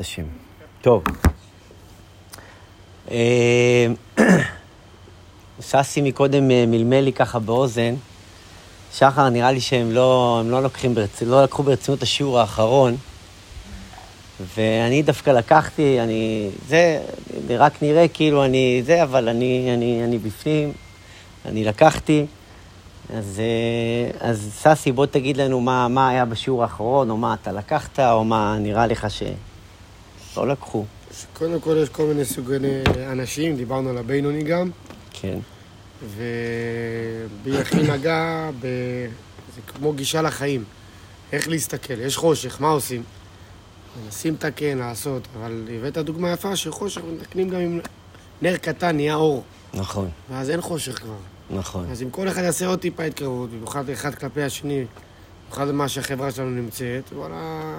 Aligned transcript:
השם. 0.00 0.24
טוב. 0.80 1.04
אה, 3.10 3.86
ססי 5.60 6.02
מקודם 6.02 6.50
אה, 6.50 6.64
מלמל 6.66 7.00
לי 7.00 7.12
ככה 7.12 7.38
באוזן. 7.38 7.94
שחר, 8.94 9.28
נראה 9.28 9.52
לי 9.52 9.60
שהם 9.60 9.92
לא, 9.92 10.42
לא, 10.44 10.62
לוקחים 10.62 10.94
ברצ... 10.94 11.22
לא 11.22 11.44
לקחו 11.44 11.62
ברצינות 11.62 11.98
את 11.98 12.02
השיעור 12.02 12.40
האחרון. 12.40 12.96
ואני 14.56 15.02
דווקא 15.02 15.30
לקחתי, 15.30 16.00
אני... 16.00 16.50
זה, 16.68 17.02
רק 17.48 17.82
נראה 17.82 18.08
כאילו 18.08 18.44
אני 18.44 18.82
זה, 18.84 19.02
אבל 19.02 19.28
אני, 19.28 19.70
אני, 19.74 20.04
אני 20.04 20.18
בפנים. 20.18 20.72
אני 21.46 21.64
לקחתי. 21.64 22.26
אז, 23.14 23.40
אה, 23.40 24.28
אז 24.30 24.50
ססי, 24.54 24.92
בוא 24.92 25.06
תגיד 25.06 25.36
לנו 25.36 25.60
מה, 25.60 25.88
מה 25.88 26.08
היה 26.08 26.24
בשיעור 26.24 26.62
האחרון, 26.62 27.10
או 27.10 27.16
מה 27.16 27.34
אתה 27.42 27.52
לקחת, 27.52 28.00
או 28.00 28.24
מה 28.24 28.56
נראה 28.58 28.86
לך 28.86 29.06
שלא 30.36 30.48
לקחו. 30.48 30.84
קודם 31.32 31.60
כל 31.60 31.76
יש 31.82 31.88
כל 31.88 32.02
מיני 32.02 32.24
סוגי 32.24 32.56
אנשים, 33.12 33.56
דיברנו 33.56 33.90
על 33.90 33.98
הבינוני 33.98 34.42
גם, 34.42 34.70
כן. 35.10 35.38
ובי 36.04 37.58
הכי 37.60 37.76
נגע 37.92 38.50
ב... 38.60 38.66
זה 39.54 39.60
כמו 39.66 39.92
גישה 39.92 40.22
לחיים. 40.22 40.64
איך 41.32 41.48
להסתכל, 41.48 42.00
יש 42.00 42.16
חושך, 42.16 42.60
מה 42.60 42.68
עושים? 42.68 43.02
מנסים 44.04 44.34
לתקן, 44.34 44.78
לעשות, 44.78 45.28
אבל 45.38 45.68
הבאת 45.78 45.98
דוגמה 45.98 46.32
יפה 46.32 46.56
שחושך 46.56 47.00
מתקנים 47.20 47.48
גם 47.48 47.60
עם 47.60 47.80
נר 48.42 48.56
קטן, 48.56 48.96
נהיה 48.96 49.14
אור. 49.14 49.44
נכון, 49.74 50.10
ואז 50.30 50.50
אין 50.50 50.60
חושך 50.60 50.98
כבר. 50.98 51.16
נכון. 51.50 51.90
אז 51.90 52.02
אם 52.02 52.10
כל 52.10 52.28
אחד 52.28 52.42
יעשה 52.42 52.66
עוד 52.66 52.78
טיפה 52.78 53.02
התקרבות, 53.02 53.50
במיוחד 53.50 53.90
אחד 53.90 54.14
כלפי 54.14 54.42
השני, 54.42 54.84
במיוחד 55.44 55.68
במה 55.68 55.88
שהחברה 55.88 56.30
שלנו 56.30 56.50
נמצאת, 56.50 57.12
וואלה, 57.12 57.72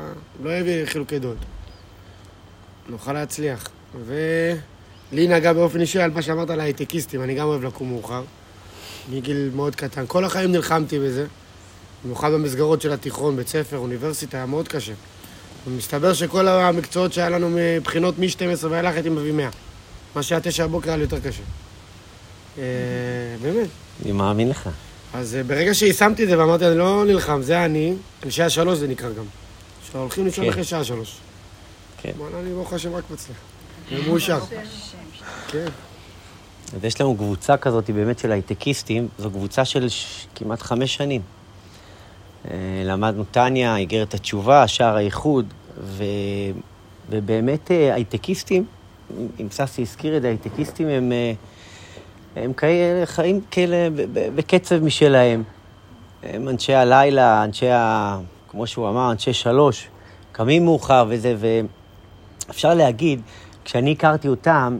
לא 0.43 0.49
יביא 0.57 0.85
חילוקי 0.85 1.19
דעות. 1.19 1.37
נוכל 2.89 3.13
להצליח. 3.13 3.69
ולי 4.05 5.27
נגע 5.27 5.53
באופן 5.53 5.81
אישי 5.81 5.99
על 5.99 6.11
מה 6.11 6.21
שאמרת 6.21 6.49
על 6.49 6.59
ההייטקיסטים, 6.59 7.23
אני 7.23 7.35
גם 7.35 7.47
אוהב 7.47 7.63
לקום 7.63 7.89
מאוחר. 7.89 8.23
מגיל 9.11 9.49
מאוד 9.55 9.75
קטן. 9.75 10.03
כל 10.07 10.25
החיים 10.25 10.51
נלחמתי 10.51 10.99
בזה. 10.99 11.25
במיוחד 12.03 12.31
במסגרות 12.31 12.81
של 12.81 12.91
התיכון, 12.91 13.35
בית 13.35 13.47
ספר, 13.47 13.77
אוניברסיטה, 13.77 14.37
היה 14.37 14.45
מאוד 14.45 14.67
קשה. 14.67 14.93
ומסתבר 15.67 16.13
שכל 16.13 16.47
המקצועות 16.47 17.13
שהיה 17.13 17.29
לנו 17.29 17.49
מבחינות 17.51 18.19
מ-12 18.19 18.67
ואילך 18.69 18.93
הייתי 18.93 19.09
מביא 19.09 19.31
100. 19.31 19.49
מה 20.15 20.23
שהיה 20.23 20.41
9 20.41 20.67
בבוקר 20.67 20.89
היה 20.89 20.97
לי 20.97 21.03
יותר 21.03 21.19
קשה. 21.19 21.43
אה, 22.57 22.63
באמת. 23.41 23.67
אני 24.03 24.11
מאמין 24.11 24.49
לך. 24.49 24.69
אז 25.13 25.35
אה, 25.35 25.43
ברגע 25.43 25.73
שיישמתי 25.73 26.23
את 26.23 26.29
זה 26.29 26.39
ואמרתי, 26.39 26.67
אני 26.67 26.77
לא 26.77 27.03
נלחם, 27.05 27.41
זה 27.41 27.65
אני, 27.65 27.93
אנשי 28.25 28.43
השלוש 28.43 28.77
זה 28.79 28.87
נקרא 28.87 29.09
גם. 29.09 29.25
שהולכים 29.91 30.25
לישון 30.25 30.45
כן. 30.45 30.51
אחרי 30.51 30.63
שעה 30.63 30.83
שלוש. 30.83 31.17
כן. 32.07 32.13
וואלה, 32.17 32.39
אני 32.39 32.53
ברוך 32.53 32.73
השם 32.73 32.95
רק 32.95 33.03
מצליח. 33.11 33.37
ומאושר. 33.91 34.39
כן. 35.47 35.65
אז 36.75 36.83
יש 36.83 37.01
לנו 37.01 37.15
קבוצה 37.15 37.57
כזאת 37.57 37.89
באמת 37.89 38.19
של 38.19 38.31
הייטקיסטים, 38.31 39.07
זו 39.17 39.31
קבוצה 39.31 39.65
של 39.65 39.89
ש... 39.89 40.27
כמעט 40.35 40.61
חמש 40.61 40.95
שנים. 40.95 41.21
אה, 42.45 42.55
למדנו 42.85 43.23
טניה, 43.31 43.77
איגרת 43.77 44.13
התשובה, 44.13 44.67
שער 44.67 44.95
האיחוד, 44.95 45.53
ו... 45.77 46.03
ובאמת 47.09 47.71
אה, 47.71 47.93
הייטקיסטים, 47.93 48.65
אם 49.39 49.47
ססי 49.51 49.81
הזכיר 49.81 50.17
את 50.17 50.21
זה, 50.21 50.27
הייטקיסטים 50.27 50.87
הם, 50.87 51.11
אה, 51.11 51.33
הם 52.43 52.53
כאלה, 52.53 53.05
חיים 53.05 53.41
כאלה 53.51 53.87
בקצב 54.35 54.83
משלהם. 54.83 55.43
הם 56.23 56.49
אנשי 56.49 56.73
הלילה, 56.73 57.43
אנשי 57.43 57.69
ה... 57.69 58.19
כמו 58.49 58.67
שהוא 58.67 58.89
אמר, 58.89 59.11
אנשי 59.11 59.33
שלוש, 59.33 59.87
קמים 60.31 60.65
מאוחר 60.65 61.05
וזה, 61.09 61.35
ואפשר 62.47 62.73
להגיד, 62.73 63.21
כשאני 63.65 63.91
הכרתי 63.91 64.27
אותם, 64.27 64.77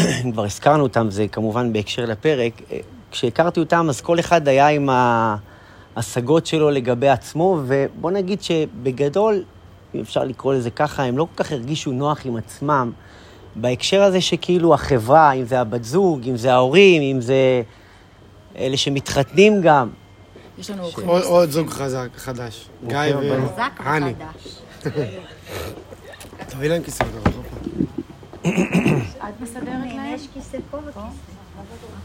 אם 0.00 0.32
כבר 0.32 0.44
הזכרנו 0.44 0.82
אותם, 0.82 1.10
זה 1.10 1.28
כמובן 1.28 1.72
בהקשר 1.72 2.04
לפרק, 2.04 2.52
אה, 2.72 2.78
כשהכרתי 3.10 3.60
אותם, 3.60 3.86
אז 3.88 4.00
כל 4.00 4.20
אחד 4.20 4.48
היה 4.48 4.68
עם 4.68 4.88
ההשגות 5.96 6.46
שלו 6.46 6.70
לגבי 6.70 7.08
עצמו, 7.08 7.60
ובוא 7.66 8.10
נגיד 8.10 8.42
שבגדול, 8.42 9.44
אם 9.94 10.00
אפשר 10.00 10.24
לקרוא 10.24 10.54
לזה 10.54 10.70
ככה, 10.70 11.02
הם 11.02 11.18
לא 11.18 11.26
כל 11.36 11.44
כך 11.44 11.52
הרגישו 11.52 11.92
נוח 11.92 12.20
עם 12.26 12.36
עצמם, 12.36 12.92
בהקשר 13.56 14.02
הזה 14.02 14.20
שכאילו 14.20 14.74
החברה, 14.74 15.32
אם 15.32 15.44
זה 15.44 15.60
הבת 15.60 15.84
זוג, 15.84 16.28
אם 16.28 16.36
זה 16.36 16.52
ההורים, 16.54 17.02
אם 17.16 17.20
זה 17.20 17.62
אלה 18.56 18.76
שמתחתנים 18.76 19.60
גם, 19.62 19.88
יש 20.58 20.70
לנו 20.70 20.82
אורחים. 20.82 21.08
עוד- 21.08 21.22
עוד 21.22 21.50
זוג 21.50 21.68
חזק, 21.70 22.08
חדש. 22.16 22.68
גיא 22.86 22.96
הבאים. 22.98 23.46
חזק. 23.48 23.70
וחדש. 23.80 24.60
תביא 26.48 26.68
להם 26.68 26.82
כיסא. 26.82 27.04
את 28.42 29.40
מסדרת 29.40 29.64
להם? 29.64 30.14
יש 30.14 30.28
כיסא 30.34 30.58
פה 30.70 30.78
וכיסא. 30.78 31.00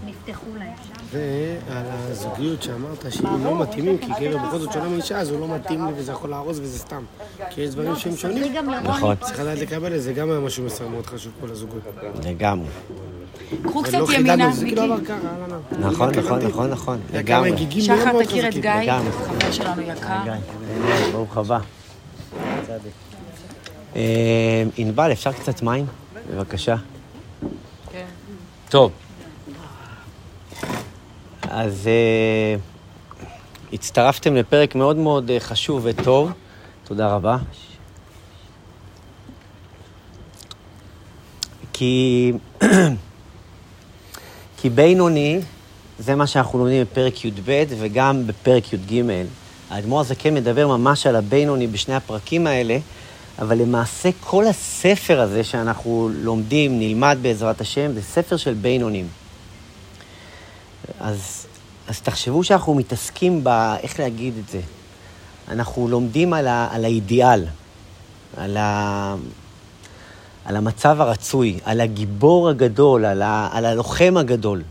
נפתחו 0.06 0.46
להם. 0.60 0.74
ועל 1.12 1.86
הזוגיות 1.90 2.64
שאמרת 2.64 3.06
שהם 3.10 3.44
לא 3.44 3.62
מתאימים, 3.62 3.98
כי 3.98 4.08
גבר 4.20 4.38
בכל 4.38 4.58
זאת 4.58 4.74
שונה 4.74 4.90
מאישה, 4.90 5.18
אז 5.20 5.30
הוא 5.30 5.40
לא 5.40 5.56
מתאים 5.56 5.86
לי 5.86 5.92
וזה 5.96 6.12
יכול 6.12 6.30
להרוס 6.30 6.60
וזה 6.62 6.80
סתם. 6.80 7.04
כי 7.50 7.62
יש 7.62 7.70
דברים 7.70 7.96
שהם 7.96 8.16
שונים. 8.16 8.54
נכון, 8.84 9.16
צריך 9.16 9.40
לדעת 9.40 9.58
לקבל 9.58 9.96
את 9.96 10.02
זה, 10.02 10.14
גם 10.14 10.32
היה 10.32 10.40
משהו 10.40 10.64
מסוים 10.64 10.92
מאוד 10.92 11.06
חשוב 11.06 11.34
פה 11.42 11.48
לזוגות. 11.48 11.82
לגמרי. 12.24 12.68
קחו 13.64 13.84
קצת 13.84 13.94
לא 13.94 14.14
ימינה, 14.14 14.48
מיקי. 14.48 14.76
כאילו. 14.76 14.96
נכון, 15.80 16.16
לא 16.16 16.22
נכון. 16.22 16.40
נכון, 16.40 16.70
נכון, 16.70 17.00
לגמרי. 17.14 17.52
שחר, 17.82 18.24
תכיר 18.24 18.48
את. 18.48 18.54
גיא. 18.54 18.72
חבר 19.12 19.52
שלנו 19.52 19.82
יקר. 19.82 20.24
גיא, 20.24 20.34
ברוך 21.12 21.38
הבא. 21.38 21.60
אה, 22.70 22.78
ענבל, 24.78 25.12
אפשר 25.12 25.32
קצת 25.32 25.62
מים? 25.62 25.86
בבקשה. 26.30 26.76
כן. 27.92 28.06
טוב. 28.70 28.92
אז 31.42 31.88
אה, 31.88 32.56
הצטרפתם 33.74 34.36
לפרק 34.36 34.76
מאוד 34.76 34.98
מאוד 34.98 35.32
אה, 35.32 35.40
חשוב 35.40 35.82
וטוב. 35.84 36.32
תודה 36.84 37.16
רבה. 37.16 37.38
כי, 41.74 42.34
כי 44.58 44.70
בינוני, 44.70 45.40
זה 46.00 46.16
מה 46.16 46.28
שאנחנו 46.28 46.60
לומדים 46.60 46.82
בפרק 46.82 47.26
י"ב 47.26 47.64
וגם 47.80 48.28
בפרק 48.28 48.74
י"ג. 48.74 49.04
האדמו"ר 49.70 50.00
הזקן 50.00 50.34
מדבר 50.34 50.68
ממש 50.68 51.08
על 51.08 51.16
הבינוני 51.16 51.68
בשני 51.68 51.96
הפרקים 51.96 52.48
האלה, 52.48 52.78
אבל 53.42 53.58
למעשה 53.58 54.10
כל 54.20 54.48
הספר 54.48 55.22
הזה 55.22 55.44
שאנחנו 55.44 56.10
לומדים, 56.14 56.80
נלמד 56.80 57.18
בעזרת 57.22 57.62
השם, 57.62 57.94
זה 57.94 58.02
ספר 58.02 58.38
של 58.38 58.54
בינונים. 58.54 59.08
אז, 61.00 61.48
אז 61.88 62.02
תחשבו 62.02 62.44
שאנחנו 62.44 62.76
מתעסקים 62.76 63.44
ב... 63.44 63.48
איך 63.84 64.00
להגיד 64.00 64.34
את 64.38 64.50
זה? 64.50 64.62
אנחנו 65.48 65.88
לומדים 65.88 66.34
על, 66.34 66.48
ה, 66.48 66.68
על 66.72 66.86
האידיאל, 66.86 67.46
על, 68.38 68.58
ה, 68.58 69.16
על 70.46 70.56
המצב 70.56 71.02
הרצוי, 71.02 71.60
על 71.64 71.82
הגיבור 71.82 72.50
הגדול, 72.50 73.06
על, 73.06 73.22
ה, 73.22 73.50
על 73.52 73.66
הלוחם 73.66 74.14
הגדול. 74.18 74.64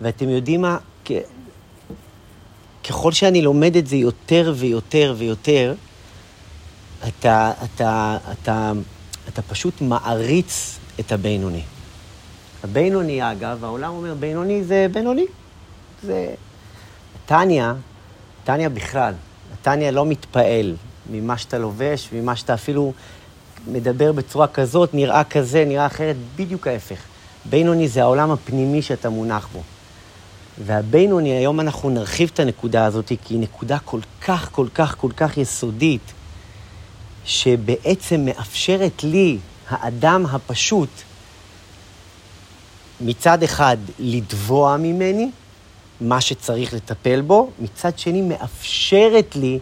ואתם 0.00 0.28
יודעים 0.28 0.62
מה? 0.62 0.76
כ... 1.04 1.12
ככל 2.88 3.12
שאני 3.12 3.42
לומד 3.42 3.76
את 3.76 3.86
זה 3.86 3.96
יותר 3.96 4.52
ויותר 4.56 5.14
ויותר, 5.18 5.74
אתה, 7.08 7.52
אתה, 7.64 8.18
אתה, 8.32 8.72
אתה 9.28 9.42
פשוט 9.42 9.80
מעריץ 9.80 10.78
את 11.00 11.12
הבינוני. 11.12 11.62
הבינוני, 12.64 13.32
אגב, 13.32 13.64
העולם 13.64 13.90
אומר, 13.90 14.14
בינוני 14.14 14.64
זה 14.64 14.86
בינוני. 14.92 15.26
זה... 16.02 16.34
טניה, 17.26 17.74
טניה 18.44 18.68
בכלל, 18.68 19.14
טניה 19.62 19.90
לא 19.90 20.06
מתפעל 20.06 20.76
ממה 21.10 21.38
שאתה 21.38 21.58
לובש, 21.58 22.08
ממה 22.12 22.36
שאתה 22.36 22.54
אפילו 22.54 22.92
מדבר 23.66 24.12
בצורה 24.12 24.46
כזאת, 24.46 24.94
נראה 24.94 25.24
כזה, 25.24 25.64
נראה 25.64 25.86
אחרת, 25.86 26.16
בדיוק 26.36 26.66
ההפך. 26.66 26.98
בינוני 27.44 27.88
זה 27.88 28.02
העולם 28.02 28.30
הפנימי 28.30 28.82
שאתה 28.82 29.08
מונח 29.08 29.48
בו. 29.52 29.62
והבינוני, 30.64 31.30
היום 31.30 31.60
אנחנו 31.60 31.90
נרחיב 31.90 32.30
את 32.34 32.40
הנקודה 32.40 32.84
הזאת, 32.84 33.08
כי 33.08 33.34
היא 33.34 33.40
נקודה 33.40 33.78
כל 33.78 34.00
כך, 34.20 34.48
כל 34.52 34.66
כך, 34.74 34.96
כל 34.98 35.10
כך 35.16 35.38
יסודית, 35.38 36.12
שבעצם 37.24 38.24
מאפשרת 38.24 39.04
לי, 39.04 39.38
האדם 39.68 40.26
הפשוט, 40.26 40.88
מצד 43.00 43.42
אחד 43.42 43.76
לתבוע 43.98 44.76
ממני 44.76 45.30
מה 46.00 46.20
שצריך 46.20 46.74
לטפל 46.74 47.20
בו, 47.20 47.50
מצד 47.58 47.98
שני 47.98 48.22
מאפשרת 48.22 49.36
לי 49.36 49.58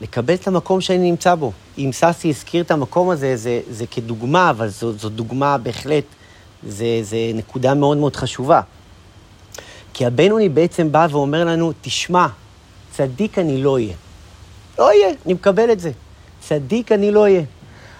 לקבל 0.00 0.34
את 0.34 0.46
המקום 0.46 0.80
שאני 0.80 1.10
נמצא 1.10 1.34
בו. 1.34 1.52
אם 1.78 1.90
ססי 1.92 2.28
הזכיר 2.28 2.62
את 2.62 2.70
המקום 2.70 3.10
הזה, 3.10 3.36
זה, 3.36 3.60
זה 3.70 3.86
כדוגמה, 3.86 4.50
אבל 4.50 4.68
זו, 4.68 4.92
זו 4.92 5.08
דוגמה 5.08 5.58
בהחלט, 5.58 6.04
זה, 6.68 6.86
זה 7.02 7.16
נקודה 7.34 7.74
מאוד 7.74 7.96
מאוד 7.96 8.16
חשובה. 8.16 8.60
כי 9.94 10.06
הבינוני 10.06 10.48
בעצם 10.48 10.92
בא 10.92 11.06
ואומר 11.10 11.44
לנו, 11.44 11.72
תשמע, 11.80 12.26
צדיק 12.92 13.38
אני 13.38 13.62
לא 13.62 13.74
אהיה. 13.74 13.94
לא 14.78 14.88
אהיה, 14.88 15.08
אני 15.26 15.34
מקבל 15.34 15.72
את 15.72 15.80
זה. 15.80 15.90
צדיק 16.50 16.92
אני 16.92 17.10
לא 17.10 17.22
אהיה. 17.22 17.42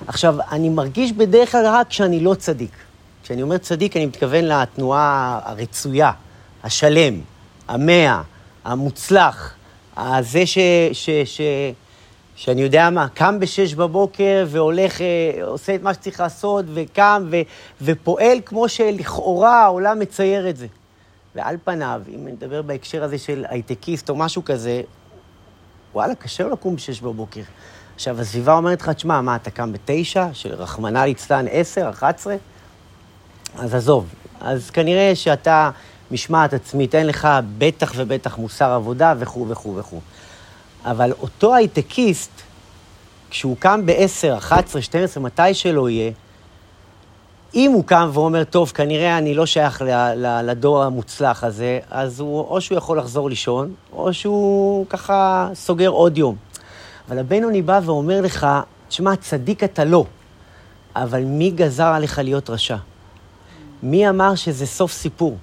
עכשיו, 0.07 0.37
אני 0.51 0.69
מרגיש 0.69 1.13
בדרך 1.13 1.53
כלל 1.53 1.67
רק 1.67 1.89
כשאני 1.89 2.21
לא 2.21 2.35
צדיק. 2.35 2.71
כשאני 3.23 3.43
אומר 3.43 3.59
צדיק, 3.59 3.97
אני 3.97 4.07
מתכוון 4.07 4.45
לתנועה 4.45 5.41
הרצויה, 5.45 6.13
השלם, 6.63 7.21
המאה, 7.69 8.23
המוצלח, 8.65 9.55
הזה 9.97 10.47
ש... 10.47 10.59
ש, 10.93 11.11
ש 11.25 11.41
שאני 12.37 12.63
יודע 12.63 12.91
מה, 12.91 13.09
קם 13.09 13.41
בשש 13.41 13.75
בבוקר 13.75 14.45
והולך, 14.49 15.01
אה, 15.01 15.07
עושה 15.45 15.75
את 15.75 15.83
מה 15.83 15.95
שצריך 15.95 16.21
לעשות, 16.21 16.65
וקם 16.75 17.27
ו, 17.31 17.37
ופועל 17.83 18.39
כמו 18.47 18.69
שלכאורה 18.69 19.65
העולם 19.65 19.99
מצייר 19.99 20.49
את 20.49 20.57
זה. 20.57 20.67
ועל 21.35 21.57
פניו, 21.65 22.03
אם 22.15 22.29
נדבר 22.29 22.63
בהקשר 22.63 23.05
הזה 23.05 23.19
של 23.19 23.45
הייטקיסט 23.49 24.11
או 24.11 24.17
משהו 24.17 24.45
כזה, 24.45 24.83
וואלה, 25.95 26.15
קשה 26.15 26.45
לו 26.45 26.51
לקום 26.51 26.77
בשש 26.77 27.01
בבוקר. 27.01 27.43
עכשיו, 28.01 28.21
הסביבה 28.21 28.55
אומרת 28.57 28.83
לך, 28.83 28.89
תשמע, 28.89 29.21
מה, 29.21 29.37
אתה 29.37 29.51
קם 29.51 29.73
בתשע, 29.73 30.27
של 30.33 30.55
רחמנא 30.55 30.99
ליצלן 30.99 31.47
עשר, 31.51 31.91
אחת 31.91 32.19
עשרה? 32.19 32.35
אז 33.59 33.75
עזוב. 33.75 34.07
אז 34.41 34.71
כנראה 34.71 35.13
שאתה 35.15 35.71
משמעת 36.11 36.53
עצמית, 36.53 36.95
אין 36.95 37.07
לך 37.07 37.29
בטח 37.59 37.93
ובטח 37.97 38.39
מוסר 38.39 38.71
עבודה 38.71 39.15
וכו' 39.19 39.49
וכו' 39.49 39.77
וכו'. 39.77 40.01
אבל 40.85 41.13
אותו 41.21 41.55
הייטקיסט, 41.55 42.31
כשהוא 43.31 43.57
קם 43.59 43.87
ב-10, 43.87 44.39
11, 44.39 44.83
12, 44.83 45.23
מתי 45.23 45.55
שלא 45.55 45.91
יהיה, 45.91 46.13
אם 47.55 47.71
הוא 47.73 47.85
קם 47.85 48.11
ואומר, 48.13 48.45
טוב, 48.45 48.71
כנראה 48.71 49.19
אני 49.19 49.35
לא 49.35 49.47
שייך 49.47 49.83
ל- 49.83 50.15
ל- 50.15 50.51
לדור 50.51 50.83
המוצלח 50.83 51.45
הזה, 51.45 51.79
אז 51.91 52.21
הוא, 52.21 52.41
או 52.41 52.61
שהוא 52.61 52.79
יכול 52.79 52.99
לחזור 52.99 53.31
לישון, 53.31 53.75
או 53.93 54.15
שהוא 54.15 54.87
ככה 54.89 55.49
סוגר 55.55 55.89
עוד 55.89 56.19
יום. 56.19 56.50
אבל 57.09 57.19
הבינוני 57.19 57.63
בא 57.63 57.81
ואומר 57.85 58.21
לך, 58.21 58.47
תשמע, 58.89 59.17
צדיק 59.17 59.65
אתה 59.65 59.85
לא, 59.85 60.05
אבל 60.97 61.25
מי 61.25 61.51
גזר 61.51 61.87
עליך 61.87 62.19
להיות 62.19 62.51
רשע? 62.51 62.77
מי 63.83 64.09
אמר 64.09 64.35
שזה 64.35 64.67
סוף 64.67 64.93
סיפור? 64.93 65.37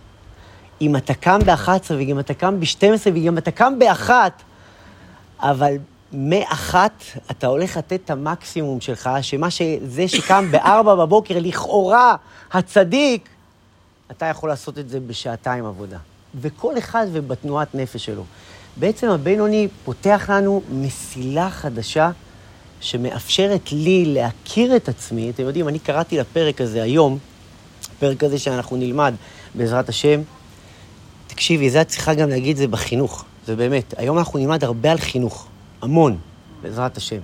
אם 0.81 0.95
אתה 0.95 1.13
קם 1.13 1.39
ב-11 1.45 1.69
וגם 1.89 2.19
אתה 2.19 2.33
קם 2.33 2.59
ב-12 2.59 3.07
וגם 3.13 3.37
אתה 3.37 3.51
קם 3.51 3.79
ב-1, 3.79 4.09
אבל 5.39 5.73
מאחת 6.13 7.03
אתה 7.31 7.47
הולך 7.47 7.77
לתת 7.77 7.99
את 8.05 8.09
המקסימום 8.09 8.81
שלך, 8.81 9.09
שמה 9.21 9.49
שזה 9.49 10.07
שקם 10.07 10.51
בארבע 10.51 10.95
בבוקר, 10.95 11.35
לכאורה 11.39 12.15
הצדיק, 12.51 13.29
אתה 14.11 14.25
יכול 14.25 14.49
לעשות 14.49 14.77
את 14.77 14.89
זה 14.89 14.99
בשעתיים 14.99 15.65
עבודה. 15.65 15.97
וכל 16.41 16.77
אחד 16.77 17.07
ובתנועת 17.11 17.75
נפש 17.75 18.05
שלו. 18.05 18.23
בעצם 18.79 19.09
הבינוני 19.09 19.67
פותח 19.85 20.29
לנו 20.33 20.61
מסילה 20.71 21.49
חדשה 21.49 22.11
שמאפשרת 22.81 23.71
לי 23.71 24.05
להכיר 24.05 24.75
את 24.75 24.89
עצמי. 24.89 25.29
אתם 25.29 25.43
יודעים, 25.43 25.67
אני 25.67 25.79
קראתי 25.79 26.17
לפרק 26.17 26.61
הזה 26.61 26.83
היום, 26.83 27.17
פרק 27.99 28.23
הזה 28.23 28.39
שאנחנו 28.39 28.77
נלמד 28.77 29.13
בעזרת 29.55 29.89
השם. 29.89 30.21
תקשיבי, 31.27 31.69
זה 31.69 31.81
את 31.81 31.87
צריכה 31.87 32.13
גם 32.13 32.29
להגיד 32.29 32.57
זה 32.57 32.67
בחינוך. 32.67 33.25
זה 33.45 33.55
באמת. 33.55 33.93
היום 33.97 34.17
אנחנו 34.17 34.39
נלמד 34.39 34.63
הרבה 34.63 34.91
על 34.91 34.97
חינוך. 34.97 35.47
המון, 35.81 36.17
בעזרת 36.61 36.97
השם. 36.97 37.19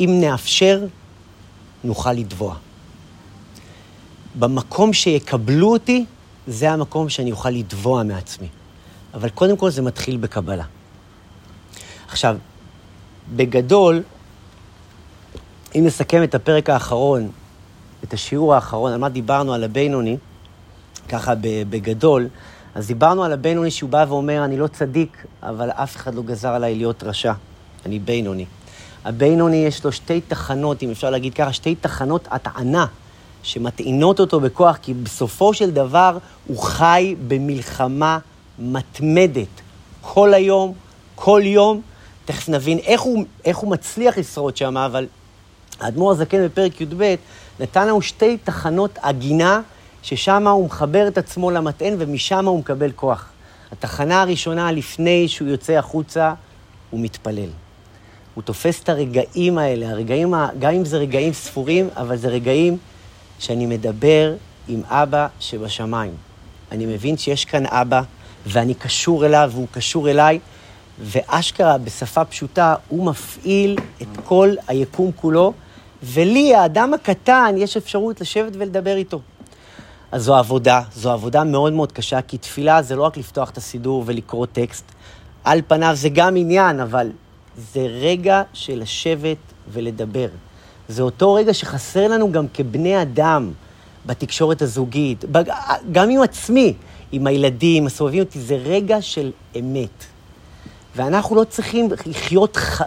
אם 0.00 0.18
נאפשר, 0.20 0.84
נוכל 1.84 2.12
לתבוע. 2.12 2.54
במקום 4.34 4.92
שיקבלו 4.92 5.72
אותי, 5.72 6.04
זה 6.46 6.70
המקום 6.70 7.08
שאני 7.08 7.32
אוכל 7.32 7.50
לתבוע 7.50 8.02
מעצמי. 8.02 8.48
אבל 9.14 9.28
קודם 9.28 9.56
כל 9.56 9.70
זה 9.70 9.82
מתחיל 9.82 10.16
בקבלה. 10.16 10.64
עכשיו, 12.08 12.36
בגדול, 13.36 14.02
אם 15.74 15.82
נסכם 15.86 16.22
את 16.22 16.34
הפרק 16.34 16.70
האחרון, 16.70 17.30
את 18.04 18.12
השיעור 18.12 18.54
האחרון, 18.54 18.92
על 18.92 18.98
מה 18.98 19.08
דיברנו 19.08 19.54
על 19.54 19.64
הבינוני, 19.64 20.16
ככה 21.08 21.32
בגדול, 21.70 22.28
אז 22.74 22.86
דיברנו 22.86 23.24
על 23.24 23.32
הבינוני 23.32 23.70
שהוא 23.70 23.90
בא 23.90 24.04
ואומר, 24.08 24.44
אני 24.44 24.56
לא 24.56 24.66
צדיק, 24.66 25.26
אבל 25.42 25.70
אף 25.70 25.96
אחד 25.96 26.14
לא 26.14 26.22
גזר 26.22 26.48
עליי 26.48 26.74
להיות 26.74 27.02
רשע. 27.02 27.32
אני 27.86 27.98
בינוני. 27.98 28.44
הבינוני 29.04 29.56
יש 29.56 29.84
לו 29.84 29.92
שתי 29.92 30.20
תחנות, 30.20 30.82
אם 30.82 30.90
אפשר 30.90 31.10
להגיד 31.10 31.34
ככה, 31.34 31.52
שתי 31.52 31.74
תחנות 31.74 32.28
הטענה 32.30 32.86
שמטעינות 33.42 34.20
אותו 34.20 34.40
בכוח, 34.40 34.76
כי 34.82 34.94
בסופו 34.94 35.54
של 35.54 35.70
דבר 35.70 36.18
הוא 36.46 36.58
חי 36.62 37.14
במלחמה 37.28 38.18
מתמדת. 38.58 39.60
כל 40.00 40.34
היום, 40.34 40.72
כל 41.14 41.42
יום, 41.44 41.80
תכף 42.24 42.48
נבין 42.48 42.78
איך 42.78 43.00
הוא, 43.00 43.24
איך 43.44 43.58
הוא 43.58 43.70
מצליח 43.70 44.18
לשרוד 44.18 44.56
שם, 44.56 44.76
אבל 44.76 45.06
האדמו"ר 45.80 46.12
הזקן 46.12 46.44
בפרק 46.44 46.80
י"ב 46.80 47.14
נתן 47.60 47.88
לנו 47.88 48.02
שתי 48.02 48.36
תחנות 48.44 48.98
עגינה, 49.02 49.60
ששם 50.02 50.46
הוא 50.46 50.66
מחבר 50.66 51.08
את 51.08 51.18
עצמו 51.18 51.50
למטען 51.50 51.94
ומשם 51.98 52.46
הוא 52.46 52.58
מקבל 52.58 52.90
כוח. 52.96 53.28
התחנה 53.72 54.22
הראשונה, 54.22 54.72
לפני 54.72 55.28
שהוא 55.28 55.48
יוצא 55.48 55.72
החוצה, 55.72 56.34
הוא 56.90 57.00
מתפלל. 57.00 57.48
הוא 58.34 58.42
תופס 58.42 58.82
את 58.82 58.88
הרגעים 58.88 59.58
האלה, 59.58 59.90
הרגעים, 59.90 60.34
גם 60.58 60.72
אם 60.72 60.84
זה 60.84 60.98
רגעים 60.98 61.32
ספורים, 61.32 61.88
אבל 61.96 62.16
זה 62.16 62.28
רגעים 62.28 62.78
שאני 63.38 63.66
מדבר 63.66 64.34
עם 64.68 64.82
אבא 64.86 65.26
שבשמיים. 65.40 66.12
אני 66.72 66.86
מבין 66.86 67.16
שיש 67.16 67.44
כאן 67.44 67.66
אבא, 67.66 68.02
ואני 68.48 68.74
קשור 68.74 69.26
אליו, 69.26 69.50
והוא 69.54 69.66
קשור 69.72 70.10
אליי, 70.10 70.38
ואשכרה, 71.00 71.78
בשפה 71.78 72.24
פשוטה, 72.24 72.74
הוא 72.88 73.06
מפעיל 73.06 73.78
את 74.02 74.08
כל 74.24 74.54
היקום 74.68 75.10
כולו, 75.16 75.52
ולי, 76.02 76.54
האדם 76.54 76.94
הקטן, 76.94 77.54
יש 77.58 77.76
אפשרות 77.76 78.20
לשבת 78.20 78.52
ולדבר 78.58 78.96
איתו. 78.96 79.20
אז 80.12 80.22
זו 80.22 80.36
עבודה, 80.36 80.82
זו 80.94 81.10
עבודה 81.10 81.44
מאוד 81.44 81.72
מאוד 81.72 81.92
קשה, 81.92 82.22
כי 82.22 82.38
תפילה 82.38 82.82
זה 82.82 82.96
לא 82.96 83.02
רק 83.02 83.16
לפתוח 83.16 83.50
את 83.50 83.56
הסידור 83.56 84.02
ולקרוא 84.06 84.46
טקסט. 84.46 84.84
על 85.44 85.60
פניו 85.66 85.92
זה 85.94 86.08
גם 86.08 86.36
עניין, 86.36 86.80
אבל 86.80 87.10
זה 87.72 87.80
רגע 87.80 88.42
של 88.52 88.78
לשבת 88.78 89.36
ולדבר. 89.72 90.28
זה 90.88 91.02
אותו 91.02 91.34
רגע 91.34 91.54
שחסר 91.54 92.08
לנו 92.08 92.32
גם 92.32 92.46
כבני 92.54 93.02
אדם 93.02 93.52
בתקשורת 94.06 94.62
הזוגית, 94.62 95.24
גם 95.92 96.10
עם 96.10 96.22
עצמי, 96.22 96.74
עם 97.12 97.26
הילדים, 97.26 97.86
הסובבים 97.86 98.22
אותי, 98.22 98.40
זה 98.40 98.56
רגע 98.56 99.02
של 99.02 99.30
אמת. 99.58 100.04
ואנחנו 100.96 101.36
לא 101.36 101.44
צריכים 101.44 101.88
לחיות 102.06 102.56
ח... 102.56 102.82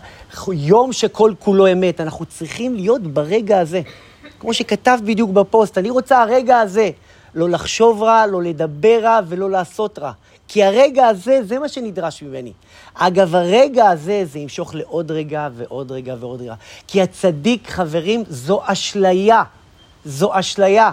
יום 0.54 0.94
שכל 0.94 1.34
כולו 1.40 1.72
אמת, 1.72 2.02
אנחנו 2.02 2.26
צריכים 2.26 2.76
להיות 2.76 3.02
ברגע 3.02 3.60
הזה. 3.60 3.82
כמו 4.40 4.54
שכתב 4.54 5.00
בדיוק 5.06 5.30
בפוסט, 5.30 5.78
אני 5.78 5.90
רוצה 5.90 6.22
הרגע 6.22 6.60
הזה, 6.60 6.90
לא 7.36 7.50
לחשוב 7.50 8.04
רע, 8.04 8.28
לא 8.28 8.44
לדבר 8.44 9.00
רע 9.04 9.20
ולא 9.28 9.50
לעשות 9.50 10.00
רע. 10.00 10.12
כי 10.48 10.64
הרגע 10.64 11.08
הזה, 11.08 11.40
זה 11.44 11.60
מה 11.60 11.68
שנדרש 11.68 12.24
ממני. 12.24 12.54
אגב, 12.94 13.36
הרגע 13.36 13.90
הזה, 13.90 14.24
זה 14.26 14.40
ימשוך 14.40 14.76
לעוד 14.76 15.12
רגע 15.12 15.50
ועוד 15.56 15.92
רגע 15.92 16.16
ועוד 16.20 16.42
רגע. 16.42 16.54
כי 16.88 17.02
הצדיק, 17.02 17.70
חברים, 17.70 18.24
זו 18.30 18.62
אשליה. 18.66 19.44
זו 20.06 20.40
אשליה. 20.40 20.92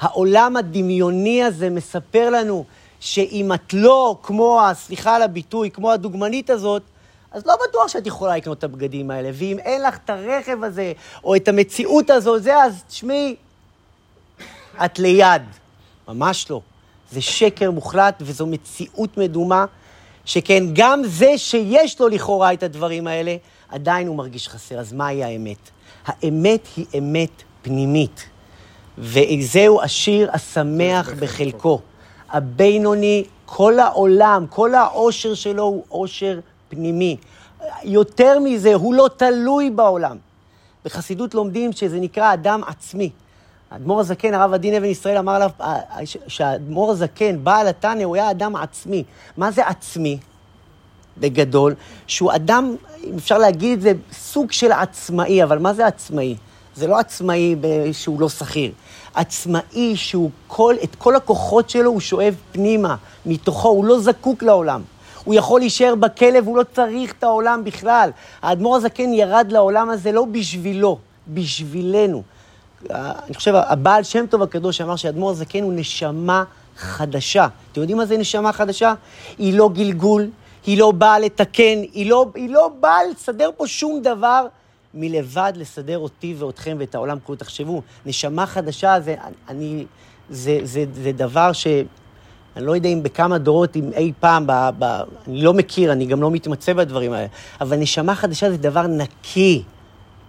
העולם 0.00 0.56
הדמיוני 0.56 1.44
הזה 1.44 1.70
מספר 1.70 2.30
לנו 2.30 2.64
שאם 3.00 3.52
את 3.54 3.72
לא 3.72 4.18
כמו, 4.22 4.60
סליחה 4.74 5.16
על 5.16 5.22
הביטוי, 5.22 5.70
כמו 5.70 5.92
הדוגמנית 5.92 6.50
הזאת, 6.50 6.82
אז 7.30 7.46
לא 7.46 7.56
בטוח 7.68 7.88
שאת 7.88 8.06
יכולה 8.06 8.36
לקנות 8.36 8.58
את 8.58 8.64
הבגדים 8.64 9.10
האלה. 9.10 9.30
ואם 9.32 9.58
אין 9.58 9.82
לך 9.82 9.96
את 10.04 10.10
הרכב 10.10 10.64
הזה, 10.64 10.92
או 11.24 11.36
את 11.36 11.48
המציאות 11.48 12.10
הזו, 12.10 12.38
זה, 12.38 12.56
אז 12.56 12.82
תשמעי, 12.88 13.36
את 14.84 14.98
ליד. 14.98 15.42
ממש 16.08 16.50
לא. 16.50 16.60
זה 17.12 17.20
שקר 17.20 17.70
מוחלט 17.70 18.14
וזו 18.20 18.46
מציאות 18.46 19.16
מדומה, 19.16 19.64
שכן 20.24 20.64
גם 20.72 21.02
זה 21.04 21.38
שיש 21.38 22.00
לו 22.00 22.08
לכאורה 22.08 22.52
את 22.52 22.62
הדברים 22.62 23.06
האלה, 23.06 23.36
עדיין 23.68 24.06
הוא 24.06 24.16
מרגיש 24.16 24.48
חסר. 24.48 24.78
אז 24.78 24.92
מהי 24.92 25.24
האמת? 25.24 25.70
האמת 26.06 26.68
היא 26.76 26.86
אמת 26.98 27.42
פנימית, 27.62 28.26
וזהו 28.98 29.82
השיר 29.82 30.30
השמח 30.32 31.10
בחלקו. 31.20 31.80
הבינוני, 32.36 33.24
כל 33.46 33.78
העולם, 33.78 34.46
כל 34.50 34.74
העושר 34.74 35.34
שלו 35.34 35.62
הוא 35.62 35.84
עושר 35.88 36.38
פנימי. 36.68 37.16
יותר 37.84 38.38
מזה, 38.38 38.74
הוא 38.74 38.94
לא 38.94 39.08
תלוי 39.16 39.70
בעולם. 39.70 40.16
בחסידות 40.84 41.34
לומדים 41.34 41.72
שזה 41.72 42.00
נקרא 42.00 42.34
אדם 42.34 42.60
עצמי. 42.66 43.10
האדמו"ר 43.70 44.00
הזקן, 44.00 44.34
הרב 44.34 44.52
עדין 44.52 44.74
אבן 44.74 44.84
ישראל, 44.84 45.16
אמר 45.16 45.32
עליו 45.32 45.50
אה, 45.60 45.78
שהאדמו"ר 46.28 46.90
הזקן, 46.90 47.44
בעל 47.44 47.68
התנא, 47.68 48.02
הוא 48.02 48.16
היה 48.16 48.30
אדם 48.30 48.56
עצמי. 48.56 49.04
מה 49.36 49.50
זה 49.50 49.66
עצמי? 49.66 50.18
בגדול, 51.18 51.74
שהוא 52.06 52.32
אדם, 52.34 52.76
אם 53.04 53.14
אפשר 53.16 53.38
להגיד 53.38 53.72
את 53.72 53.80
זה, 53.80 53.92
סוג 54.12 54.52
של 54.52 54.72
עצמאי, 54.72 55.42
אבל 55.42 55.58
מה 55.58 55.74
זה 55.74 55.86
עצמאי? 55.86 56.36
זה 56.74 56.86
לא 56.86 56.98
עצמאי 56.98 57.56
שהוא 57.92 58.20
לא 58.20 58.28
שכיר. 58.28 58.72
עצמאי 59.16 59.96
שהוא 59.96 60.30
כל, 60.46 60.74
את 60.84 60.94
כל 60.94 61.16
הכוחות 61.16 61.70
שלו 61.70 61.90
הוא 61.90 62.00
שואב 62.00 62.34
פנימה, 62.52 62.96
מתוכו, 63.26 63.68
הוא 63.68 63.84
לא 63.84 64.00
זקוק 64.00 64.42
לעולם. 64.42 64.82
הוא 65.24 65.34
יכול 65.34 65.60
להישאר 65.60 65.94
בכלא 65.94 66.38
והוא 66.44 66.58
לא 66.58 66.62
צריך 66.74 67.12
את 67.12 67.24
העולם 67.24 67.64
בכלל. 67.64 68.10
האדמו"ר 68.42 68.76
הזקן 68.76 69.12
ירד 69.12 69.46
לעולם 69.50 69.90
הזה 69.90 70.12
לא 70.12 70.24
בשבילו, 70.24 70.98
בשבילנו. 71.28 72.22
אה, 72.90 73.12
אני 73.26 73.34
חושב, 73.34 73.54
הבעל 73.54 74.02
שם 74.02 74.26
טוב 74.26 74.42
הקדוש 74.42 74.80
אמר 74.80 74.96
שאדמו"ר 74.96 75.30
הזקן 75.30 75.62
הוא 75.62 75.72
נשמה 75.76 76.44
חדשה. 76.76 77.46
אתם 77.72 77.80
יודעים 77.80 77.98
מה 77.98 78.06
זה 78.06 78.16
נשמה 78.16 78.52
חדשה? 78.52 78.94
היא 79.38 79.58
לא 79.58 79.68
גלגול, 79.68 80.30
היא 80.66 80.78
לא 80.78 80.90
באה 80.90 81.18
לתקן, 81.18 81.82
היא 81.92 82.10
לא, 82.10 82.26
היא 82.34 82.50
לא 82.50 82.70
באה 82.80 83.04
לסדר 83.10 83.50
פה 83.56 83.66
שום 83.66 84.00
דבר 84.02 84.46
מלבד 84.96 85.52
לסדר 85.56 85.98
אותי 85.98 86.34
ואתכם 86.38 86.76
ואת 86.80 86.94
העולם 86.94 87.18
כולו. 87.24 87.38
תחשבו, 87.38 87.82
נשמה 88.06 88.46
חדשה 88.46 89.00
זה, 89.00 89.14
אני, 89.48 89.86
זה, 90.30 90.58
זה, 90.62 90.84
זה 90.92 91.12
דבר 91.12 91.52
ש... 91.52 91.66
אני 92.56 92.66
לא 92.66 92.74
יודע 92.74 92.88
אם 92.88 93.02
בכמה 93.02 93.38
דורות, 93.38 93.76
אם 93.76 93.90
אי 93.92 94.12
פעם, 94.20 94.46
ב, 94.46 94.52
ב, 94.78 94.84
אני 95.28 95.42
לא 95.42 95.54
מכיר, 95.54 95.92
אני 95.92 96.06
גם 96.06 96.22
לא 96.22 96.30
מתמצא 96.30 96.72
בדברים 96.72 97.12
האלה, 97.12 97.26
אבל 97.60 97.76
נשמה 97.76 98.14
חדשה 98.14 98.50
זה 98.50 98.56
דבר 98.56 98.86
נקי. 98.86 99.62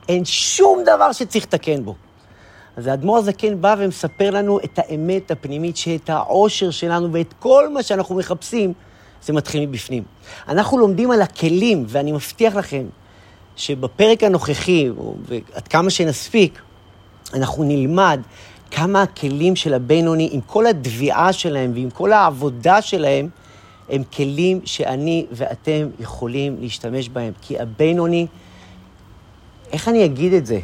אין 0.09 0.25
שום 0.25 0.83
דבר 0.83 1.11
שצריך 1.11 1.43
לתקן 1.43 1.83
בו. 1.83 1.95
אז 2.77 2.87
האדמו"ר 2.87 3.17
הזקן 3.17 3.61
בא 3.61 3.75
ומספר 3.77 4.31
לנו 4.31 4.59
את 4.59 4.79
האמת 4.79 5.31
הפנימית, 5.31 5.77
שאת 5.77 6.09
העושר 6.09 6.71
שלנו 6.71 7.13
ואת 7.13 7.33
כל 7.39 7.69
מה 7.69 7.83
שאנחנו 7.83 8.15
מחפשים, 8.15 8.73
זה 9.23 9.33
מתחיל 9.33 9.65
מבפנים. 9.65 10.03
אנחנו 10.47 10.77
לומדים 10.77 11.11
על 11.11 11.21
הכלים, 11.21 11.85
ואני 11.87 12.11
מבטיח 12.11 12.55
לכם 12.55 12.85
שבפרק 13.57 14.23
הנוכחי, 14.23 14.89
ועד 15.25 15.67
כמה 15.67 15.89
שנספיק, 15.89 16.61
אנחנו 17.33 17.63
נלמד 17.63 18.19
כמה 18.71 19.01
הכלים 19.01 19.55
של 19.55 19.73
הבינוני, 19.73 20.29
עם 20.31 20.41
כל 20.41 20.67
התביעה 20.67 21.33
שלהם 21.33 21.71
ועם 21.73 21.89
כל 21.89 22.13
העבודה 22.13 22.81
שלהם, 22.81 23.29
הם 23.89 24.03
כלים 24.03 24.61
שאני 24.65 25.25
ואתם 25.31 25.87
יכולים 25.99 26.57
להשתמש 26.59 27.09
בהם. 27.09 27.33
כי 27.41 27.59
הבינוני, 27.59 28.27
איך 29.71 29.87
אני 29.87 30.05
אגיד 30.05 30.33
את 30.33 30.45
זה? 30.45 30.59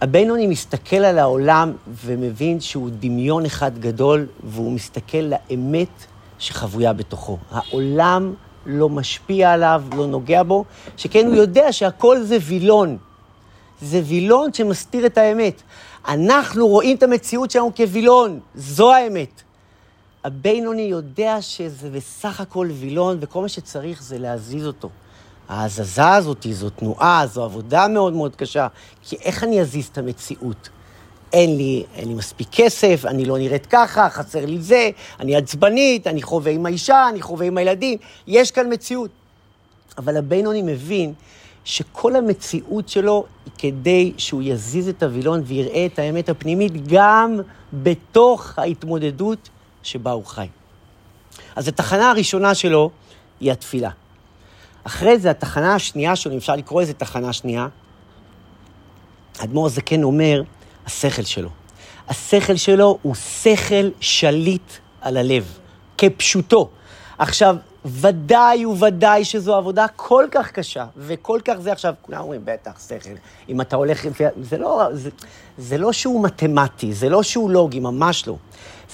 הבינוני 0.00 0.46
מסתכל 0.46 0.96
על 0.96 1.18
העולם 1.18 1.72
ומבין 2.04 2.60
שהוא 2.60 2.90
דמיון 3.00 3.44
אחד 3.44 3.78
גדול, 3.78 4.26
והוא 4.44 4.72
מסתכל 4.72 5.18
לאמת 5.50 6.06
שחבויה 6.38 6.92
בתוכו. 6.92 7.38
העולם 7.50 8.34
לא 8.66 8.88
משפיע 8.88 9.52
עליו, 9.52 9.82
לא 9.96 10.06
נוגע 10.06 10.42
בו, 10.42 10.64
שכן 10.96 11.26
הוא 11.26 11.34
יודע 11.34 11.72
שהכל 11.72 12.22
זה 12.22 12.38
וילון. 12.40 12.96
זה 13.80 14.00
וילון 14.04 14.52
שמסתיר 14.52 15.06
את 15.06 15.18
האמת. 15.18 15.62
אנחנו 16.08 16.68
רואים 16.68 16.96
את 16.96 17.02
המציאות 17.02 17.50
שלנו 17.50 17.74
כווילון, 17.76 18.40
זו 18.54 18.92
האמת. 18.92 19.42
הבינוני 20.24 20.82
יודע 20.82 21.42
שזה 21.42 21.90
בסך 21.90 22.40
הכל 22.40 22.68
וילון, 22.80 23.18
וכל 23.20 23.42
מה 23.42 23.48
שצריך 23.48 24.02
זה 24.02 24.18
להזיז 24.18 24.66
אותו. 24.66 24.88
ההזזה 25.48 26.08
הזאת 26.08 26.46
זו 26.50 26.70
תנועה, 26.70 27.26
זו 27.26 27.44
עבודה 27.44 27.88
מאוד 27.88 28.12
מאוד 28.12 28.36
קשה, 28.36 28.66
כי 29.02 29.16
איך 29.22 29.44
אני 29.44 29.60
אזיז 29.60 29.86
את 29.86 29.98
המציאות? 29.98 30.68
אין 31.32 31.56
לי, 31.56 31.84
אין 31.94 32.08
לי 32.08 32.14
מספיק 32.14 32.48
כסף, 32.52 33.04
אני 33.06 33.24
לא 33.24 33.38
נראית 33.38 33.66
ככה, 33.66 34.10
חסר 34.10 34.46
לי 34.46 34.60
זה, 34.60 34.90
אני 35.20 35.36
עצבנית, 35.36 36.06
אני 36.06 36.22
חווה 36.22 36.52
עם 36.52 36.66
האישה, 36.66 37.08
אני 37.08 37.22
חווה 37.22 37.46
עם 37.46 37.58
הילדים, 37.58 37.98
יש 38.26 38.50
כאן 38.50 38.72
מציאות. 38.72 39.10
אבל 39.98 40.16
הבינוני 40.16 40.62
מבין 40.62 41.12
שכל 41.64 42.16
המציאות 42.16 42.88
שלו 42.88 43.24
היא 43.44 43.52
כדי 43.58 44.12
שהוא 44.18 44.42
יזיז 44.42 44.88
את 44.88 45.02
הווילון 45.02 45.42
ויראה 45.46 45.86
את 45.86 45.98
האמת 45.98 46.28
הפנימית 46.28 46.72
גם 46.88 47.40
בתוך 47.72 48.58
ההתמודדות 48.58 49.48
שבה 49.82 50.10
הוא 50.10 50.24
חי. 50.24 50.46
אז 51.56 51.68
התחנה 51.68 52.10
הראשונה 52.10 52.54
שלו 52.54 52.90
היא 53.40 53.52
התפילה. 53.52 53.90
אחרי 54.84 55.18
זה, 55.18 55.30
התחנה 55.30 55.74
השנייה 55.74 56.16
שלו, 56.16 56.32
אם 56.32 56.36
אפשר 56.36 56.56
לקרוא 56.56 56.82
לזה 56.82 56.92
תחנה 56.92 57.32
שנייה, 57.32 57.68
האדמו"ר 59.38 59.66
הזקן 59.66 60.02
אומר, 60.02 60.42
השכל 60.86 61.22
שלו. 61.22 61.48
השכל 62.08 62.56
שלו 62.56 62.98
הוא 63.02 63.14
שכל 63.14 63.88
שליט 64.00 64.72
על 65.00 65.16
הלב, 65.16 65.58
כפשוטו. 65.98 66.68
עכשיו, 67.18 67.56
ודאי 67.84 68.66
וודאי 68.66 69.24
שזו 69.24 69.54
עבודה 69.54 69.86
כל 69.96 70.24
כך 70.30 70.50
קשה, 70.50 70.86
וכל 70.96 71.40
כך 71.44 71.54
זה 71.58 71.72
עכשיו, 71.72 71.94
כולם 72.02 72.20
אומרים, 72.20 72.40
בטח, 72.44 72.88
שכל, 72.88 73.10
אם 73.48 73.60
אתה 73.60 73.76
הולך. 73.76 74.06
זה 74.42 74.58
לא, 74.58 74.88
זה, 74.92 75.10
זה 75.58 75.78
לא 75.78 75.92
שהוא 75.92 76.24
מתמטי, 76.24 76.92
זה 76.92 77.08
לא 77.08 77.22
שהוא 77.22 77.50
לוגי, 77.50 77.80
ממש 77.80 78.26
לא. 78.26 78.36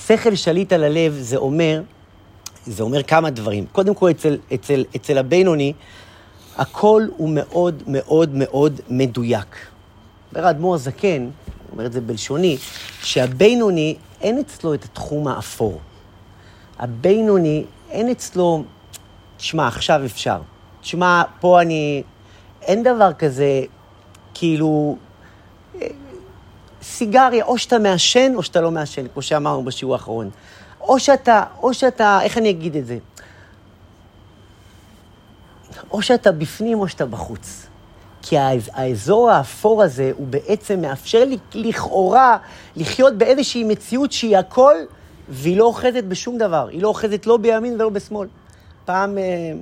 שכל 0.07 0.35
שליט 0.35 0.73
על 0.73 0.85
הלב 0.85 1.13
זה 1.21 1.37
אומר, 1.37 1.83
זה 2.67 2.83
אומר 2.83 3.03
כמה 3.03 3.31
דברים. 3.31 3.67
קודם 3.73 3.95
כל, 3.95 4.11
אצל, 4.11 4.37
אצל, 4.55 4.85
אצל 4.97 5.19
הבינוני, 5.19 5.73
הכל 6.57 7.07
הוא 7.17 7.29
מאוד 7.29 7.83
מאוד 7.87 8.31
מאוד 8.35 8.81
מדויק. 8.89 9.57
אומר 10.33 10.47
האדמו"ר 10.47 10.75
הזקן, 10.75 11.29
אומר 11.73 11.87
את 11.87 11.93
זה 11.93 12.01
בלשוני, 12.01 12.59
שהבינוני, 13.03 13.97
אין 14.21 14.39
אצלו 14.39 14.75
את 14.75 14.85
התחום 14.85 15.29
האפור. 15.29 15.81
הבינוני, 16.79 17.65
אין 17.91 18.11
אצלו, 18.11 18.65
תשמע, 19.37 19.67
עכשיו 19.67 20.05
אפשר. 20.05 20.41
תשמע, 20.81 21.23
פה 21.41 21.61
אני... 21.61 22.03
אין 22.63 22.83
דבר 22.83 23.13
כזה, 23.13 23.63
כאילו... 24.35 24.97
אה, 25.81 25.87
סיגריה, 26.83 27.45
או 27.45 27.59
שאתה 27.59 27.79
מעשן 27.79 28.33
או 28.35 28.43
שאתה 28.43 28.61
לא 28.61 28.71
מעשן, 28.71 29.07
כמו 29.13 29.23
שאמרנו 29.23 29.65
בשיעור 29.65 29.95
האחרון. 29.95 30.31
או 30.81 31.01
שאתה, 31.01 31.45
או 31.63 31.75
שאתה, 31.75 32.19
איך 32.23 32.39
אני 32.39 32.51
אגיד 32.51 32.77
את 32.77 32.87
זה? 32.87 32.99
או 35.91 36.03
שאתה 36.03 36.33
בפנים 36.33 36.79
או 36.79 36.89
שאתה 36.89 37.07
בחוץ. 37.07 37.67
כי 38.23 38.39
האזור 38.73 39.31
האפור 39.31 39.83
הזה, 39.83 40.13
הוא 40.17 40.27
בעצם 40.27 40.81
מאפשר 40.81 41.25
לי 41.25 41.39
לכאורה 41.55 42.37
לחיות 42.77 43.19
באיזושהי 43.19 43.65
מציאות 43.65 44.13
שהיא 44.13 44.37
הכל, 44.37 44.75
והיא 45.29 45.57
לא 45.57 45.65
אוחזת 45.65 46.05
בשום 46.05 46.39
דבר. 46.39 46.69
היא 46.71 46.83
לא 46.83 46.89
אוחזת 46.89 47.27
לא 47.27 47.37
בימין 47.37 47.75
ולא 47.75 47.89
בשמאל. 47.89 48.29
פעם, 48.85 49.19
אה, 49.19 49.53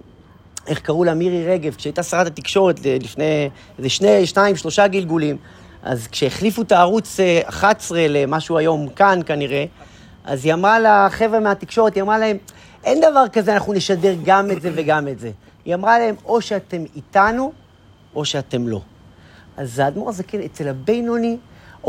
איך 0.66 0.80
קראו 0.80 1.04
לה? 1.04 1.14
מירי 1.14 1.46
רגב, 1.46 1.74
כשהייתה 1.74 2.02
שרת 2.02 2.26
התקשורת 2.26 2.80
לפני 2.84 3.50
איזה 3.78 3.88
שני, 3.88 4.26
שניים, 4.26 4.56
שלושה 4.56 4.86
גלגולים, 4.86 5.36
אז 5.82 6.06
כשהחליפו 6.06 6.62
את 6.62 6.72
הערוץ 6.72 7.20
11 7.44 7.98
אה, 7.98 8.08
למשהו 8.08 8.58
היום 8.58 8.88
כאן 8.88 9.20
כנראה, 9.26 9.64
אז 10.24 10.44
היא 10.44 10.54
אמרה 10.54 10.78
לחבר'ה 10.80 11.40
מהתקשורת, 11.40 11.94
היא 11.94 12.02
אמרה 12.02 12.18
להם, 12.18 12.36
אין 12.84 13.00
דבר 13.00 13.24
כזה, 13.32 13.54
אנחנו 13.54 13.72
נשדר 13.72 14.14
גם 14.24 14.50
את 14.50 14.62
זה 14.62 14.70
וגם 14.74 15.08
את 15.08 15.18
זה. 15.18 15.30
היא 15.64 15.74
אמרה 15.74 15.98
להם, 15.98 16.14
או 16.24 16.40
שאתם 16.40 16.84
איתנו, 16.96 17.52
או 18.14 18.24
שאתם 18.24 18.68
לא. 18.68 18.80
אז 19.56 19.78
האדמו"ר 19.78 20.08
הזה, 20.08 20.22
כן, 20.22 20.40
אצל 20.40 20.68
הבינוני, 20.68 21.36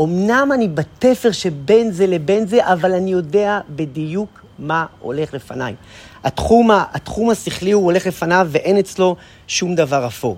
אמנם 0.00 0.50
אני 0.54 0.68
בתפר 0.68 1.32
שבין 1.32 1.90
זה 1.90 2.06
לבין 2.06 2.46
זה, 2.46 2.72
אבל 2.72 2.92
אני 2.92 3.10
יודע 3.10 3.60
בדיוק 3.70 4.44
מה 4.58 4.86
הולך 5.00 5.34
לפניי. 5.34 5.74
התחום, 6.24 6.70
התחום 6.70 7.30
השכלי 7.30 7.72
הוא 7.72 7.84
הולך 7.84 8.06
לפניו 8.06 8.48
ואין 8.50 8.78
אצלו 8.78 9.16
שום 9.46 9.74
דבר 9.74 10.06
אפור. 10.06 10.36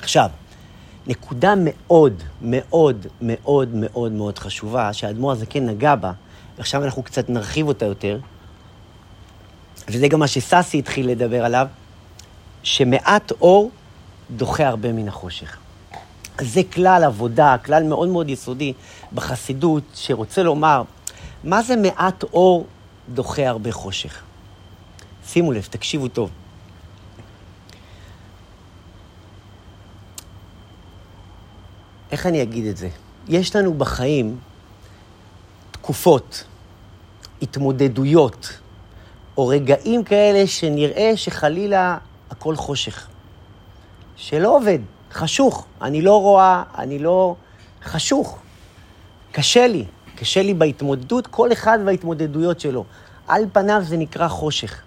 עכשיו, 0.00 0.30
נקודה 1.06 1.54
מאוד, 1.56 2.22
מאוד, 2.42 3.06
מאוד, 3.20 3.74
מאוד 3.74 4.12
מאוד 4.12 4.38
חשובה, 4.38 4.92
שהאדמו"ר 4.92 5.32
הזה 5.32 5.46
כן 5.46 5.66
נגע 5.66 5.94
בה, 5.94 6.12
ועכשיו 6.56 6.84
אנחנו 6.84 7.02
קצת 7.02 7.28
נרחיב 7.28 7.68
אותה 7.68 7.84
יותר, 7.84 8.18
וזה 9.88 10.08
גם 10.08 10.20
מה 10.20 10.26
שססי 10.26 10.78
התחיל 10.78 11.10
לדבר 11.10 11.44
עליו, 11.44 11.66
שמעט 12.62 13.32
אור 13.40 13.70
דוחה 14.30 14.66
הרבה 14.68 14.92
מן 14.92 15.08
החושך. 15.08 15.56
זה 16.40 16.60
כלל 16.74 17.04
עבודה, 17.04 17.56
כלל 17.64 17.82
מאוד 17.82 18.08
מאוד 18.08 18.30
יסודי 18.30 18.72
בחסידות, 19.14 19.82
שרוצה 19.94 20.42
לומר, 20.42 20.82
מה 21.44 21.62
זה 21.62 21.76
מעט 21.76 22.22
אור 22.22 22.66
דוחה 23.08 23.48
הרבה 23.48 23.72
חושך? 23.72 24.22
שימו 25.26 25.52
לב, 25.52 25.68
תקשיבו 25.70 26.08
טוב. 26.08 26.30
איך 32.10 32.26
אני 32.26 32.42
אגיד 32.42 32.66
את 32.66 32.76
זה? 32.76 32.88
יש 33.28 33.56
לנו 33.56 33.74
בחיים 33.74 34.38
תקופות, 35.70 36.44
התמודדויות, 37.42 38.58
או 39.36 39.46
רגעים 39.46 40.04
כאלה 40.04 40.46
שנראה 40.46 41.16
שחלילה 41.16 41.98
הכל 42.30 42.56
חושך. 42.56 43.08
שלא 44.16 44.56
עובד, 44.56 44.78
חשוך. 45.12 45.66
אני 45.82 46.02
לא 46.02 46.20
רואה, 46.20 46.62
אני 46.78 46.98
לא... 46.98 47.34
חשוך. 47.86 48.38
קשה 49.32 49.66
לי, 49.66 49.84
קשה 50.16 50.42
לי 50.42 50.54
בהתמודדות, 50.54 51.26
כל 51.26 51.52
אחד 51.52 51.78
וההתמודדויות 51.86 52.60
שלו. 52.60 52.84
על 53.28 53.44
פניו 53.52 53.82
זה 53.84 53.96
נקרא 53.96 54.28
חושך. 54.28 54.80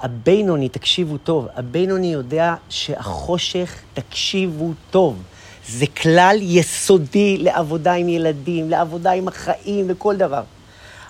הבינוני, 0.00 0.68
תקשיבו 0.68 1.18
טוב, 1.18 1.48
הבינוני 1.54 2.12
יודע 2.12 2.54
שהחושך, 2.68 3.80
תקשיבו 3.94 4.72
טוב, 4.90 5.22
זה 5.68 5.86
כלל 5.86 6.36
יסודי 6.40 7.38
לעבודה 7.38 7.92
עם 7.92 8.08
ילדים, 8.08 8.70
לעבודה 8.70 9.10
עם 9.10 9.28
החיים, 9.28 9.88
לכל 9.88 10.16
דבר. 10.16 10.42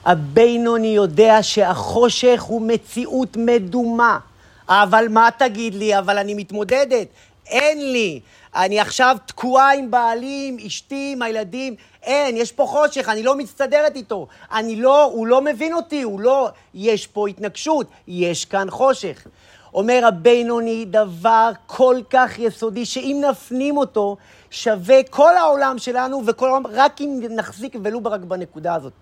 הבינוני 0.04 0.86
יודע 0.86 1.42
שהחושך 1.42 2.42
הוא 2.42 2.62
מציאות 2.62 3.36
מדומה. 3.36 4.18
אבל 4.68 5.06
מה 5.10 5.28
תגיד 5.38 5.74
לי? 5.74 5.98
אבל 5.98 6.18
אני 6.18 6.34
מתמודדת. 6.34 7.08
אין 7.46 7.92
לי. 7.92 8.20
אני 8.54 8.80
עכשיו 8.80 9.16
תקועה 9.26 9.74
עם 9.74 9.90
בעלי, 9.90 10.46
עם 10.48 10.66
אשתי, 10.66 11.10
עם 11.16 11.22
הילדים. 11.22 11.74
אין, 12.02 12.36
יש 12.36 12.52
פה 12.52 12.66
חושך, 12.66 13.08
אני 13.08 13.22
לא 13.22 13.36
מצטדרת 13.36 13.96
איתו. 13.96 14.26
אני 14.52 14.76
לא, 14.76 15.04
הוא 15.04 15.26
לא 15.26 15.40
מבין 15.40 15.74
אותי, 15.74 16.02
הוא 16.02 16.20
לא... 16.20 16.50
יש 16.74 17.06
פה 17.06 17.28
התנגשות, 17.28 17.86
יש 18.08 18.44
כאן 18.44 18.70
חושך. 18.70 19.26
אומר 19.74 20.06
הבינוני 20.08 20.84
דבר 20.84 21.50
כל 21.66 22.00
כך 22.10 22.38
יסודי, 22.38 22.84
שאם 22.84 23.22
נפנים 23.30 23.76
אותו, 23.76 24.16
שווה 24.50 25.02
כל 25.10 25.36
העולם 25.36 25.78
שלנו 25.78 26.22
וכל 26.26 26.48
העולם, 26.48 26.66
רק 26.66 27.00
אם 27.00 27.20
נחזיק 27.30 27.76
ולו 27.82 28.00
רק 28.04 28.20
בנקודה 28.20 28.74
הזאת. 28.74 28.92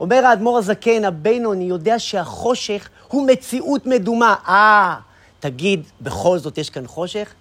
אומר 0.00 0.26
האדמו"ר 0.26 0.58
הזקן, 0.58 1.04
הבינוני, 1.04 1.64
יודע 1.64 1.98
שהחושך 1.98 2.88
הוא 3.08 3.26
מציאות 3.26 3.86
מדומה. 3.86 4.34
אה, 4.48 4.96
תגיד, 5.40 5.82
בכל 6.00 6.38
זאת 6.38 6.58
יש 6.58 6.70
כאן 6.70 6.86
חושך? 6.86 7.34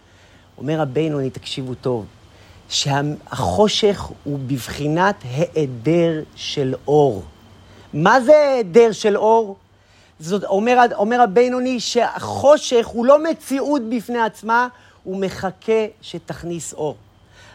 אומר 0.57 0.81
הבינוני, 0.81 1.29
תקשיבו 1.29 1.75
טוב, 1.75 2.05
שהחושך 2.69 4.07
הוא 4.23 4.39
בבחינת 4.47 5.15
היעדר 5.23 6.23
של 6.35 6.75
אור. 6.87 7.23
מה 7.93 8.21
זה 8.21 8.31
היעדר 8.31 8.91
של 8.91 9.17
אור? 9.17 9.55
זאת 10.19 10.43
אומר, 10.43 10.77
אומר 10.95 11.21
הבינוני 11.21 11.79
שהחושך 11.79 12.87
הוא 12.87 13.05
לא 13.05 13.23
מציאות 13.23 13.81
בפני 13.89 14.21
עצמה, 14.21 14.67
הוא 15.03 15.17
מחכה 15.17 15.85
שתכניס 16.01 16.73
אור. 16.73 16.95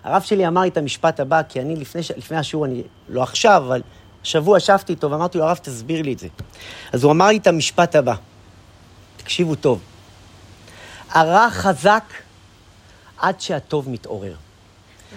הרב 0.04 0.22
שלי 0.22 0.46
אמר 0.46 0.60
לי 0.60 0.68
את 0.68 0.76
המשפט 0.76 1.20
הבא, 1.20 1.42
כי 1.48 1.60
אני 1.60 1.76
לפני, 1.76 2.02
לפני 2.16 2.36
השיעור, 2.36 2.66
אני 2.66 2.82
לא 3.08 3.22
עכשיו, 3.22 3.62
אבל 3.66 3.82
שבוע 4.28 4.58
ישבתי 4.58 4.92
איתו 4.92 5.10
ואמרתי 5.10 5.38
לו, 5.38 5.44
הרב, 5.44 5.56
תסביר 5.56 6.02
לי 6.02 6.12
את 6.12 6.18
זה. 6.18 6.28
אז 6.92 7.04
הוא 7.04 7.12
אמר 7.12 7.26
לי 7.26 7.36
את 7.36 7.46
המשפט 7.46 7.96
הבא, 7.96 8.14
תקשיבו 9.16 9.54
טוב, 9.54 9.80
הרע 11.10 11.50
חזק 11.50 12.04
עד 13.18 13.40
שהטוב 13.40 13.88
מתעורר. 13.88 14.34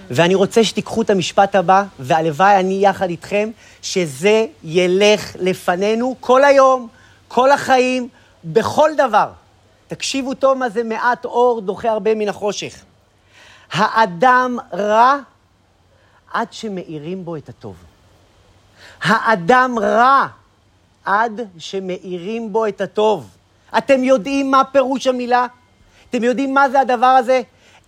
ואני 0.09 0.35
רוצה 0.35 0.63
שתיקחו 0.63 1.01
את 1.01 1.09
המשפט 1.09 1.55
הבא, 1.55 1.83
והלוואי 1.99 2.59
אני 2.59 2.85
יחד 2.85 3.09
איתכם, 3.09 3.49
שזה 3.81 4.45
ילך 4.63 5.35
לפנינו 5.39 6.15
כל 6.19 6.43
היום, 6.43 6.87
כל 7.27 7.51
החיים, 7.51 8.09
בכל 8.43 8.89
דבר. 8.97 9.29
תקשיבו 9.87 10.33
טוב 10.33 10.57
מה 10.57 10.69
זה 10.69 10.83
מעט 10.83 11.25
אור 11.25 11.61
דוחה 11.61 11.89
הרבה 11.89 12.15
מן 12.15 12.29
החושך. 12.29 12.83
האדם 13.71 14.57
רע 14.73 15.17
עד 16.33 16.53
שמאירים 16.53 17.25
בו 17.25 17.35
את 17.35 17.49
הטוב. 17.49 17.75
האדם 19.01 19.79
רע 19.79 20.27
עד 21.05 21.41
שמאירים 21.57 22.53
בו 22.53 22.67
את 22.67 22.81
הטוב. 22.81 23.29
אתם 23.77 24.03
יודעים 24.03 24.51
מה 24.51 24.63
פירוש 24.71 25.07
המילה? 25.07 25.47
אתם 26.09 26.23
יודעים 26.23 26.53
מה 26.53 26.69
זה 26.69 26.79
הדבר 26.79 27.05
הזה? 27.05 27.41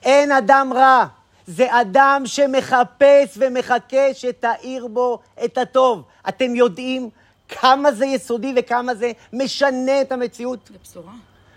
אין 0.03 0.31
אדם 0.31 0.73
רע. 0.73 1.05
זה 1.47 1.81
אדם 1.81 2.21
שמחפש 2.25 3.37
ומחכה 3.37 4.13
שתאיר 4.13 4.87
בו 4.87 5.19
את 5.45 5.57
הטוב. 5.57 6.03
אתם 6.29 6.55
יודעים 6.55 7.09
כמה 7.49 7.91
זה 7.91 8.05
יסודי 8.05 8.53
וכמה 8.57 8.95
זה 8.95 9.11
משנה 9.33 10.01
את 10.01 10.11
המציאות? 10.11 10.59
זה 10.71 10.77
בשורה. 10.83 11.11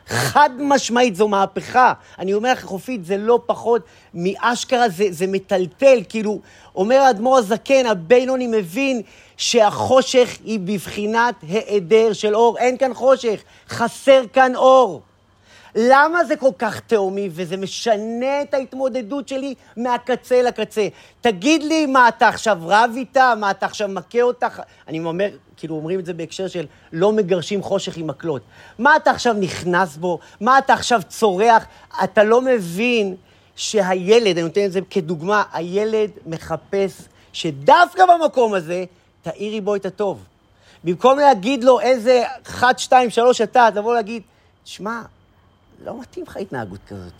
חד 0.07 0.51
משמעית, 0.59 1.17
זו 1.17 1.29
מהפכה. 1.29 1.93
אני 2.19 2.35
אומר 2.35 2.53
לך, 2.53 2.65
חופית, 2.65 3.05
זה 3.05 3.17
לא 3.17 3.41
פחות 3.47 3.83
מאשכרה, 4.15 4.89
זה, 4.89 5.05
זה 5.11 5.27
מטלטל. 5.27 5.99
כאילו, 6.09 6.41
אומר 6.77 6.97
האדמו"ר 6.97 7.39
הזקן, 7.39 7.87
הבינוני 7.87 8.47
מבין 8.47 9.03
שהחושך 9.37 10.39
היא 10.45 10.61
בבחינת 10.65 11.35
היעדר 11.43 12.13
של 12.13 12.35
אור. 12.35 12.59
אין 12.59 12.77
כאן 12.77 12.95
חושך, 12.95 13.41
חסר 13.69 14.23
כאן 14.33 14.57
אור. 14.57 15.03
למה 15.75 16.25
זה 16.25 16.37
כל 16.37 16.51
כך 16.59 16.81
תהומי 16.81 17.29
וזה 17.33 17.57
משנה 17.57 18.43
את 18.43 18.55
ההתמודדות 18.55 19.29
שלי 19.29 19.55
מהקצה 19.77 20.43
לקצה? 20.43 20.89
תגיד 21.21 21.63
לי, 21.63 21.87
מה 21.87 22.09
אתה 22.09 22.29
עכשיו 22.29 22.59
רב 22.61 22.91
איתה? 22.97 23.35
מה 23.41 23.51
אתה 23.51 23.67
עכשיו 23.67 23.89
מכה 23.89 24.23
אותך? 24.23 24.63
אני 24.89 24.99
אומר, 24.99 25.29
כאילו 25.57 25.75
אומרים 25.75 26.01
את 26.01 26.07
זה 26.07 26.15
בהקשר 26.15 26.49
של 26.49 26.67
לא 26.93 27.13
מגרשים 27.13 27.63
חושך 27.63 27.97
עם 27.97 28.07
מקלות. 28.07 28.43
מה 28.79 28.97
אתה 28.97 29.11
עכשיו 29.11 29.35
נכנס 29.35 29.97
בו? 29.97 30.19
מה 30.41 30.59
אתה 30.59 30.73
עכשיו 30.73 31.01
צורח? 31.09 31.65
אתה 32.05 32.25
לא 32.25 32.41
מבין 32.41 33.17
שהילד, 33.57 34.39
אני 34.39 34.43
נותן 34.43 34.65
את 34.65 34.73
זה 34.73 34.81
כדוגמה, 34.91 35.43
הילד 35.53 36.11
מחפש 36.27 37.03
שדווקא 37.33 38.03
במקום 38.07 38.55
הזה 38.55 38.85
תאירי 39.23 39.61
בו 39.61 39.77
את 39.77 39.87
הטוב. 39.87 40.25
במקום 40.85 41.19
להגיד 41.19 41.65
לו 41.65 41.81
איזה 41.81 42.23
1, 42.47 42.79
2, 42.79 43.11
3 43.11 43.41
אתה, 43.41 43.69
לבוא 43.75 43.95
להגיד, 43.95 44.23
שמע, 44.65 45.03
לא 45.85 46.01
מתאים 46.01 46.25
לך 46.29 46.37
התנהגות 46.37 46.81
כזאת. 46.87 47.13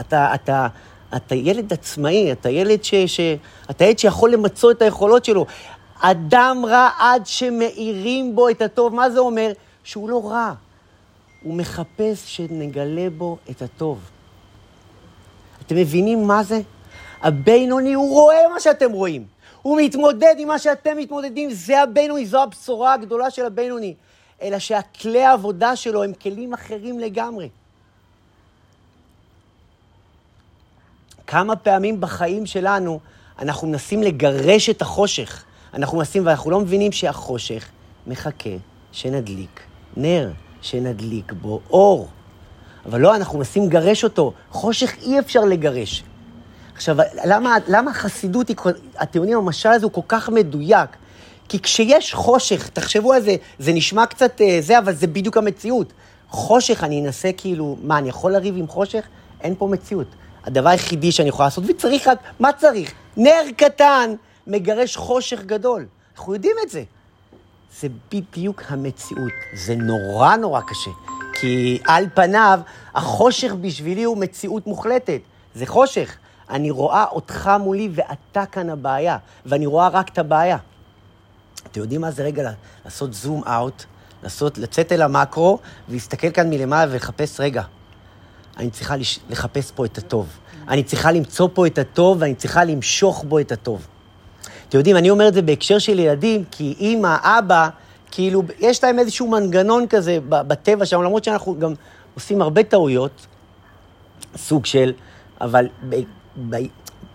אתה, 0.00 0.34
אתה, 0.34 0.66
אתה 1.16 1.34
ילד 1.34 1.72
עצמאי, 1.72 2.32
אתה 2.32 2.50
ילד, 2.50 2.84
ש, 2.84 2.94
ש, 2.94 3.20
אתה 3.70 3.84
ילד 3.84 3.98
שיכול 3.98 4.32
למצות 4.32 4.76
את 4.76 4.82
היכולות 4.82 5.24
שלו. 5.24 5.46
אדם 6.00 6.62
רע 6.66 6.90
עד 6.98 7.26
שמאירים 7.26 8.36
בו 8.36 8.48
את 8.48 8.62
הטוב. 8.62 8.94
מה 8.94 9.10
זה 9.10 9.18
אומר? 9.18 9.52
שהוא 9.84 10.10
לא 10.10 10.30
רע. 10.30 10.52
הוא 11.42 11.54
מחפש 11.54 12.36
שנגלה 12.36 13.10
בו 13.10 13.38
את 13.50 13.62
הטוב. 13.62 13.98
אתם 15.66 15.76
מבינים 15.76 16.26
מה 16.26 16.42
זה? 16.42 16.60
הבינוני, 17.22 17.94
הוא 17.94 18.12
רואה 18.12 18.48
מה 18.54 18.60
שאתם 18.60 18.92
רואים. 18.92 19.24
הוא 19.62 19.80
מתמודד 19.80 20.34
עם 20.38 20.48
מה 20.48 20.58
שאתם 20.58 20.96
מתמודדים, 20.96 21.50
זה 21.50 21.82
הבינוני, 21.82 22.26
זו 22.26 22.42
הבשורה 22.42 22.94
הגדולה 22.94 23.30
של 23.30 23.44
הבינוני. 23.44 23.94
אלא 24.42 24.58
שהכלי 24.58 25.24
העבודה 25.24 25.76
שלו 25.76 26.04
הם 26.04 26.12
כלים 26.12 26.54
אחרים 26.54 26.98
לגמרי. 26.98 27.48
כמה 31.26 31.56
פעמים 31.56 32.00
בחיים 32.00 32.46
שלנו 32.46 33.00
אנחנו 33.38 33.68
מנסים 33.68 34.02
לגרש 34.02 34.70
את 34.70 34.82
החושך. 34.82 35.44
אנחנו 35.76 35.98
מנסים, 35.98 36.26
ואנחנו 36.26 36.50
לא 36.50 36.60
מבינים 36.60 36.92
שהחושך 36.92 37.68
מחכה 38.06 38.50
שנדליק 38.92 39.60
נר, 39.96 40.30
שנדליק 40.60 41.32
בו 41.32 41.60
אור. 41.70 42.08
אבל 42.86 43.00
לא, 43.00 43.16
אנחנו 43.16 43.38
מנסים 43.38 43.66
לגרש 43.66 44.04
אותו. 44.04 44.32
חושך 44.50 44.96
אי 45.02 45.18
אפשר 45.18 45.40
לגרש. 45.40 46.02
עכשיו, 46.74 46.96
למה, 47.24 47.56
למה 47.68 47.90
החסידות, 47.90 48.48
היא, 48.48 48.56
יודעים, 49.14 49.38
המשל 49.38 49.68
הזה 49.68 49.86
הוא 49.86 49.92
כל 49.92 50.00
כך 50.08 50.28
מדויק? 50.28 50.90
כי 51.48 51.60
כשיש 51.60 52.14
חושך, 52.14 52.68
תחשבו 52.68 53.12
על 53.12 53.22
זה, 53.22 53.36
זה 53.58 53.72
נשמע 53.72 54.06
קצת 54.06 54.40
אה, 54.40 54.58
זה, 54.60 54.78
אבל 54.78 54.94
זה 54.94 55.06
בדיוק 55.06 55.36
המציאות. 55.36 55.92
חושך, 56.28 56.84
אני 56.84 57.00
אנסה 57.00 57.30
כאילו, 57.36 57.76
מה, 57.82 57.98
אני 57.98 58.08
יכול 58.08 58.32
לריב 58.32 58.56
עם 58.56 58.66
חושך? 58.66 59.04
אין 59.40 59.54
פה 59.58 59.66
מציאות. 59.66 60.06
הדבר 60.44 60.68
היחידי 60.68 61.12
שאני 61.12 61.28
יכול 61.28 61.44
לעשות, 61.44 61.64
וצריך 61.68 62.08
רק, 62.08 62.18
מה 62.40 62.52
צריך? 62.52 62.92
נר 63.16 63.42
קטן 63.56 64.14
מגרש 64.46 64.96
חושך 64.96 65.42
גדול. 65.42 65.86
אנחנו 66.16 66.34
יודעים 66.34 66.56
את 66.64 66.70
זה. 66.70 66.82
זה 67.80 67.88
בדיוק 68.12 68.62
המציאות. 68.68 69.32
זה 69.54 69.76
נורא 69.76 70.36
נורא 70.36 70.60
קשה. 70.60 70.90
כי 71.40 71.78
על 71.84 72.06
פניו, 72.14 72.60
החושך 72.94 73.52
בשבילי 73.52 74.04
הוא 74.04 74.16
מציאות 74.16 74.66
מוחלטת. 74.66 75.20
זה 75.54 75.66
חושך. 75.66 76.16
אני 76.50 76.70
רואה 76.70 77.04
אותך 77.04 77.50
מולי 77.60 77.88
ואתה 77.94 78.46
כאן 78.46 78.70
הבעיה, 78.70 79.18
ואני 79.46 79.66
רואה 79.66 79.88
רק 79.88 80.08
את 80.08 80.18
הבעיה. 80.18 80.58
אתם 81.66 81.80
יודעים 81.80 82.00
מה 82.00 82.10
זה 82.10 82.22
רגע 82.22 82.50
לעשות 82.84 83.14
זום 83.14 83.42
אאוט, 83.44 83.84
לעשות, 84.22 84.58
לצאת 84.58 84.92
אל 84.92 85.02
המקרו, 85.02 85.58
ולהסתכל 85.88 86.30
כאן 86.30 86.50
מלמעלה 86.50 86.92
ולחפש, 86.92 87.40
רגע, 87.40 87.62
אני 88.56 88.70
צריכה 88.70 88.94
לחפש 89.30 89.70
פה 89.70 89.84
את 89.84 89.98
הטוב. 89.98 90.28
אני 90.68 90.82
צריכה 90.82 91.12
למצוא 91.12 91.48
פה 91.54 91.66
את 91.66 91.78
הטוב, 91.78 92.16
ואני 92.20 92.34
צריכה 92.34 92.64
למשוך 92.64 93.24
בו 93.28 93.38
את 93.38 93.52
הטוב. 93.52 93.86
אתם 94.68 94.78
יודעים, 94.78 94.96
אני 94.96 95.10
אומר 95.10 95.28
את 95.28 95.34
זה 95.34 95.42
בהקשר 95.42 95.78
של 95.78 95.98
ילדים, 95.98 96.44
כי 96.50 96.74
אימא, 96.80 97.16
אבא, 97.22 97.68
כאילו, 98.10 98.42
יש 98.60 98.84
להם 98.84 98.98
איזשהו 98.98 99.28
מנגנון 99.28 99.86
כזה 99.86 100.18
בטבע 100.28 100.86
שם, 100.86 101.02
למרות 101.02 101.24
שאנחנו 101.24 101.58
גם 101.58 101.74
עושים 102.14 102.42
הרבה 102.42 102.62
טעויות, 102.62 103.26
סוג 104.36 104.66
של, 104.66 104.92
אבל 105.40 105.66
ב, 105.88 105.96
ב, 106.50 106.56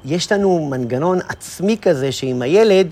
יש 0.05 0.31
לנו 0.31 0.67
מנגנון 0.69 1.19
עצמי 1.29 1.77
כזה, 1.81 2.11
שעם 2.11 2.41
הילד, 2.41 2.87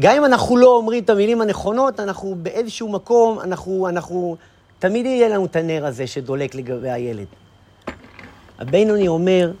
גם 0.00 0.16
אם 0.16 0.24
אנחנו 0.24 0.56
לא 0.56 0.76
אומרים 0.76 1.04
את 1.04 1.10
המילים 1.10 1.40
הנכונות, 1.40 2.00
אנחנו 2.00 2.36
באיזשהו 2.42 2.88
מקום, 2.88 3.40
אנחנו, 3.40 3.88
אנחנו, 3.88 4.36
תמיד 4.78 5.06
יהיה 5.06 5.28
לנו 5.28 5.44
את 5.44 5.56
הנר 5.56 5.86
הזה 5.86 6.06
שדולק 6.06 6.54
לגבי 6.54 6.90
הילד. 6.90 7.26
הבינוני 8.58 9.08
אומר 9.08 9.52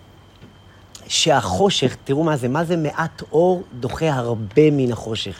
שהחושך, 1.08 1.96
תראו 2.04 2.24
מה 2.24 2.36
זה, 2.36 2.48
מה 2.48 2.64
זה 2.64 2.76
מעט 2.76 3.22
אור 3.32 3.62
דוחה 3.80 4.08
הרבה 4.08 4.70
מן 4.72 4.92
החושך. 4.92 5.36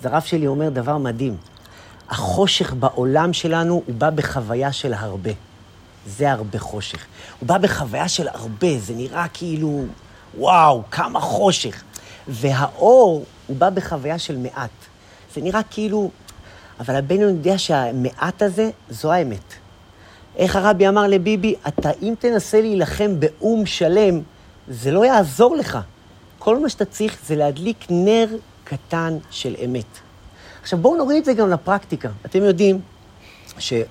אז 0.00 0.06
הרב 0.06 0.22
שלי 0.22 0.46
אומר 0.46 0.68
דבר 0.68 0.98
מדהים. 0.98 1.36
החושך 2.08 2.74
בעולם 2.74 3.32
שלנו, 3.32 3.82
הוא 3.86 3.94
בא 3.94 4.10
בחוויה 4.10 4.72
של 4.72 4.94
הרבה. 4.94 5.30
זה 6.06 6.32
הרבה 6.32 6.58
חושך. 6.58 7.04
הוא 7.40 7.48
בא 7.48 7.58
בחוויה 7.58 8.08
של 8.08 8.28
הרבה, 8.28 8.78
זה 8.78 8.94
נראה 8.94 9.26
כאילו, 9.28 9.84
וואו, 10.38 10.82
כמה 10.90 11.20
חושך. 11.20 11.82
והאור, 12.28 13.24
הוא 13.46 13.56
בא 13.56 13.70
בחוויה 13.70 14.18
של 14.18 14.38
מעט. 14.38 14.70
זה 15.34 15.40
נראה 15.40 15.62
כאילו... 15.62 16.10
אבל 16.80 16.96
הבן 16.96 17.20
יודע 17.20 17.58
שהמעט 17.58 18.42
הזה, 18.42 18.70
זו 18.90 19.12
האמת. 19.12 19.54
איך 20.36 20.56
הרבי 20.56 20.88
אמר 20.88 21.06
לביבי, 21.06 21.54
אתה, 21.68 21.90
אם 22.02 22.14
תנסה 22.18 22.60
להילחם 22.60 23.20
באו"ם 23.20 23.66
שלם, 23.66 24.20
זה 24.68 24.90
לא 24.90 25.06
יעזור 25.06 25.56
לך. 25.56 25.78
כל 26.38 26.58
מה 26.58 26.68
שאתה 26.68 26.84
צריך 26.84 27.18
זה 27.26 27.36
להדליק 27.36 27.86
נר 27.90 28.28
קטן 28.64 29.18
של 29.30 29.56
אמת. 29.64 29.84
עכשיו, 30.62 30.78
בואו 30.78 30.96
נוריד 30.96 31.18
את 31.18 31.24
זה 31.24 31.34
גם 31.34 31.50
לפרקטיקה. 31.50 32.08
אתם 32.26 32.42
יודעים 32.42 32.80
שיש 33.58 33.84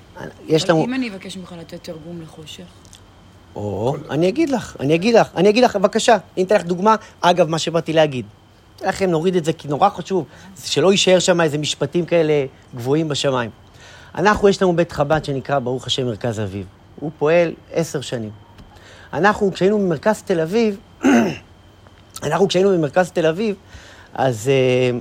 אבל 0.64 0.70
לנו... 0.70 0.84
אם 0.84 0.94
אני 0.94 1.10
אבקש 1.10 1.36
ממך 1.36 1.54
לתת 1.58 1.84
תרגום 1.84 2.22
לחושך? 2.22 2.64
או, 3.56 3.96
אני 4.10 4.28
אגיד 4.28 4.50
לך, 4.50 4.76
אני 4.80 4.94
אגיד 4.94 5.14
לך, 5.14 5.28
אני 5.36 5.48
אגיד 5.48 5.64
לך, 5.64 5.76
בבקשה, 5.76 6.16
אני 6.36 6.44
אתן 6.44 6.54
לך 6.54 6.64
דוגמה, 6.64 6.96
אגב, 7.20 7.48
מה 7.48 7.58
שבאתי 7.58 7.92
להגיד. 7.92 8.26
לכם, 8.84 9.10
נוריד 9.10 9.36
את 9.36 9.44
זה, 9.44 9.52
כי 9.52 9.68
נורא 9.68 9.88
חשוב, 9.88 10.24
שלא 10.64 10.92
יישאר 10.92 11.18
שם 11.18 11.40
איזה 11.40 11.58
משפטים 11.58 12.06
כאלה 12.06 12.46
גבוהים 12.74 13.08
בשמיים. 13.08 13.50
אנחנו, 14.14 14.48
יש 14.48 14.62
לנו 14.62 14.76
בית 14.76 14.92
חב"ד 14.92 15.24
שנקרא, 15.24 15.58
ברוך 15.58 15.86
השם, 15.86 16.06
מרכז 16.06 16.40
אביב. 16.40 16.66
הוא 17.00 17.10
פועל 17.18 17.52
עשר 17.72 18.00
שנים. 18.00 18.45
אנחנו, 19.16 19.52
כשהיינו 19.52 19.78
במרכז 19.78 20.22
תל 20.22 20.40
אביב, 20.40 20.78
אנחנו, 22.26 22.48
כשהיינו 22.48 22.70
במרכז 22.70 23.10
תל 23.10 23.26
אביב, 23.26 23.56
אז, 24.14 24.48
אה, 24.48 24.98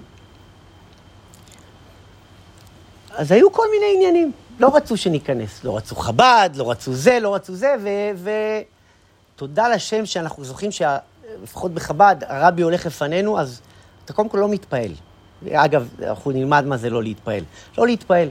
אז 3.12 3.32
היו 3.32 3.52
כל 3.52 3.66
מיני 3.72 3.86
עניינים. 3.96 4.32
לא 4.60 4.76
רצו 4.76 4.98
שניכנס, 4.98 5.64
לא 5.64 5.78
רצו 5.78 5.96
חב"ד, 5.96 6.50
לא 6.56 6.72
רצו 6.72 6.94
זה, 6.94 7.20
לא 7.20 7.36
רצו 7.36 7.56
זה, 7.56 7.76
ו... 7.80 7.90
ותודה 9.36 9.68
לשם 9.68 10.06
שאנחנו 10.06 10.44
זוכרים 10.44 10.72
שלפחות 10.72 11.72
בחב"ד, 11.72 12.16
הרבי 12.28 12.62
הולך 12.62 12.86
לפנינו, 12.86 13.40
אז 13.40 13.62
אתה 14.06 14.14
קודם 14.14 14.30
כל 14.30 14.38
לא 14.38 14.50
מתפעל. 14.50 14.92
אגב, 15.52 15.90
אנחנו 16.08 16.32
נלמד 16.32 16.66
מה 16.66 16.78
זה 16.78 16.90
לא 16.90 17.04
להתפעל. 17.04 17.44
לא 17.78 17.88
להתפעל. 17.88 18.30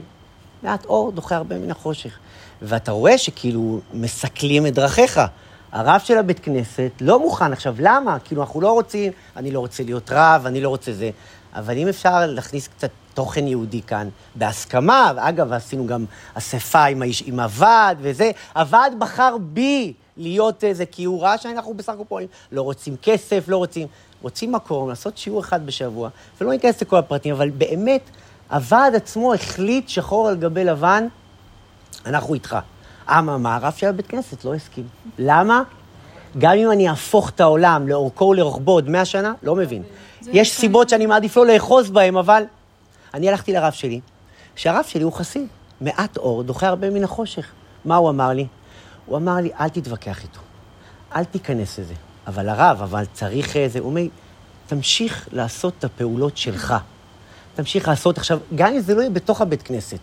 מעט 0.63 0.85
אור 0.85 1.11
דוחה 1.11 1.35
הרבה 1.35 1.59
מן 1.59 1.71
החושך. 1.71 2.17
ואתה 2.61 2.91
רואה 2.91 3.17
שכאילו 3.17 3.79
מסכלים 3.93 4.67
את 4.67 4.73
דרכיך. 4.73 5.19
הרב 5.75 6.01
של 6.03 6.17
הבית 6.17 6.39
כנסת 6.39 6.91
לא 7.01 7.19
מוכן. 7.19 7.53
עכשיו, 7.53 7.75
למה? 7.79 8.19
כאילו, 8.19 8.41
אנחנו 8.41 8.61
לא 8.61 8.71
רוצים, 8.71 9.11
אני 9.35 9.51
לא 9.51 9.59
רוצה 9.59 9.83
להיות 9.83 10.09
רב, 10.11 10.45
אני 10.45 10.61
לא 10.61 10.69
רוצה 10.69 10.93
זה. 10.93 11.09
אבל 11.55 11.77
אם 11.77 11.87
אפשר 11.87 12.25
להכניס 12.25 12.67
קצת 12.67 12.89
תוכן 13.13 13.47
יהודי 13.47 13.81
כאן, 13.81 14.09
בהסכמה, 14.35 15.11
אגב, 15.17 15.53
עשינו 15.53 15.87
גם 15.87 16.05
אספה 16.33 16.85
עם, 16.85 17.01
האיש, 17.01 17.23
עם 17.25 17.39
הוועד 17.39 17.97
וזה, 18.01 18.31
הוועד 18.55 18.99
בחר 18.99 19.37
בי 19.41 19.93
להיות 20.17 20.63
איזה, 20.63 20.85
כי 20.85 21.03
הוא 21.03 21.21
ראה 21.21 21.37
שאנחנו 21.37 21.73
בסך 21.73 21.93
הכל 21.93 22.03
פועלים, 22.07 22.29
לא 22.51 22.61
רוצים 22.61 22.95
כסף, 23.01 23.43
לא 23.47 23.57
רוצים, 23.57 23.87
רוצים 24.21 24.51
מקום, 24.51 24.89
לעשות 24.89 25.17
שיעור 25.17 25.39
אחד 25.39 25.65
בשבוע, 25.65 26.09
ולא 26.41 26.51
ניכנס 26.51 26.81
לכל 26.81 26.97
הפרטים, 26.97 27.33
אבל 27.33 27.49
באמת, 27.49 28.01
הוועד 28.51 28.95
עצמו 28.95 29.33
החליט 29.33 29.89
שחור 29.89 30.27
על 30.27 30.35
גבי 30.35 30.63
לבן, 30.63 31.07
אנחנו 32.05 32.33
איתך. 32.33 32.57
אממה, 33.09 33.55
הרב 33.55 33.73
של 33.77 33.87
הבית 33.87 34.07
כנסת 34.07 34.45
לא 34.45 34.53
הסכים. 34.53 34.87
למה? 35.19 35.63
גם 36.37 36.53
אם 36.53 36.71
אני 36.71 36.89
אהפוך 36.89 37.29
את 37.29 37.41
העולם 37.41 37.87
לאורכו 37.87 38.25
ולרוחבו 38.25 38.71
עוד 38.71 38.89
מאה 38.89 39.05
שנה, 39.05 39.33
לא 39.43 39.55
מבין. 39.55 39.83
יש. 40.31 40.51
סיבות 40.51 40.89
שאני 40.89 41.05
מעדיף 41.05 41.37
לא 41.37 41.45
לאחוז 41.45 41.89
בהן, 41.89 42.17
אבל 42.17 42.43
אני 43.13 43.29
הלכתי 43.29 43.53
לרב 43.53 43.73
שלי, 43.73 43.99
שהרב 44.55 44.85
שלי 44.87 45.03
הוא 45.03 45.13
חסיד. 45.13 45.47
מעט 45.81 46.17
אור 46.17 46.43
דוחה 46.43 46.67
הרבה 46.67 46.89
מן 46.89 47.03
החושך. 47.03 47.51
מה 47.85 47.95
הוא 47.95 48.09
אמר 48.09 48.29
לי? 48.29 48.47
הוא 49.05 49.17
אמר 49.17 49.35
לי, 49.35 49.49
אל 49.59 49.69
תתווכח 49.69 50.23
איתו, 50.23 50.39
אל 51.15 51.23
תיכנס 51.23 51.79
לזה. 51.79 51.93
אבל 52.27 52.49
הרב, 52.49 52.81
אבל 52.81 53.03
צריך 53.13 53.55
איזה... 53.55 53.79
הוא 53.79 53.89
אומר, 53.89 54.01
תמשיך 54.67 55.27
לעשות 55.31 55.73
את 55.79 55.83
הפעולות 55.83 56.37
שלך. 56.37 56.75
תמשיך 57.55 57.87
לעשות 57.87 58.17
עכשיו, 58.17 58.39
גם 58.55 58.73
אם 58.73 58.79
זה 58.79 58.95
לא 58.95 59.01
יהיה 59.01 59.09
בתוך 59.09 59.41
הבית 59.41 59.61
כנסת. 59.61 59.99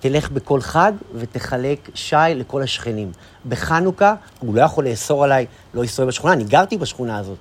תלך 0.00 0.30
בכל 0.30 0.60
חג 0.60 0.92
ותחלק 1.14 1.90
שי 1.94 2.16
לכל 2.34 2.62
השכנים. 2.62 3.12
בחנוכה, 3.48 4.14
הוא 4.38 4.54
לא 4.54 4.62
יכול 4.62 4.88
לאסור 4.88 5.24
עליי 5.24 5.46
לא 5.74 5.82
להסתובב 5.82 6.08
בשכונה, 6.08 6.32
אני 6.32 6.44
גרתי 6.44 6.78
בשכונה 6.78 7.18
הזאת. 7.18 7.38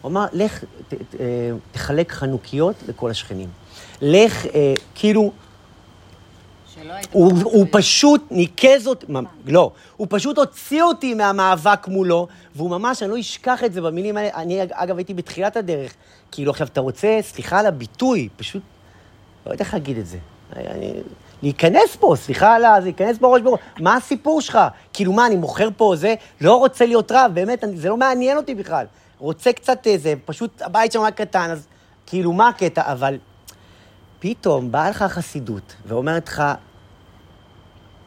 הוא 0.00 0.10
אמר, 0.10 0.26
לך, 0.32 0.64
ת, 0.88 0.94
ת, 0.94 1.20
אה, 1.20 1.26
תחלק 1.72 2.12
חנוכיות 2.12 2.74
לכל 2.88 3.10
השכנים. 3.10 3.48
לך, 4.02 4.46
אה, 4.46 4.74
כאילו. 4.94 5.32
הוא, 7.10 7.32
הוא 7.44 7.66
פשוט 7.70 8.22
ניקז 8.30 8.86
אותי, 8.86 9.06
לא, 9.46 9.70
הוא 9.96 10.06
פשוט 10.10 10.38
הוציא 10.38 10.82
אותי 10.82 11.14
מהמאבק 11.14 11.88
מולו, 11.88 12.28
והוא 12.56 12.70
ממש, 12.70 13.02
אני 13.02 13.10
לא 13.10 13.20
אשכח 13.20 13.64
את 13.64 13.72
זה 13.72 13.80
במילים 13.80 14.16
האלה. 14.16 14.30
אני, 14.34 14.62
אגב, 14.70 14.96
הייתי 14.96 15.14
בתחילת 15.14 15.56
הדרך. 15.56 15.94
כאילו, 16.32 16.50
עכשיו, 16.50 16.66
אתה 16.66 16.80
רוצה, 16.80 17.18
סליחה 17.22 17.58
על 17.58 17.66
הביטוי, 17.66 18.28
פשוט, 18.36 18.62
לא 19.46 19.52
יודע 19.52 19.64
איך 19.64 19.74
להגיד 19.74 19.98
את 19.98 20.06
זה. 20.06 20.18
אני, 20.56 20.92
להיכנס 21.42 21.96
פה, 21.96 22.14
סליחה 22.16 22.54
על 22.54 22.64
ה... 22.64 22.78
להיכנס 22.78 23.18
בראש 23.18 23.42
בראש. 23.42 23.60
מה 23.80 23.96
הסיפור 23.96 24.40
שלך? 24.40 24.58
כאילו, 24.92 25.12
מה, 25.12 25.26
אני 25.26 25.36
מוכר 25.36 25.68
פה 25.76 25.94
זה? 25.96 26.14
לא 26.40 26.56
רוצה 26.56 26.86
להיות 26.86 27.12
רב, 27.12 27.30
באמת, 27.34 27.64
אני, 27.64 27.76
זה 27.76 27.88
לא 27.88 27.96
מעניין 27.96 28.36
אותי 28.36 28.54
בכלל. 28.54 28.86
רוצה 29.18 29.52
קצת 29.52 29.86
איזה, 29.86 30.14
פשוט 30.24 30.62
הבית 30.62 30.92
שם 30.92 31.00
רק 31.00 31.14
קטן, 31.14 31.50
אז 31.50 31.66
כאילו, 32.06 32.32
מה 32.32 32.48
הקטע? 32.48 32.92
אבל 32.92 33.18
פתאום 34.18 34.72
באה 34.72 34.90
לך 34.90 35.02
החסידות 35.02 35.74
ואומרת 35.86 36.28
לך, 36.28 36.42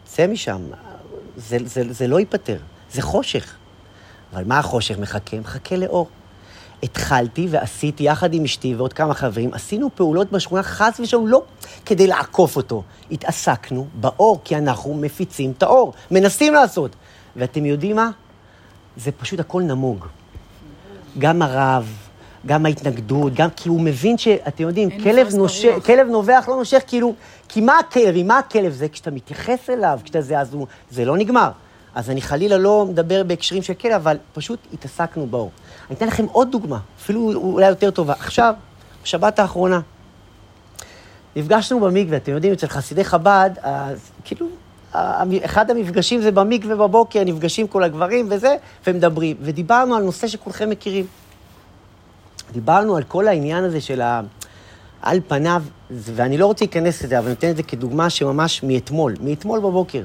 צא 0.06 0.28
משם, 0.28 0.62
זה, 1.36 1.58
זה, 1.66 1.94
זה 1.94 2.08
לא 2.08 2.20
ייפתר, 2.20 2.58
זה 2.92 3.02
חושך. 3.02 3.56
אבל 4.34 4.44
מה 4.44 4.60
החושך 4.60 5.00
מחכה? 5.00 5.40
מחכה 5.40 5.76
לאור. 5.76 6.08
התחלתי 6.86 7.48
ועשיתי 7.50 8.04
יחד 8.04 8.34
עם 8.34 8.44
אשתי 8.44 8.76
ועוד 8.76 8.94
כמה 8.94 9.14
חברים, 9.14 9.54
עשינו 9.54 9.90
פעולות 9.96 10.32
בשכונה 10.32 10.64
חס 10.64 11.00
ושלום, 11.00 11.28
לא 11.28 11.44
כדי 11.86 12.08
לעקוף 12.08 12.56
אותו. 12.56 12.84
התעסקנו 13.12 13.88
באור, 13.94 14.42
כי 14.44 14.58
אנחנו 14.58 14.94
מפיצים 14.94 15.54
את 15.58 15.64
האור, 15.64 15.94
מנסים 16.12 16.54
לעשות. 16.54 16.96
ואתם 17.36 17.66
יודעים 17.66 17.96
מה? 17.96 18.10
זה 18.98 19.12
פשוט 19.12 19.40
הכל 19.40 19.62
נמוג. 19.62 20.06
גם 21.18 21.42
הרב, 21.42 21.90
גם 22.46 22.66
ההתנגדות, 22.66 23.34
גם 23.34 23.50
כי 23.56 23.70
הוא 23.70 23.82
מבין 23.82 24.18
שאתם 24.18 24.64
יודעים, 24.64 24.90
כלב, 25.04 25.30
ברוח. 25.30 25.52
כלב 25.86 26.08
נובח 26.08 26.46
לא 26.48 26.56
נושך, 26.56 26.84
כאילו, 26.88 27.14
כי 27.50 27.62
מה 27.62 27.80
הכלב, 27.80 28.24
מה 28.24 28.40
הכלב 28.40 28.72
זה? 28.72 28.88
כשאתה 28.88 29.12
מתייחס 29.12 29.70
אליו, 29.70 30.00
כשאתה 30.04 30.22
זה, 30.22 30.40
אז 30.40 30.54
הוא, 30.54 30.68
זה 30.92 31.06
לא 31.06 31.18
נגמר. 31.18 31.50
אז 31.96 32.10
אני 32.10 32.22
חלילה 32.22 32.58
לא 32.58 32.86
מדבר 32.90 33.24
בהקשרים 33.24 33.62
של 33.62 33.74
כלב, 33.74 33.94
אבל 33.94 34.18
פשוט 34.34 34.60
התעסקנו 34.74 35.28
באור. 35.28 35.52
אני 35.90 35.96
אתן 35.96 36.08
לכם 36.08 36.26
עוד 36.32 36.52
דוגמה, 36.52 36.80
אפילו 36.98 37.34
אולי 37.34 37.68
יותר 37.68 37.92
טובה. 37.92 38.14
עכשיו, 38.14 38.54
בשבת 39.04 39.40
האחרונה, 39.40 39.80
נפגשנו 41.36 41.80
במקווה, 41.80 42.18
אתם 42.18 42.32
יודעים, 42.32 42.54
אצל 42.54 42.68
חסידי 42.68 43.04
חב"ד, 43.04 43.50
אז 43.62 44.12
כאילו, 44.24 44.48
אחד 45.46 45.72
המפגשים 45.72 46.22
זה 46.22 46.32
במקווה 46.32 46.76
בבוקר, 46.76 47.24
נפגשים 47.26 47.68
כל 47.68 47.84
הגברים 47.84 48.28
וזה, 48.32 48.56
ומדברים. 48.88 49.36
ודיברנו 49.42 49.96
על 49.96 50.04
נושא 50.04 50.28
שכולכם 50.28 50.70
מכירים. 50.70 51.06
דיברנו 52.52 52.96
על 52.96 53.04
כל 53.04 53.28
העניין 53.28 53.64
הזה 53.64 53.82
של 53.82 54.02
ה... 54.02 54.22
על 55.02 55.20
פניו, 55.28 55.64
ואני 55.92 56.38
לא 56.38 56.46
רוצה 56.46 56.66
להיכנס 56.66 57.04
לזה, 57.04 57.18
אבל 57.18 57.26
אני 57.26 57.34
נותן 57.34 57.50
את 57.50 57.58
זה 57.58 57.64
כדוגמה 57.64 58.10
שממש 58.10 58.64
מאתמול, 58.64 59.14
מאתמול 59.22 59.60
בבוקר. 59.60 60.04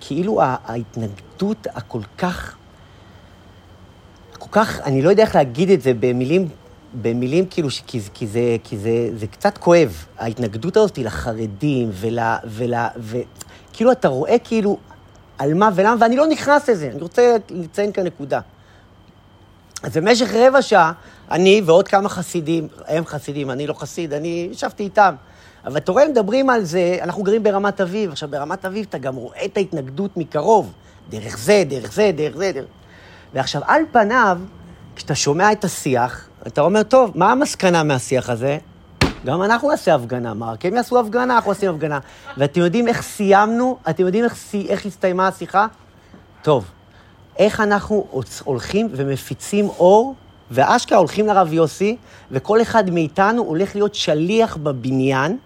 כאילו 0.00 0.40
ההתנגדות 0.42 1.66
הכל 1.74 2.00
כך, 2.18 2.56
כך, 4.52 4.80
אני 4.84 5.02
לא 5.02 5.10
יודע 5.10 5.22
איך 5.22 5.34
להגיד 5.34 5.70
את 5.70 5.82
זה 5.82 5.92
במילים, 6.00 6.48
במילים 7.02 7.46
כאילו, 7.46 7.70
ש- 7.70 7.82
כי, 7.86 8.00
כי, 8.14 8.26
זה, 8.26 8.56
כי 8.64 8.78
זה, 8.78 8.90
זה 9.16 9.26
קצת 9.26 9.58
כואב. 9.58 10.04
ההתנגדות 10.18 10.76
הזאת 10.76 10.96
היא 10.96 11.04
לחרדים 11.04 11.90
ול... 11.92 12.18
ול 12.44 12.74
ו, 12.96 13.16
כאילו 13.72 13.92
אתה 13.92 14.08
רואה 14.08 14.38
כאילו 14.38 14.78
על 15.38 15.54
מה 15.54 15.70
ולמה, 15.74 15.96
ואני 16.00 16.16
לא 16.16 16.26
נכנס 16.26 16.68
לזה, 16.68 16.90
אני 16.92 17.00
רוצה 17.02 17.36
לציין 17.50 17.92
כאן 17.92 18.04
נקודה. 18.04 18.40
אז 19.82 19.96
במשך 19.96 20.34
רבע 20.34 20.62
שעה, 20.62 20.92
אני 21.30 21.62
ועוד 21.66 21.88
כמה 21.88 22.08
חסידים, 22.08 22.68
הם 22.86 23.06
חסידים, 23.06 23.50
אני 23.50 23.66
לא 23.66 23.74
חסיד, 23.74 24.12
אני 24.12 24.48
ישבתי 24.52 24.82
איתם. 24.82 25.14
אבל 25.64 25.76
אתה 25.76 25.92
רואה, 25.92 26.08
מדברים 26.08 26.50
על 26.50 26.64
זה, 26.64 26.98
אנחנו 27.02 27.22
גרים 27.22 27.42
ברמת 27.42 27.80
אביב. 27.80 28.10
עכשיו, 28.10 28.28
ברמת 28.30 28.64
אביב 28.64 28.86
אתה 28.88 28.98
גם 28.98 29.14
רואה 29.14 29.44
את 29.44 29.56
ההתנגדות 29.56 30.16
מקרוב. 30.16 30.72
דרך 31.10 31.38
זה, 31.38 31.64
דרך 31.68 31.92
זה, 31.92 32.10
דרך 32.16 32.36
זה, 32.36 32.52
דרך... 32.54 32.64
ועכשיו, 33.34 33.62
על 33.66 33.82
פניו, 33.92 34.38
כשאתה 34.96 35.14
שומע 35.14 35.52
את 35.52 35.64
השיח, 35.64 36.28
אתה 36.46 36.60
אומר, 36.60 36.82
טוב, 36.82 37.12
מה 37.14 37.32
המסקנה 37.32 37.82
מהשיח 37.82 38.30
הזה? 38.30 38.58
גם 39.24 39.42
אנחנו 39.42 39.70
נעשה 39.70 39.94
הפגנה, 39.94 40.34
מה? 40.34 40.56
כי 40.56 40.68
הם 40.68 40.74
יעשו 40.74 41.00
הפגנה, 41.00 41.34
אנחנו 41.34 41.50
עושים 41.50 41.70
הפגנה. 41.70 41.98
ואתם 42.36 42.60
יודעים 42.60 42.88
איך 42.88 43.02
סיימנו? 43.02 43.78
אתם 43.90 44.06
יודעים 44.06 44.24
איך, 44.24 44.34
איך 44.68 44.86
הסתיימה 44.86 45.28
השיחה? 45.28 45.66
טוב, 46.42 46.64
איך 47.38 47.60
אנחנו 47.60 48.06
הולכים 48.44 48.88
ומפיצים 48.92 49.68
אור, 49.68 50.14
ואשכרה 50.50 50.98
הולכים 50.98 51.26
לרב 51.26 51.52
יוסי, 51.52 51.96
וכל 52.30 52.62
אחד 52.62 52.90
מאיתנו 52.90 53.42
הולך 53.42 53.74
להיות 53.74 53.94
שליח 53.94 54.56
בבניין, 54.56 55.38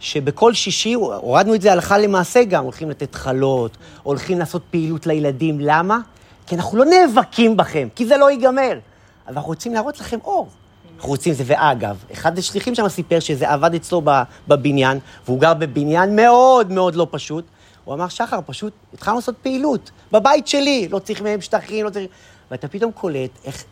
שבכל 0.00 0.54
שישי, 0.54 0.92
הורדנו 0.94 1.54
את 1.54 1.62
זה 1.62 1.72
הלכה 1.72 1.98
למעשה 1.98 2.44
גם, 2.44 2.64
הולכים 2.64 2.90
לתת 2.90 3.14
חלות, 3.14 3.76
הולכים 4.02 4.38
לעשות 4.38 4.62
פעילות 4.70 5.06
לילדים. 5.06 5.58
למה? 5.60 5.98
כי 6.46 6.54
אנחנו 6.56 6.78
לא 6.78 6.84
נאבקים 6.84 7.56
בכם, 7.56 7.88
כי 7.94 8.06
זה 8.06 8.16
לא 8.16 8.30
ייגמר. 8.30 8.78
אבל 9.26 9.34
אנחנו 9.36 9.48
רוצים 9.48 9.74
להראות 9.74 10.00
לכם 10.00 10.18
אור. 10.24 10.48
אנחנו 10.96 11.08
רוצים 11.08 11.32
זה, 11.32 11.44
ואגב, 11.46 12.04
אחד 12.12 12.38
השליחים 12.38 12.74
שם 12.74 12.88
סיפר 12.88 13.20
שזה 13.20 13.50
עבד 13.50 13.74
אצלו 13.74 14.02
בבניין, 14.48 14.98
והוא 15.26 15.40
גר 15.40 15.54
בבניין 15.54 16.16
מאוד 16.16 16.72
מאוד 16.72 16.94
לא 16.94 17.06
פשוט. 17.10 17.44
הוא 17.84 17.94
אמר, 17.94 18.08
שחר, 18.08 18.40
פשוט 18.46 18.72
התחלנו 18.94 19.16
לעשות 19.16 19.34
פעילות, 19.42 19.90
בבית 20.12 20.46
שלי, 20.46 20.88
לא 20.90 20.98
צריך 20.98 21.22
מהם 21.22 21.40
שטחים, 21.40 21.84
לא 21.84 21.90
צריך... 21.90 22.06
ואתה 22.50 22.68
פתאום 22.68 22.92
קולט 22.92 23.30
איך... 23.44 23.64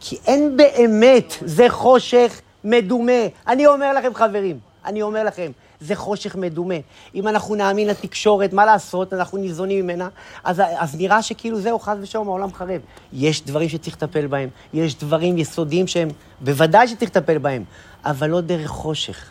כי 0.00 0.18
אין 0.26 0.56
באמת, 0.56 1.34
זה 1.40 1.66
חושך 1.68 2.40
מדומה. 2.64 3.22
אני 3.46 3.66
אומר 3.66 3.92
לכם, 3.92 4.14
חברים, 4.14 4.58
אני 4.84 5.02
אומר 5.02 5.24
לכם, 5.24 5.50
זה 5.80 5.94
חושך 5.94 6.36
מדומה. 6.36 6.74
אם 7.14 7.28
אנחנו 7.28 7.54
נאמין 7.54 7.88
לתקשורת, 7.88 8.52
מה 8.52 8.64
לעשות, 8.64 9.12
אנחנו 9.12 9.38
ניזונים 9.38 9.84
ממנה, 9.84 10.08
אז, 10.44 10.62
אז 10.78 10.96
נראה 10.96 11.22
שכאילו 11.22 11.60
זהו, 11.60 11.78
חס 11.78 11.96
ושלום, 12.00 12.28
העולם 12.28 12.52
חרב. 12.52 12.80
יש 13.12 13.44
דברים 13.44 13.68
שצריך 13.68 13.96
לטפל 13.96 14.26
בהם, 14.26 14.48
יש 14.74 14.98
דברים 14.98 15.38
יסודיים 15.38 15.86
שהם, 15.86 16.08
בוודאי 16.40 16.88
שצריך 16.88 17.10
לטפל 17.10 17.38
בהם, 17.38 17.64
אבל 18.04 18.30
לא 18.30 18.40
דרך 18.40 18.70
חושך, 18.70 19.30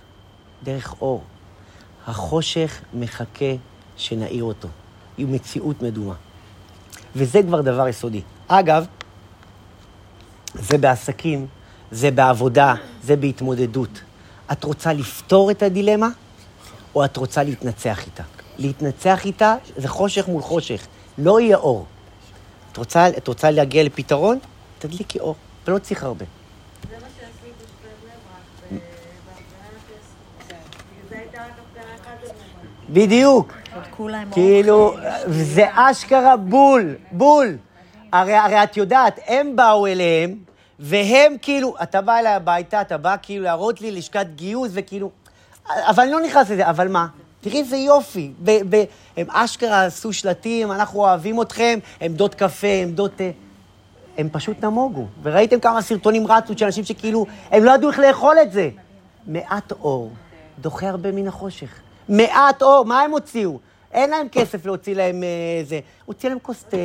דרך 0.64 0.96
אור. 1.02 1.24
החושך 2.08 2.82
מחכה 2.94 3.56
שנעיר 3.98 4.44
אותו. 4.44 4.68
היא 5.18 5.28
מציאות 5.28 5.82
מדומה. 5.82 6.14
וזה 7.16 7.44
כבר 7.44 7.62
דבר 7.62 7.88
יסודי. 7.88 8.22
אגב, 8.48 8.86
זה 10.54 10.78
בעסקים, 10.78 11.48
זה 11.92 12.12
בעבודה, 12.12 12.76
זה 13.04 13.16
בהתמודדות. 13.16 14.02
את 14.52 14.64
רוצה 14.64 14.94
לפתור 14.94 15.52
את 15.52 15.64
הדילמה, 15.64 16.08
או 16.96 17.06
את 17.06 17.18
רוצה 17.18 17.44
להתנצח 17.44 18.06
איתה? 18.06 18.24
להתנצח 18.58 19.26
איתה 19.26 19.56
זה 19.78 19.88
חושך 19.88 20.28
מול 20.28 20.42
חושך, 20.42 20.88
לא 21.18 21.40
יהיה 21.40 21.58
אור. 21.58 21.86
את 22.72 22.78
רוצה, 22.78 23.08
את 23.10 23.28
רוצה 23.28 23.52
להגיע 23.52 23.84
לפתרון? 23.84 24.40
תדליקי 24.80 25.20
אור, 25.20 25.36
ולא 25.68 25.80
צריך 25.80 26.04
הרבה. 26.04 26.26
זה 26.90 26.96
מה 26.96 27.08
שעשית 27.20 27.54
בבני 27.82 28.12
ברק, 28.12 28.80
בהפגנה 29.26 29.68
לפי 29.76 29.94
בגלל 30.48 31.10
זה 31.10 31.18
הייתה 31.18 31.38
רק 31.38 31.52
הפגנה 31.60 31.96
אחת 31.96 32.18
בבני 32.22 32.30
ברק. 32.30 32.90
בדיוק. 32.90 33.54
כאילו. 34.32 34.96
זה 35.28 35.66
אשכרה 35.74 36.38
בול, 36.38 36.96
בול. 37.12 37.58
הרי, 38.12 38.34
הרי 38.34 38.64
את 38.64 38.78
יודעת, 38.78 39.20
הם 39.28 39.56
באו 39.56 39.88
אליהם, 39.88 40.36
והם 40.80 41.36
כאילו, 41.42 41.76
אתה 41.84 42.02
בא 42.02 42.18
אליי 42.18 42.34
הביתה, 42.34 42.82
אתה 42.82 42.98
בא 42.98 43.16
כאילו 43.22 43.44
להראות 43.44 43.82
לי 43.82 43.92
לשכת 43.92 44.26
גיוס, 44.36 44.72
וכאילו, 44.74 45.12
אבל 45.70 46.04
אני 46.04 46.12
לא 46.12 46.22
נכנס 46.22 46.50
לזה, 46.50 46.70
אבל 46.70 46.88
מה? 46.88 47.08
תראי 47.42 47.60
איזה 47.60 47.78
יופי. 47.78 48.32
ב, 48.44 48.76
ב, 48.76 48.84
הם 49.18 49.28
אשכרה 49.30 49.86
עשו 49.86 50.14
שלטים, 50.14 50.72
אנחנו 50.72 51.00
אוהבים 51.00 51.42
אתכם, 51.42 51.80
עמדות 52.02 52.36
קפה, 52.36 52.68
עמדות... 52.68 53.12
תה. 53.16 53.24
הם 54.18 54.30
פשוט 54.32 54.64
נמוגו. 54.64 55.06
וראיתם 55.24 55.60
כמה 55.60 55.82
סרטונים 55.82 56.28
רצו 56.28 56.54
של 56.58 56.66
אנשים 56.66 56.84
שכאילו, 56.84 57.26
הם 57.52 57.64
לא 57.64 57.72
ידעו 57.72 57.90
איך 57.90 58.00
לאכול 58.00 58.36
את 58.42 58.52
זה. 58.52 58.70
מעט 59.28 59.72
אור 59.72 60.12
דוחה 60.60 60.90
הרבה 60.90 61.12
מן 61.12 61.28
החושך. 61.28 61.70
מעט 62.10 62.62
אור, 62.62 62.86
מה 62.86 63.02
הם 63.02 63.12
הוציאו? 63.12 63.60
אין 63.92 64.10
להם 64.10 64.28
כסף 64.32 64.66
להוציא 64.66 64.96
להם 64.96 65.24
אה, 65.24 65.64
זה. 65.66 65.80
הוציא 66.06 66.30
להם 66.30 66.38
כוס 66.42 66.64
תה, 66.70 66.78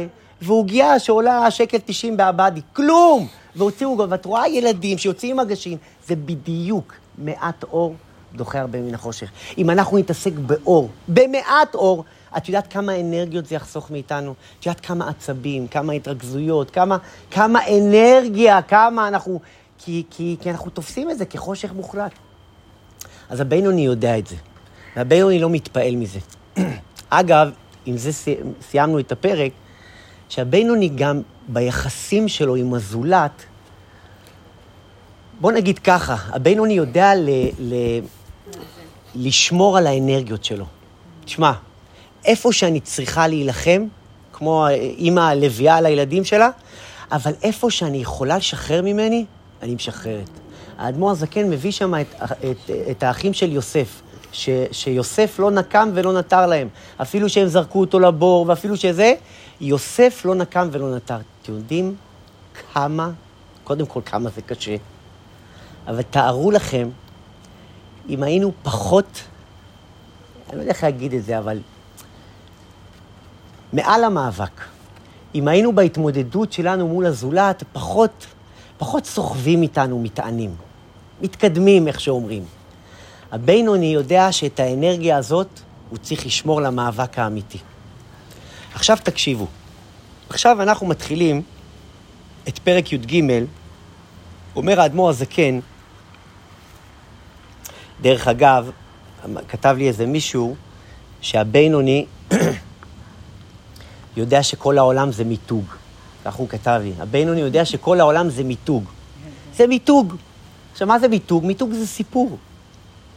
ועוגיה 0.43 0.99
שעולה 0.99 1.51
שקל 1.51 1.79
90 1.85 2.17
בעבדי. 2.17 2.61
כלום! 2.73 3.27
והוציאו 3.57 4.09
ואת 4.11 4.25
רואה 4.25 4.49
ילדים 4.49 4.99
שיוצאים 4.99 5.41
עם 5.41 5.47
מגשים, 5.47 5.79
זה 6.07 6.17
בדיוק 6.17 6.95
מעט 7.19 7.63
אור 7.63 7.95
דוחה 8.37 8.61
הרבה 8.61 8.81
מן 8.81 8.95
החושך. 8.95 9.31
אם 9.59 9.71
אנחנו 9.71 9.99
נתעסק 9.99 10.33
באור, 10.33 10.91
במעט 11.09 11.75
אור, 11.75 12.05
את 12.37 12.49
יודעת 12.49 12.73
כמה 12.73 13.01
אנרגיות 13.01 13.47
זה 13.47 13.55
יחסוך 13.55 13.91
מאיתנו? 13.91 14.35
את 14.61 14.67
יודעת 14.67 14.81
כמה 14.81 15.09
עצבים, 15.09 15.69
כמה 15.69 15.93
התרכזויות, 15.93 16.71
כמה, 16.71 16.97
כמה 17.31 17.61
אנרגיה, 17.69 18.63
כמה 18.63 19.09
אנחנו... 19.09 19.41
כי, 19.79 20.05
כי, 20.11 20.37
כי 20.41 20.51
אנחנו 20.51 20.71
תופסים 20.71 21.11
את 21.11 21.19
זה 21.19 21.25
כחושך 21.25 21.73
מוחלט. 21.73 22.13
אז 23.29 23.41
הבינוני 23.41 23.85
יודע 23.85 24.19
את 24.19 24.27
זה, 24.27 24.37
והבינוני 24.97 25.39
לא 25.39 25.51
מתפעל 25.51 25.97
מזה. 25.97 26.19
אגב, 27.11 27.51
עם 27.87 27.97
זה 27.97 28.13
סי- 28.13 28.37
סיימנו 28.63 28.99
את 28.99 29.13
הפרק, 29.13 29.53
שהבינוני 30.29 30.89
גם 30.89 31.23
ביחסים 31.49 32.29
שלו 32.29 32.55
עם 32.55 32.75
הזולת, 32.75 33.43
בוא 35.41 35.53
נגיד 35.53 35.79
ככה, 35.79 36.17
הבינוני 36.29 36.75
יודע 36.75 37.15
ל, 37.15 37.29
ל, 37.59 37.75
לשמור 39.15 39.79
על 39.79 39.87
האנרגיות 39.87 40.45
שלו. 40.45 40.65
תשמע, 41.25 41.53
איפה 42.25 42.53
שאני 42.53 42.81
צריכה 42.81 43.27
להילחם, 43.29 43.87
כמו 44.33 44.67
אימא 44.99 45.21
הלוויה 45.21 45.77
על 45.77 45.87
הילדים 45.87 46.25
שלה, 46.25 46.51
אבל 47.13 47.33
איפה 47.43 47.71
שאני 47.71 47.99
יכולה 47.99 48.37
לשחרר 48.37 48.83
ממני, 48.83 49.25
אני 49.63 49.75
משחררת. 49.75 50.31
האדמו"ר 50.79 51.11
הזקן 51.11 51.51
מביא 51.51 51.71
שם 51.71 51.95
את, 51.95 52.15
את, 52.51 52.71
את 52.91 53.03
האחים 53.03 53.33
של 53.33 53.53
יוסף, 53.53 54.03
ש, 54.33 54.49
שיוסף 54.73 55.39
לא 55.39 55.51
נקם 55.51 55.91
ולא 55.95 56.19
נטר 56.19 56.47
להם. 56.47 56.69
אפילו 57.03 57.29
שהם 57.29 57.49
זרקו 57.49 57.81
אותו 57.81 58.01
לבור, 58.01 58.49
ואפילו 58.49 58.77
שזה, 58.77 59.15
יוסף 59.61 60.23
לא 60.25 60.35
נקם 60.35 60.69
ולא 60.73 60.97
נטר. 60.97 61.19
אתם 61.43 61.53
יודעים 61.53 61.95
כמה, 62.73 63.11
קודם 63.65 63.87
כל 63.87 64.01
כמה 64.05 64.31
זה 64.31 64.43
קשה, 64.43 64.77
אבל 65.87 66.03
תארו 66.03 66.51
לכם, 66.51 66.89
אם 68.09 68.23
היינו 68.23 68.53
פחות, 68.63 69.23
אני 70.49 70.57
לא 70.57 70.63
יודע 70.63 70.73
איך 70.73 70.83
להגיד 70.83 71.15
את 71.15 71.25
זה, 71.25 71.39
אבל 71.39 71.59
מעל 73.73 74.05
המאבק, 74.05 74.61
אם 75.35 75.49
היינו 75.49 75.75
בהתמודדות 75.75 76.53
שלנו 76.53 76.89
מול 76.89 77.07
הזולת, 77.07 77.63
פחות, 77.73 78.27
פחות 78.79 79.07
סוחבים 79.07 79.63
איתנו 79.63 79.99
מטענים, 79.99 80.55
מתקדמים, 81.23 81.89
איך 81.89 82.01
שאומרים. 82.01 82.45
הבינוני 83.33 83.87
יודע 83.87 84.33
שאת 84.33 84.61
האנרגיה 84.61 85.17
הזאת 85.17 85.49
הוא 85.91 85.99
צריך 85.99 86.27
לשמור 86.27 86.61
למאבק 86.61 87.19
האמיתי. 87.19 87.59
עכשיו 88.75 88.99
תקשיבו. 89.03 89.47
עכשיו 90.29 90.63
אנחנו 90.63 90.87
מתחילים 90.87 91.43
את 92.49 92.59
פרק 92.59 92.93
י"ג, 92.93 93.23
אומר 94.57 94.81
האדמו"ר 94.81 95.11
הזקן, 95.11 95.61
דרך 98.03 98.29
אגב, 98.29 98.71
כתב 99.49 99.75
לי 99.79 99.89
איזה 99.89 100.07
מישהו 100.07 100.57
שהבינוני 101.21 102.07
יודע 104.17 104.43
שכל 104.43 104.79
העולם 104.79 105.13
זה 105.13 105.25
מיתוג. 105.25 105.65
כך 106.25 106.35
הוא 106.35 106.49
כתב 106.49 106.81
לי. 106.85 106.93
הבינוני 106.99 107.41
יודע 107.41 107.65
שכל 107.65 108.01
העולם 108.01 108.31
זה 108.31 108.45
מיתוג. 108.45 108.85
זה 109.57 109.67
מיתוג. 109.67 110.15
עכשיו, 110.73 110.89
מה 110.89 110.99
זה 110.99 111.09
מיתוג? 111.09 111.45
מיתוג 111.45 111.73
זה 111.73 111.87
סיפור. 111.87 112.37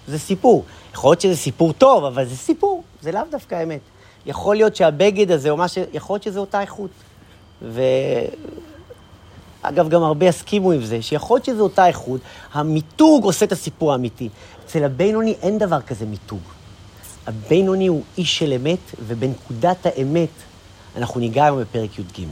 זה 0.08 0.20
סיפור. 0.20 0.66
יכול 0.94 1.12
להיות 1.12 1.22
שזה 1.22 1.36
סיפור 1.36 1.74
טוב, 1.74 2.06
אבל 2.06 2.26
זה 2.26 2.38
סיפור, 2.38 2.84
זה 3.02 3.12
לאו 3.12 3.22
דווקא 3.32 3.64
אמת. 3.64 3.80
יכול 4.26 4.56
להיות 4.56 4.76
שהבגד 4.76 5.32
הזה, 5.32 5.50
או 5.50 5.58
מה 5.58 5.68
ש... 5.68 5.78
יכול 5.94 6.14
להיות 6.14 6.24
שזה 6.24 6.40
אותה 6.40 6.62
איכות. 6.62 6.90
ו... 7.62 7.82
אגב, 9.62 9.90
גם 9.90 10.04
הרבה 10.04 10.26
יסכימו 10.26 10.72
עם 10.72 10.86
זה, 10.86 11.02
שיכול 11.02 11.36
להיות 11.36 11.46
שזו 11.46 11.64
אותה 11.64 11.88
איכות, 11.88 12.22
המיתוג 12.54 13.24
עושה 13.24 13.46
את 13.46 13.52
הסיפור 13.52 13.92
האמיתי. 13.92 14.30
אצל 14.68 14.84
הבינוני 14.84 15.36
אין 15.42 15.58
דבר 15.58 15.82
כזה 15.82 16.06
מיתוג. 16.06 16.42
הבינוני 17.28 17.88
הוא 17.88 18.04
איש 18.18 18.38
של 18.38 18.54
אמת, 18.54 18.80
ובנקודת 19.08 19.86
האמת 19.86 20.30
אנחנו 20.96 21.20
ניגע 21.20 21.46
היום 21.46 21.62
בפרק 21.62 22.00
י"ג. 22.00 22.26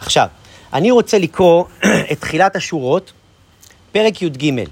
עכשיו, 0.00 0.28
אני 0.72 0.90
רוצה 0.90 1.18
לקרוא 1.18 1.64
את 2.12 2.20
תחילת 2.20 2.56
השורות, 2.56 3.12
פרק 3.92 4.22
י"ג. 4.22 4.64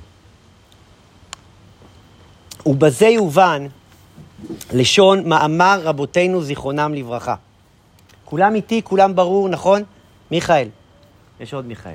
ובזה 2.66 3.06
יובן 3.06 3.66
לשון 4.72 5.28
מאמר 5.28 5.80
רבותינו 5.84 6.42
זיכרונם 6.42 6.94
לברכה. 6.94 7.34
כולם 8.24 8.54
איתי, 8.54 8.80
כולם 8.84 9.14
ברור, 9.14 9.48
נכון? 9.48 9.82
מיכאל. 10.30 10.68
יש 11.40 11.54
עוד 11.54 11.66
מיכאל. 11.66 11.94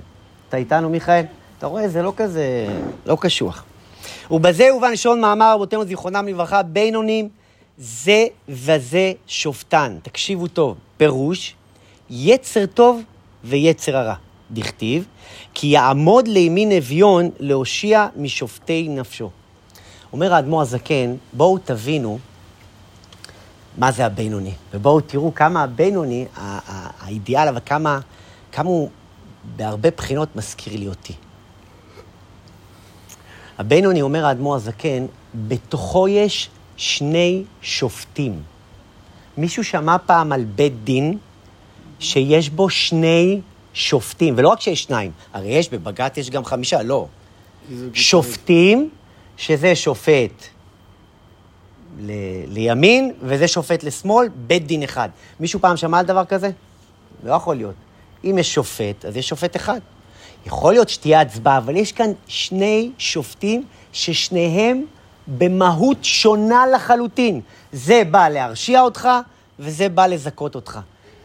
אתה 0.49 0.57
איתנו, 0.57 0.89
מיכאל? 0.89 1.23
אתה 1.57 1.67
רואה, 1.67 1.89
זה 1.89 2.01
לא 2.01 2.13
כזה, 2.17 2.67
לא 3.05 3.17
קשוח. 3.21 3.63
ובזה 4.31 4.63
יובן 4.63 4.91
לשון 4.91 5.21
מאמר 5.21 5.53
רבותינו 5.53 5.85
זיכרונם 5.85 6.27
לברכה, 6.27 6.63
בינונים 6.63 7.29
זה 7.77 8.25
וזה 8.49 9.11
שופטן. 9.27 9.97
תקשיבו 10.03 10.47
טוב, 10.47 10.77
פירוש, 10.97 11.55
יצר 12.09 12.65
טוב 12.65 13.01
ויצר 13.43 13.97
הרע. 13.97 14.15
דכתיב, 14.51 15.05
כי 15.53 15.67
יעמוד 15.67 16.27
לימין 16.27 16.71
אביון 16.71 17.29
להושיע 17.39 18.07
משופטי 18.15 18.87
נפשו. 18.89 19.29
אומר 20.13 20.33
האדמו"ר 20.33 20.61
הזקן, 20.61 21.15
בואו 21.33 21.57
תבינו 21.57 22.19
מה 23.77 23.91
זה 23.91 24.05
הבינוני, 24.05 24.53
ובואו 24.73 25.01
תראו 25.01 25.33
כמה 25.33 25.63
הבינוני, 25.63 26.25
האידיאל, 26.35 27.47
אבל 27.47 27.59
כמה, 27.65 27.99
כמה 28.51 28.69
הוא 28.69 28.89
בהרבה 29.55 29.91
בחינות 29.91 30.35
מזכיר 30.35 30.75
לי 30.75 30.87
אותי. 30.87 31.13
הבינוני, 33.57 34.01
אומר 34.01 34.25
האדמו"ר 34.25 34.55
הזקן, 34.55 35.05
בתוכו 35.35 36.07
יש 36.07 36.49
שני 36.77 37.43
שופטים. 37.61 38.41
מישהו 39.37 39.63
שמע 39.63 39.97
פעם 40.05 40.31
על 40.31 40.43
בית 40.43 40.83
דין 40.83 41.17
שיש 41.99 42.49
בו 42.49 42.69
שני 42.69 43.41
שופטים, 43.73 44.33
ולא 44.37 44.49
רק 44.49 44.61
שיש 44.61 44.83
שניים, 44.83 45.11
הרי 45.33 45.47
יש, 45.47 45.69
בבג"ץ 45.69 46.17
יש 46.17 46.29
גם 46.29 46.45
חמישה, 46.45 46.83
לא. 46.83 47.07
שופטים, 47.93 48.89
שזה 49.37 49.75
שופט 49.75 50.43
ל, 51.99 52.11
לימין 52.47 53.11
וזה 53.21 53.47
שופט 53.47 53.83
לשמאל, 53.83 54.27
בית 54.47 54.67
דין 54.67 54.83
אחד. 54.83 55.09
מישהו 55.39 55.59
פעם 55.59 55.77
שמע 55.77 55.99
על 55.99 56.05
דבר 56.05 56.25
כזה? 56.25 56.49
לא 57.23 57.33
יכול 57.33 57.55
להיות. 57.55 57.75
אם 58.23 58.37
יש 58.37 58.53
שופט, 58.53 59.05
אז 59.05 59.17
יש 59.17 59.29
שופט 59.29 59.55
אחד. 59.55 59.79
יכול 60.47 60.73
להיות 60.73 60.89
שתהיה 60.89 61.21
הצבעה, 61.21 61.57
אבל 61.57 61.75
יש 61.75 61.91
כאן 61.91 62.11
שני 62.27 62.91
שופטים 62.97 63.63
ששניהם 63.93 64.85
במהות 65.27 65.97
שונה 66.01 66.63
לחלוטין. 66.75 67.41
זה 67.71 68.01
בא 68.11 68.29
להרשיע 68.29 68.81
אותך, 68.81 69.09
וזה 69.59 69.89
בא 69.89 70.05
לזכות 70.05 70.55
אותך. 70.55 70.79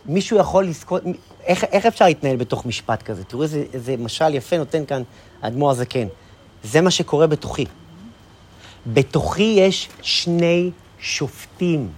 מישהו 0.06 0.38
יכול 0.38 0.64
לזכות... 0.64 1.02
איך, 1.44 1.64
איך 1.64 1.86
אפשר 1.86 2.04
להתנהל 2.04 2.36
בתוך 2.36 2.66
משפט 2.66 3.02
כזה? 3.02 3.24
תראו 3.24 3.42
איזה, 3.42 3.64
איזה 3.72 3.96
משל 3.96 4.34
יפה 4.34 4.58
נותן 4.58 4.84
כאן 4.86 5.02
האדמו"ר 5.42 5.70
הזקן. 5.70 6.06
זה 6.64 6.80
מה 6.80 6.90
שקורה 6.90 7.26
בתוכי. 7.26 7.64
בתוכי 8.86 9.54
יש 9.58 9.88
שני 10.02 10.70
שופטים. 10.98 11.88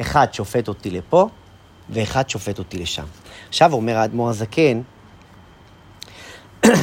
אחד 0.00 0.26
שופט 0.34 0.68
אותי 0.68 0.90
לפה, 0.90 1.28
ואחד 1.90 2.30
שופט 2.30 2.58
אותי 2.58 2.78
לשם. 2.78 3.04
עכשיו 3.48 3.72
אומר 3.72 3.96
האדמו"ר 3.96 4.30
הזקן, 4.30 4.80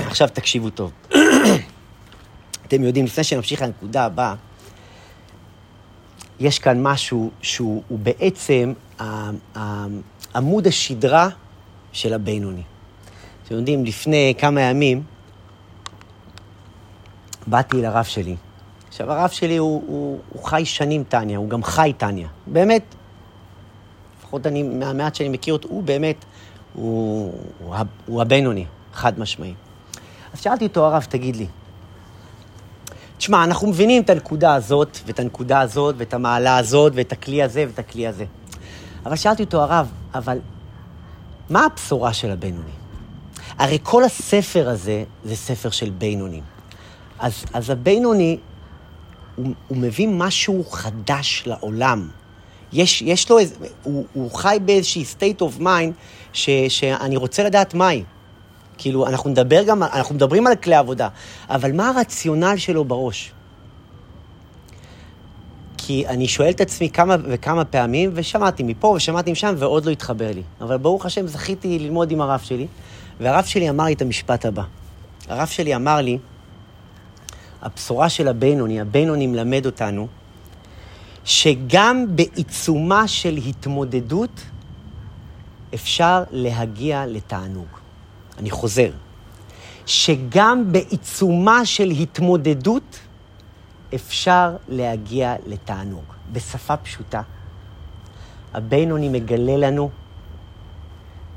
עכשיו 0.07 0.27
תקשיבו 0.33 0.69
טוב. 0.69 0.91
אתם 2.67 2.83
יודעים, 2.83 3.05
לפני 3.05 3.23
שנמשיך 3.23 3.61
לנקודה 3.61 4.05
הבאה, 4.05 4.35
יש 6.39 6.59
כאן 6.59 6.83
משהו 6.83 7.31
שהוא 7.41 7.83
הוא 7.87 7.99
בעצם 7.99 8.73
עמוד 10.35 10.67
השדרה 10.67 11.29
של 11.91 12.13
הבינוני. 12.13 12.61
אתם 13.43 13.55
יודעים, 13.55 13.85
לפני 13.85 14.33
כמה 14.37 14.61
ימים 14.61 15.03
באתי 17.47 17.81
לרב 17.81 18.03
שלי. 18.03 18.35
עכשיו, 18.87 19.11
הרב 19.11 19.29
שלי 19.29 19.57
הוא, 19.57 19.83
הוא, 19.87 20.19
הוא 20.29 20.43
חי 20.43 20.65
שנים 20.65 21.03
טניה, 21.03 21.37
הוא 21.37 21.49
גם 21.49 21.63
חי 21.63 21.93
טניה. 21.97 22.27
באמת, 22.47 22.83
לפחות 24.19 24.47
אני, 24.47 24.63
מהמעט 24.63 25.15
שאני 25.15 25.29
מכיר 25.29 25.53
אותו, 25.53 25.69
הוא 25.69 25.83
באמת, 25.83 26.25
הוא, 26.73 27.33
הוא, 27.59 27.75
הוא 28.05 28.21
הבינוני, 28.21 28.65
חד 28.93 29.19
משמעי. 29.19 29.53
אז 30.33 30.41
שאלתי 30.41 30.65
אותו, 30.65 30.85
הרב, 30.85 31.05
תגיד 31.09 31.35
לי, 31.35 31.47
תשמע, 33.17 33.43
אנחנו 33.43 33.67
מבינים 33.67 34.03
את 34.03 34.09
הנקודה 34.09 34.53
הזאת, 34.55 34.97
ואת 35.05 35.19
הנקודה 35.19 35.59
הזאת, 35.61 35.95
ואת 35.97 36.13
המעלה 36.13 36.57
הזאת, 36.57 36.93
ואת 36.95 37.11
הכלי 37.11 37.43
הזה, 37.43 37.65
ואת 37.67 37.79
הכלי 37.79 38.07
הזה. 38.07 38.25
אבל 39.05 39.15
שאלתי 39.15 39.43
אותו, 39.43 39.61
הרב, 39.61 39.91
אבל 40.13 40.39
מה 41.49 41.65
הבשורה 41.65 42.13
של 42.13 42.31
הבינוני? 42.31 42.71
הרי 43.57 43.77
כל 43.83 44.03
הספר 44.03 44.69
הזה 44.69 45.03
זה 45.23 45.35
ספר 45.35 45.69
של 45.69 45.89
בינונים. 45.89 46.43
אז, 47.19 47.45
אז 47.53 47.69
הבינוני, 47.69 48.37
הוא, 49.35 49.53
הוא 49.67 49.77
מביא 49.77 50.07
משהו 50.07 50.63
חדש 50.69 51.43
לעולם. 51.45 52.09
יש, 52.73 53.01
יש 53.01 53.29
לו 53.29 53.39
איזה, 53.39 53.55
הוא, 53.83 54.05
הוא 54.13 54.31
חי 54.31 54.57
באיזושהי 54.65 55.03
state 55.19 55.41
of 55.41 55.61
mind 55.61 55.91
ש, 56.33 56.49
שאני 56.69 57.17
רוצה 57.17 57.43
לדעת 57.43 57.73
מהי. 57.73 58.03
כאילו, 58.81 59.07
אנחנו 59.07 59.29
נדבר 59.29 59.63
גם, 59.63 59.83
אנחנו 59.83 60.15
מדברים 60.15 60.47
על 60.47 60.55
כלי 60.55 60.75
עבודה, 60.75 61.07
אבל 61.49 61.71
מה 61.71 61.89
הרציונל 61.89 62.57
שלו 62.57 62.85
בראש? 62.85 63.31
כי 65.77 66.07
אני 66.07 66.27
שואל 66.27 66.49
את 66.49 66.61
עצמי 66.61 66.89
כמה 66.89 67.15
וכמה 67.23 67.65
פעמים, 67.65 68.11
ושמעתי 68.13 68.63
מפה 68.63 68.87
ושמעתי 68.87 69.31
משם, 69.31 69.55
ועוד 69.57 69.85
לא 69.85 69.91
התחבר 69.91 70.31
לי. 70.31 70.41
אבל 70.61 70.77
ברוך 70.77 71.05
השם, 71.05 71.27
זכיתי 71.27 71.79
ללמוד 71.79 72.11
עם 72.11 72.21
הרב 72.21 72.39
שלי, 72.39 72.67
והרב 73.19 73.45
שלי 73.45 73.69
אמר 73.69 73.83
לי 73.83 73.93
את 73.93 74.01
המשפט 74.01 74.45
הבא. 74.45 74.63
הרב 75.27 75.47
שלי 75.47 75.75
אמר 75.75 76.01
לי, 76.01 76.17
הבשורה 77.61 78.09
של 78.09 78.27
הבינוני, 78.27 78.81
הבינוני 78.81 79.27
מלמד 79.27 79.65
אותנו, 79.65 80.07
שגם 81.23 82.05
בעיצומה 82.09 83.07
של 83.07 83.37
התמודדות 83.47 84.41
אפשר 85.73 86.23
להגיע 86.31 87.05
לתענוג. 87.07 87.80
אני 88.41 88.49
חוזר, 88.49 88.89
שגם 89.85 90.71
בעיצומה 90.71 91.65
של 91.65 91.89
התמודדות 91.89 92.99
אפשר 93.95 94.55
להגיע 94.67 95.35
לתענוג. 95.45 96.03
בשפה 96.31 96.77
פשוטה, 96.77 97.21
הבינוני 98.53 99.09
מגלה 99.09 99.57
לנו 99.57 99.89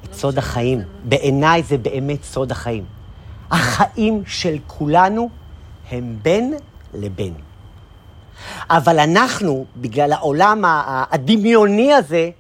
את 0.05 0.15
סוד 0.15 0.39
החיים. 0.39 0.83
בעיניי 1.05 1.63
זה 1.63 1.79
באמת 1.79 2.25
סוד 2.25 2.53
החיים. 2.53 2.85
החיים 3.51 4.23
של 4.27 4.57
כולנו 4.67 5.29
הם 5.91 6.19
בין 6.23 6.55
לבין. 6.95 7.35
אבל 8.71 8.99
אנחנו, 8.99 9.65
בגלל 9.77 10.13
העולם 10.13 10.65
הדמיוני 10.67 11.95
הזה, 11.95 12.31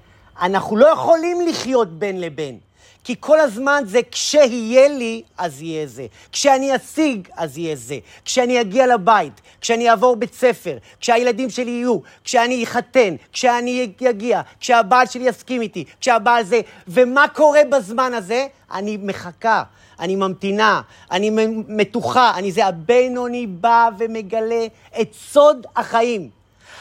אנחנו 0.40 0.76
לא 0.76 0.86
יכולים 0.86 1.38
לחיות 1.48 1.98
בין 1.98 2.20
לבין. 2.20 2.58
כי 3.04 3.14
כל 3.20 3.40
הזמן 3.40 3.82
זה 3.86 4.00
כשיהיה 4.10 4.88
לי, 4.88 5.22
אז 5.38 5.62
יהיה 5.62 5.86
זה. 5.86 6.06
כשאני 6.32 6.76
אשיג, 6.76 7.28
אז 7.36 7.58
יהיה 7.58 7.76
זה. 7.76 7.98
כשאני 8.24 8.60
אגיע 8.60 8.86
לבית, 8.86 9.40
כשאני 9.60 9.90
אעבור 9.90 10.16
בית 10.16 10.34
ספר, 10.34 10.76
כשהילדים 11.00 11.50
שלי 11.50 11.70
יהיו, 11.70 11.98
כשאני 12.24 12.64
אחתן, 12.64 13.14
כשאני 13.32 13.92
אגיע, 14.10 14.40
כשהבעל 14.60 15.06
שלי 15.06 15.28
יסכים 15.28 15.62
איתי, 15.62 15.84
כשהבעל 16.00 16.44
זה... 16.44 16.60
ומה 16.88 17.28
קורה 17.28 17.60
בזמן 17.70 18.14
הזה? 18.14 18.46
אני 18.72 18.96
מחכה, 19.02 19.62
אני 20.00 20.16
ממתינה, 20.16 20.80
אני 21.10 21.30
מתוחה, 21.68 22.32
אני 22.34 22.52
זה. 22.52 22.66
הבינוני 22.66 23.46
בא 23.46 23.88
ומגלה 23.98 24.66
את 25.00 25.14
סוד 25.32 25.66
החיים. 25.76 26.30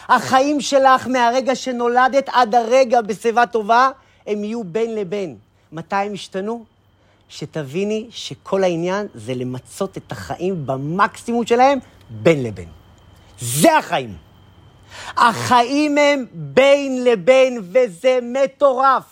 החיים 0.09 0.62
שלך 0.62 1.07
מהרגע 1.07 1.55
שנולדת 1.55 2.29
עד 2.33 2.55
הרגע 2.55 3.01
בשיבה 3.01 3.45
טובה, 3.45 3.89
הם 4.27 4.43
יהיו 4.43 4.63
בין 4.63 4.95
לבין. 4.95 5.38
מתי 5.73 5.95
הם 5.95 6.13
ישתנו? 6.13 6.65
שתביני 7.29 8.07
שכל 8.09 8.63
העניין 8.63 9.07
זה 9.15 9.33
למצות 9.33 9.97
את 9.97 10.12
החיים 10.12 10.65
במקסימום 10.65 11.45
שלהם 11.45 11.79
בין 12.09 12.43
לבין. 12.43 12.69
זה 13.39 13.77
החיים. 13.77 14.17
החיים 15.17 15.97
הם 15.97 16.25
בין 16.33 17.03
לבין, 17.03 17.59
וזה 17.71 18.19
מטורף. 18.21 19.03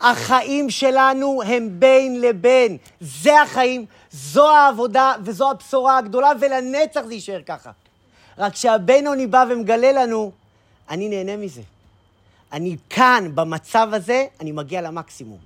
החיים 0.00 0.70
שלנו 0.70 1.42
הם 1.42 1.80
בין 1.80 2.20
לבין. 2.20 2.76
זה 3.00 3.42
החיים, 3.42 3.86
זו 4.10 4.48
העבודה 4.48 5.14
וזו 5.24 5.50
הבשורה 5.50 5.98
הגדולה, 5.98 6.30
ולנצח 6.40 7.00
זה 7.06 7.14
יישאר 7.14 7.40
ככה. 7.46 7.70
רק 8.38 8.56
שהבינוני 8.56 9.26
בא 9.26 9.44
ומגלה 9.50 9.92
לנו, 9.92 10.32
אני 10.90 11.08
נהנה 11.08 11.36
מזה. 11.36 11.62
אני 12.52 12.76
כאן, 12.90 13.30
במצב 13.34 13.88
הזה, 13.92 14.24
אני 14.40 14.52
מגיע 14.52 14.80
למקסימום. 14.80 15.38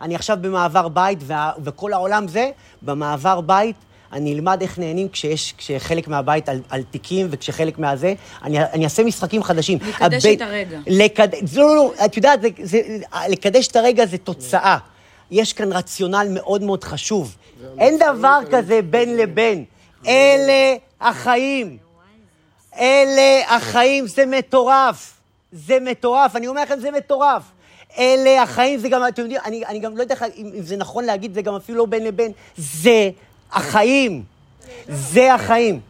אני 0.00 0.14
עכשיו 0.14 0.38
במעבר 0.40 0.88
בית, 0.88 1.18
וה, 1.22 1.52
וכל 1.64 1.92
העולם 1.92 2.28
זה, 2.28 2.50
במעבר 2.82 3.40
בית, 3.40 3.76
אני 4.12 4.34
אלמד 4.34 4.62
איך 4.62 4.78
נהנים 4.78 5.08
כשיש, 5.08 5.54
כשחלק 5.58 6.08
מהבית 6.08 6.48
על, 6.48 6.60
על 6.68 6.82
תיקים, 6.82 7.26
וכשחלק 7.30 7.78
מהזה, 7.78 8.14
אני, 8.42 8.62
אני 8.64 8.84
אעשה 8.84 9.04
משחקים 9.04 9.42
חדשים. 9.42 9.78
לקדש 9.88 10.24
הבית- 10.24 10.42
את 10.42 10.46
הרגע. 10.46 10.78
לקד... 10.86 11.28
לא, 11.56 11.66
לא, 11.66 11.76
לא, 11.76 11.92
את 12.04 12.16
יודעת, 12.16 12.42
זה, 12.42 12.48
זה, 12.62 12.80
לקדש 13.28 13.68
את 13.68 13.76
הרגע 13.76 14.06
זה 14.06 14.18
תוצאה. 14.18 14.78
יש 15.30 15.52
כאן 15.52 15.72
רציונל 15.72 16.26
מאוד 16.30 16.62
מאוד 16.62 16.84
חשוב. 16.84 17.36
אין 17.78 17.98
דבר 17.98 18.38
כזה 18.50 18.80
בין 18.90 19.16
לבין. 19.16 19.64
אלה 20.06 20.74
החיים. 21.00 21.76
אלה 22.78 23.56
החיים, 23.56 24.06
זה 24.06 24.26
מטורף. 24.26 25.15
זה 25.52 25.78
מטורף, 25.80 26.36
אני 26.36 26.46
אומר 26.46 26.62
לכם, 26.62 26.80
זה 26.80 26.90
מטורף. 26.90 27.42
אלה 27.98 28.42
החיים, 28.42 28.78
זה 28.78 28.88
גם, 28.88 29.02
אתם 29.08 29.22
יודעים, 29.22 29.40
אני, 29.44 29.66
אני 29.66 29.78
גם 29.78 29.96
לא 29.96 30.02
יודע 30.02 30.14
אם, 30.36 30.50
אם 30.54 30.62
זה 30.62 30.76
נכון 30.76 31.04
להגיד, 31.04 31.34
זה 31.34 31.42
גם 31.42 31.54
אפילו 31.54 31.78
לא 31.78 31.86
בין 31.86 32.04
לבין. 32.04 32.32
זה 32.56 33.10
החיים. 33.52 34.24
זה 34.88 35.34
החיים. 35.34 35.80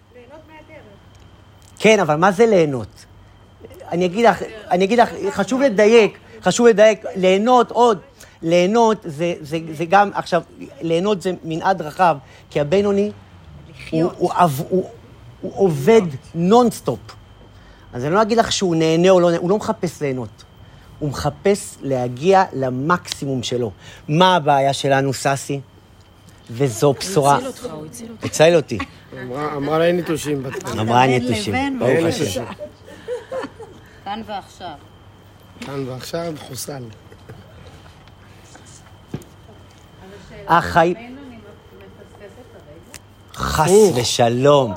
כן, 1.79 2.01
אבל 2.01 2.15
מה 2.15 2.33
זה 2.33 2.47
ליהנות? 2.47 3.05
אני 3.91 4.07
אגיד 4.07 4.27
לך, 4.27 4.43
אני 4.71 4.85
אגיד 4.85 4.99
לך, 4.99 5.11
חשוב 5.31 5.61
לדייק, 5.61 6.19
חשוב 6.43 6.67
לדייק, 6.67 7.05
ליהנות 7.17 7.71
עוד. 7.71 7.99
ליהנות 8.43 8.99
זה, 9.05 9.35
זה, 9.41 9.59
זה 9.73 9.85
גם, 9.85 10.11
עכשיו, 10.15 10.43
ליהנות 10.81 11.23
זה 11.23 11.33
מנעד 11.45 11.83
רחב, 11.83 12.17
כי 12.51 12.61
הבינוני, 12.61 13.11
הוא, 13.91 14.03
הוא, 14.03 14.33
הוא, 14.33 14.51
הוא, 14.69 14.91
הוא 15.41 15.53
עובד 15.57 16.03
נונסטופ. 16.35 16.99
אז 17.97 18.05
אני 18.05 18.15
לא 18.15 18.23
אגיד 18.23 18.39
לך 18.39 18.53
שהוא 18.53 18.77
נהנה 18.77 19.11
או 19.11 19.21
לא 19.21 19.31
נהנה, 19.31 19.43
הוא 19.43 19.51
לא 19.51 19.57
מחפש 19.57 20.01
ליהנות. 20.03 20.45
הוא 20.99 21.09
מחפש 21.11 21.77
להגיע 21.83 22.45
למקסימום 22.53 23.43
שלו. 23.43 23.71
מה 24.09 24.37
הבעיה 24.37 24.73
שלנו, 24.73 25.13
ססי? 25.13 25.61
וזו 26.51 26.93
בשורה. 26.93 27.37
הוא 27.37 27.39
הציל 27.39 27.47
אותך, 27.47 27.75
הוא 27.75 27.87
הציל 27.87 28.11
אותך. 28.11 28.25
הציל 28.25 28.57
אותי. 28.57 28.79
אמרה- 29.23 29.79
לה 29.79 29.85
אין 29.87 29.99
יתושים 29.99 30.43
בתחום. 30.43 30.79
אמרה 30.79 31.07
יתושים. 31.07 31.79
ברוך 31.79 31.91
אין 31.91 32.07
השם. 32.07 32.23
יתושים. 32.23 32.45
כאן 34.05 34.23
ועכשיו. 34.27 34.69
כאן 35.61 35.89
ועכשיו 35.89 36.35
חוסל. 36.49 36.83
החיים... 40.49 40.97
חס 43.35 43.71
ושלום. 43.95 44.75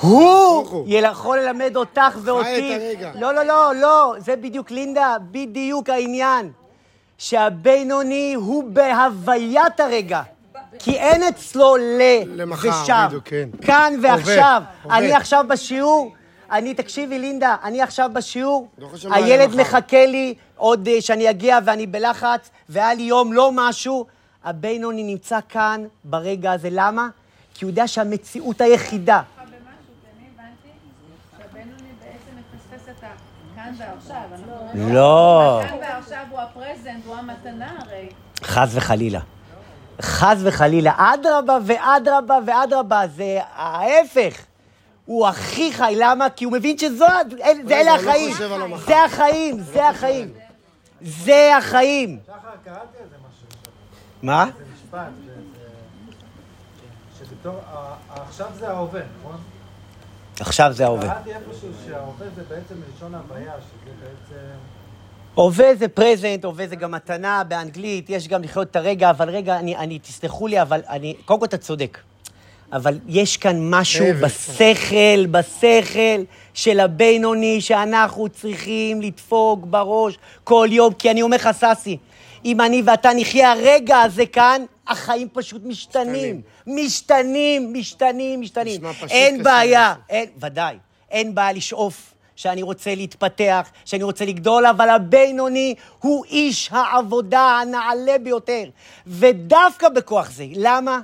הוא. 0.00 0.84
יכול 0.88 1.38
ללמד 1.38 1.76
אותך 1.76 2.18
ואותי. 2.22 2.78
לא, 3.20 3.34
לא, 3.34 3.42
לא, 3.42 3.74
לא, 3.74 4.14
זה 4.18 4.36
בדיוק, 4.36 4.70
לינדה, 4.70 5.16
בדיוק 5.30 5.88
העניין. 5.88 6.52
שהבינוני 7.18 8.34
הוא 8.34 8.64
בהוויית 8.64 9.80
הרגע. 9.80 10.22
כי 10.78 10.90
אין 10.90 11.22
אצלו 11.22 11.76
ל 11.76 12.02
למחר. 12.26 13.06
בדיוק, 13.06 13.24
כן. 13.24 13.48
כאן 13.62 13.92
ועכשיו. 14.02 14.62
עובד. 14.82 14.96
אני 14.96 15.12
עכשיו 15.12 15.44
בשיעור, 15.48 16.12
אני, 16.50 16.74
תקשיבי, 16.74 17.18
לינדה, 17.18 17.56
אני 17.62 17.82
עכשיו 17.82 18.10
בשיעור, 18.12 18.68
לא 18.78 18.88
הילד. 19.10 19.60
מחכה 19.60 20.06
לי 20.06 20.34
עוד 20.56 20.88
אה, 20.88 21.00
שאני 21.00 21.30
אגיע 21.30 21.58
ואני 21.64 21.86
בלחץ, 21.86 22.50
והיה 22.68 22.94
לי 22.94 23.02
יום 23.02 23.32
לא 23.32 23.50
משהו. 23.54 24.06
הבינוני 24.44 25.02
נמצא 25.02 25.38
כאן 25.48 25.84
ברגע 26.04 26.52
הזה. 26.52 26.68
למה? 26.70 27.08
כי 27.54 27.64
הוא 27.64 27.70
יודע 27.70 27.88
שהמציאות 27.88 28.60
היחידה. 28.60 29.22
במשהו, 29.36 29.52
כי 30.02 30.06
אני 30.18 30.28
הבנתי 30.34 30.68
שהבינוני 31.38 31.88
בעצם 32.00 32.36
מפספס 32.56 32.88
את 32.88 33.04
הכאן 33.64 34.92
לא. 34.92 35.60
הכאן 35.62 35.78
ועכשיו 35.80 36.24
הוא 36.30 36.40
הפרזנט, 36.40 37.06
הוא 37.06 37.16
המתנה 37.16 37.72
הרי. 37.78 38.08
חס 38.42 38.68
וחלילה. 38.74 39.20
חס 40.02 40.36
וחלילה. 40.42 40.92
אדרבה 40.96 41.58
ואדרבה 41.64 42.38
ואדרבה, 42.46 43.02
זה 43.16 43.40
ההפך. 43.54 44.44
הוא 45.06 45.26
הכי 45.26 45.72
חי, 45.72 45.94
למה? 45.98 46.30
כי 46.30 46.44
הוא 46.44 46.52
מבין 46.52 46.78
שזו, 46.78 47.06
זה 47.66 47.74
אלה 47.74 47.96
לא 47.96 48.00
החיים. 48.00 48.34
זה 48.86 49.04
החיים, 49.04 49.60
זה 49.60 49.88
החיים. 49.88 50.32
זה 51.00 51.56
החיים. 51.56 52.18
שחר, 52.26 52.34
קראתי 52.64 52.98
על 53.02 53.08
זה 53.10 53.16
משהו, 53.28 53.46
מה? 54.22 54.44
זה 54.44 54.64
משפט, 54.74 55.12
שבתור, 57.18 57.60
עכשיו 58.10 58.46
זה 58.58 58.70
ההווה, 58.70 59.00
נכון? 59.20 59.36
עכשיו 60.40 60.72
זה 60.72 60.84
ההווה. 60.84 61.14
קראתי 61.14 61.30
איפשהו 61.30 61.68
שההווה 61.86 62.26
זה 62.36 62.42
בעצם 62.48 62.74
מלשון 62.74 63.14
הוויה, 63.14 63.52
שזה 63.52 63.90
בעצם... 64.00 64.44
הווה 65.34 65.74
זה 65.74 65.88
פרזנט, 65.88 66.44
הווה 66.44 66.66
זה 66.66 66.76
גם 66.76 66.90
מתנה 66.90 67.42
באנגלית, 67.48 68.10
יש 68.10 68.28
גם 68.28 68.42
לחיות 68.42 68.70
את 68.70 68.76
הרגע, 68.76 69.10
אבל 69.10 69.30
רגע, 69.30 69.58
אני, 69.58 69.76
אני, 69.76 69.98
תסלחו 69.98 70.46
לי, 70.46 70.62
אבל 70.62 70.80
אני, 70.88 71.14
קודם 71.24 71.40
כל 71.40 71.46
אתה 71.46 71.56
צודק. 71.56 71.98
אבל 72.72 72.98
יש 73.06 73.36
כאן 73.36 73.56
משהו. 73.70 74.06
בשכל, 74.20 75.26
בשכל 75.30 76.22
של 76.54 76.80
הבינוני, 76.80 77.60
שאנחנו 77.60 78.28
צריכים 78.28 79.02
לדפוק 79.02 79.64
בראש 79.64 80.18
כל 80.44 80.68
יום. 80.70 80.94
כי 80.94 81.10
אני 81.10 81.22
אומר 81.22 81.36
לך, 81.36 81.48
ססי, 81.52 81.96
אם 82.44 82.60
אני 82.60 82.82
ואתה 82.84 83.10
נחיה 83.16 83.52
הרגע 83.52 84.00
הזה 84.00 84.26
כאן, 84.26 84.64
החיים 84.86 85.28
פשוט 85.32 85.62
משתנים. 85.64 86.40
משתנים, 86.66 87.72
משתנים, 87.72 88.40
משתנים. 88.40 88.80
אין 89.10 89.42
בעיה. 89.42 89.94
אין, 90.08 90.28
ודאי. 90.40 90.76
אין 91.10 91.34
בעיה 91.34 91.52
לשאוף 91.52 92.14
שאני 92.36 92.62
רוצה 92.62 92.94
להתפתח, 92.94 93.68
שאני 93.84 94.02
רוצה 94.02 94.24
לגדול, 94.24 94.66
אבל 94.66 94.88
הבינוני 94.88 95.74
הוא 96.00 96.24
איש 96.24 96.68
העבודה 96.72 97.40
הנעלה 97.40 98.18
ביותר. 98.22 98.64
ודווקא 99.06 99.88
בכוח 99.88 100.30
זה. 100.30 100.46
למה? 100.54 101.00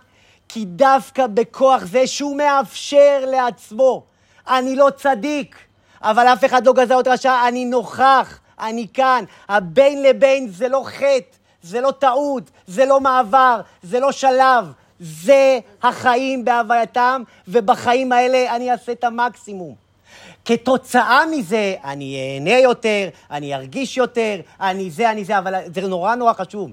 כי 0.49 0.64
דווקא 0.64 1.26
בכוח 1.26 1.84
זה 1.84 2.07
שהוא 2.07 2.36
מאפשר 2.36 3.24
לעצמו. 3.26 4.05
אני 4.49 4.76
לא 4.76 4.88
צדיק, 4.97 5.57
אבל 6.03 6.26
אף 6.26 6.45
אחד 6.45 6.66
לא 6.66 6.72
גזר 6.72 6.95
אותי 6.95 7.11
רשע, 7.11 7.49
אני 7.49 7.64
נוכח, 7.64 8.38
אני 8.61 8.87
כאן. 8.95 9.25
הבין 9.49 10.03
לבין 10.03 10.49
זה 10.49 10.69
לא 10.69 10.83
חטא, 10.87 11.37
זה 11.63 11.81
לא 11.81 11.91
טעות, 11.99 12.51
זה 12.67 12.85
לא 12.85 13.01
מעבר, 13.01 13.61
זה 13.83 14.01
לא 14.01 14.13
שלב. 14.13 14.73
זה 15.01 15.59
החיים 15.83 16.45
בהווייתם, 16.45 17.23
ובחיים 17.49 18.13
האלה 18.13 18.57
אני 18.57 18.73
אעשה 18.73 18.93
את 18.93 19.05
המקסימום. 19.05 19.75
כתוצאה 20.45 21.27
מזה, 21.27 21.75
אני 21.85 22.35
אהנה 22.35 22.59
יותר, 22.59 23.09
אני 23.31 23.55
ארגיש 23.55 23.97
יותר, 23.97 24.41
אני 24.61 24.91
זה, 24.91 25.11
אני 25.11 25.25
זה, 25.25 25.39
אבל 25.39 25.55
זה 25.75 25.89
נורא 25.89 26.15
נורא 26.15 26.33
חשוב. 26.33 26.71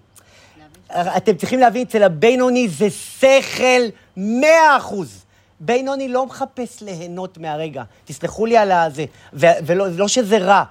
אתם 0.91 1.35
צריכים 1.35 1.59
להבין, 1.59 1.81
אצל 1.87 2.03
הבינוני 2.03 2.67
זה 2.67 2.89
שכל 2.89 3.81
מאה 4.17 4.77
אחוז. 4.77 5.23
בינוני 5.59 6.09
לא 6.09 6.25
מחפש 6.25 6.81
ליהנות 6.81 7.37
מהרגע. 7.37 7.83
תסלחו 8.05 8.45
לי 8.45 8.57
על 8.57 8.71
הזה, 8.71 9.05
ולא 9.33 9.87
לא 9.87 10.07
שזה 10.07 10.37
רע, 10.37 10.63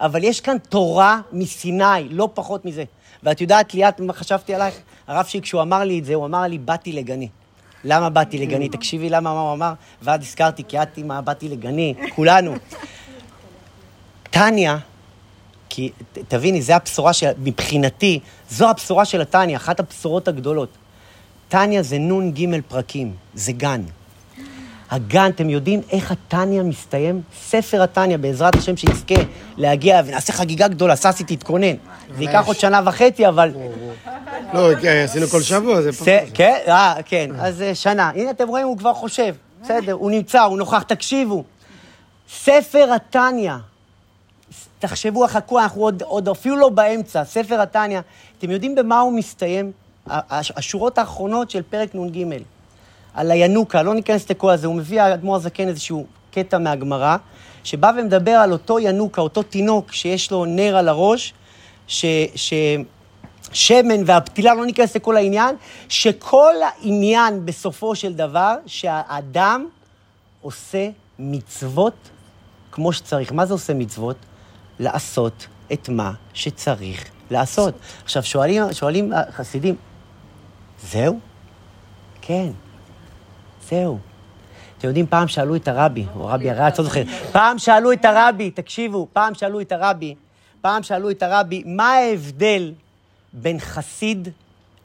אבל 0.00 0.24
יש 0.24 0.40
כאן 0.40 0.56
תורה 0.68 1.20
מסיני, 1.32 2.08
לא 2.10 2.28
פחות 2.34 2.64
מזה. 2.64 2.84
ואת 3.22 3.40
יודעת, 3.40 3.74
ליאת, 3.74 4.00
מה 4.00 4.12
חשבתי 4.12 4.54
עלייך? 4.54 4.74
הרב 5.06 5.24
שלי, 5.24 5.40
כשהוא 5.40 5.62
אמר 5.62 5.84
לי 5.84 5.98
את 5.98 6.04
זה, 6.04 6.14
הוא 6.14 6.26
אמר 6.26 6.42
לי, 6.42 6.58
באתי 6.58 6.92
לגני. 6.92 7.28
למה 7.84 8.10
באתי 8.10 8.38
לגני? 8.38 8.68
תקשיבי 8.68 9.10
למה 9.10 9.34
מה 9.34 9.40
הוא 9.40 9.52
אמר, 9.52 9.72
ואז 10.02 10.20
הזכרתי, 10.20 10.62
כי 10.68 10.82
את 10.82 10.98
אימא, 10.98 11.20
באתי 11.20 11.48
לגני, 11.48 11.94
כולנו. 12.14 12.54
טניה, 14.30 14.78
כי 15.68 15.90
תביני, 16.28 16.62
זו 16.62 16.72
הבשורה 16.72 17.12
של, 17.12 17.30
מבחינתי, 17.38 18.20
זו 18.50 18.70
הבשורה 18.70 19.04
של 19.04 19.20
הטניה, 19.20 19.56
אחת 19.56 19.80
הבשורות 19.80 20.28
הגדולות. 20.28 20.68
טניה 21.48 21.82
זה 21.82 21.98
נ"ג 21.98 22.60
פרקים, 22.68 23.14
זה 23.34 23.52
גן. 23.52 23.82
הגן, 24.90 25.30
אתם 25.34 25.50
יודעים 25.50 25.80
איך 25.90 26.12
הטניה 26.12 26.62
מסתיים? 26.62 27.22
ספר 27.40 27.82
הטניה, 27.82 28.18
בעזרת 28.18 28.54
השם 28.54 28.76
שיזכה 28.76 29.14
להגיע, 29.56 30.00
ונעשה 30.06 30.32
חגיגה 30.32 30.68
גדולה, 30.68 30.96
ססי 30.96 31.24
תתכונן. 31.24 31.74
זה 32.16 32.22
ייקח 32.22 32.46
עוד 32.46 32.56
שנה 32.56 32.80
וחצי, 32.84 33.28
אבל... 33.28 33.52
לא, 34.54 34.70
כן, 34.82 35.02
עשינו 35.04 35.26
כל 35.26 35.42
שבוע, 35.42 35.82
זה 35.82 35.92
פחות. 35.92 36.08
כן, 36.34 36.58
אה, 36.68 36.94
כן, 37.04 37.30
אז 37.38 37.62
אה, 37.62 37.74
שנה. 37.74 38.10
הנה, 38.14 38.30
אתם 38.30 38.48
רואים, 38.48 38.66
הוא 38.66 38.78
כבר 38.78 38.94
חושב. 38.94 39.34
בסדר, 39.62 39.92
הוא 39.92 40.10
נמצא, 40.10 40.42
הוא 40.42 40.58
נוכח, 40.58 40.82
תקשיבו. 40.82 41.44
ספר 42.30 42.92
התניא, 42.96 43.52
תחשבו, 44.78 45.26
חכו, 45.28 45.60
אנחנו 45.60 45.82
עוד, 45.82 46.02
עוד 46.02 46.28
אפילו 46.28 46.56
לא 46.56 46.68
באמצע. 46.68 47.24
ספר 47.24 47.60
התניא, 47.60 48.00
אתם 48.38 48.50
יודעים 48.50 48.74
במה 48.74 49.00
הוא 49.00 49.12
מסתיים? 49.12 49.72
השורות 50.06 50.98
האחרונות 50.98 51.50
של 51.50 51.62
פרק 51.62 51.94
נ"ג. 51.94 52.42
על 53.16 53.30
הינוקה, 53.30 53.82
לא 53.82 53.94
ניכנס 53.94 54.30
לכל 54.30 54.50
הזה, 54.50 54.66
הוא 54.66 54.74
מביא, 54.74 55.02
האדמו"ר 55.02 55.36
הזקן, 55.36 55.68
איזשהו 55.68 56.06
קטע 56.30 56.58
מהגמרא, 56.58 57.16
שבא 57.64 57.92
ומדבר 57.98 58.30
על 58.30 58.52
אותו 58.52 58.78
ינוקה, 58.78 59.20
אותו 59.20 59.42
תינוק 59.42 59.92
שיש 59.92 60.30
לו 60.30 60.44
נר 60.44 60.76
על 60.76 60.88
הראש, 60.88 61.34
ש... 61.86 62.04
ש... 62.34 62.54
שמן 63.52 64.02
והפתילה, 64.06 64.54
לא 64.54 64.66
ניכנס 64.66 64.96
לכל 64.96 65.16
העניין, 65.16 65.56
שכל 65.88 66.54
העניין 66.62 67.46
בסופו 67.46 67.94
של 67.94 68.14
דבר, 68.14 68.54
שהאדם 68.66 69.66
עושה 70.42 70.88
מצוות 71.18 71.94
כמו 72.72 72.92
שצריך. 72.92 73.32
מה 73.32 73.46
זה 73.46 73.54
עושה 73.54 73.74
מצוות? 73.74 74.16
לעשות 74.78 75.46
את 75.72 75.88
מה 75.88 76.12
שצריך 76.34 77.04
לעשות. 77.30 77.74
עכשיו, 78.04 78.22
שואלים, 78.22 78.72
שואלים 78.72 79.12
החסידים, 79.12 79.74
זהו? 80.82 81.18
כן, 82.20 82.50
זהו. 83.70 83.98
אתם 84.78 84.88
יודעים, 84.88 85.06
פעם 85.06 85.28
שאלו 85.28 85.56
את 85.56 85.68
הרבי, 85.68 86.06
או 86.16 86.30
הרבי 86.30 86.50
הרץ, 86.50 86.78
לא 86.78 86.84
זוכר, 86.84 87.02
פעם 87.32 87.58
שאלו 87.58 87.92
את 87.92 88.04
הרבי, 88.04 88.50
תקשיבו, 88.50 89.06
פעם 89.12 89.34
שאלו 89.34 89.60
את 89.60 89.72
הרבי, 89.72 90.14
פעם 90.60 90.82
שאלו 90.82 91.10
את 91.10 91.22
הרבי, 91.22 91.62
מה 91.66 91.92
ההבדל 91.92 92.72
בין 93.32 93.60
חסיד 93.60 94.28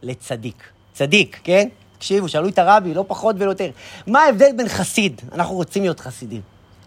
לצדיק? 0.01 0.63
צדיק, 0.93 1.39
כן? 1.43 1.67
תקשיבו, 1.97 2.29
שאלו 2.29 2.49
את 2.49 2.59
הרבי, 2.59 2.93
לא 2.93 3.05
פחות 3.07 3.35
ולא 3.39 3.49
יותר. 3.49 3.69
מה 4.07 4.19
ההבדל 4.19 4.51
בין 4.55 4.67
חסיד, 4.67 5.21
אנחנו 5.31 5.55
רוצים 5.55 5.83
להיות 5.83 5.99
חסידים, 5.99 6.41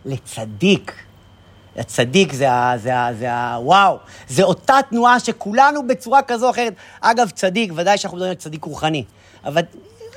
לצדיק? 0.05 0.93
הצדיק 1.77 2.33
זה 2.33 2.53
ה... 2.53 2.79
זה 2.79 2.97
ה... 2.97 3.15
זה 3.15 3.33
ה... 3.33 3.59
וואו, 3.61 3.99
זה 4.29 4.43
אותה 4.43 4.79
תנועה 4.91 5.21
שכולנו 5.21 5.87
בצורה 5.87 6.23
כזו 6.23 6.47
או 6.47 6.51
אחרת. 6.51 6.75
אגב, 7.01 7.31
צדיק, 7.31 7.73
ודאי 7.75 7.99
שאנחנו 7.99 8.17
מדברים 8.17 8.31
על 8.31 8.37
צדיק 8.37 8.65
רוחני. 8.65 9.05
אבל 9.45 9.63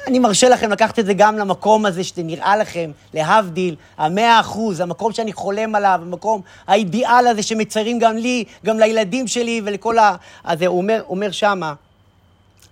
אני 0.08 0.20
מרשה 0.20 0.50
לכם 0.50 0.72
לקחת 0.72 1.00
את 1.00 1.06
זה 1.06 1.14
גם 1.14 1.38
למקום 1.38 1.86
הזה 1.86 2.04
שנראה 2.04 2.58
לכם, 2.58 2.92
להבדיל, 3.14 3.76
המאה 3.98 4.40
אחוז, 4.40 4.80
המקום 4.80 5.12
שאני 5.12 5.34
חולם 5.34 5.76
עליו, 5.76 6.00
המקום, 6.04 6.42
האידיאל 6.68 7.28
הזה 7.28 7.44
שמציירים 7.44 8.00
גם 8.00 8.18
לי, 8.18 8.44
גם 8.66 8.80
לילדים 8.80 9.28
שלי 9.28 9.62
ולכל 9.66 10.00
ה... 10.00 10.16
אז 10.44 10.62
הוא 10.62 10.78
אומר, 10.78 11.04
אומר 11.10 11.32
שמה, 11.32 11.74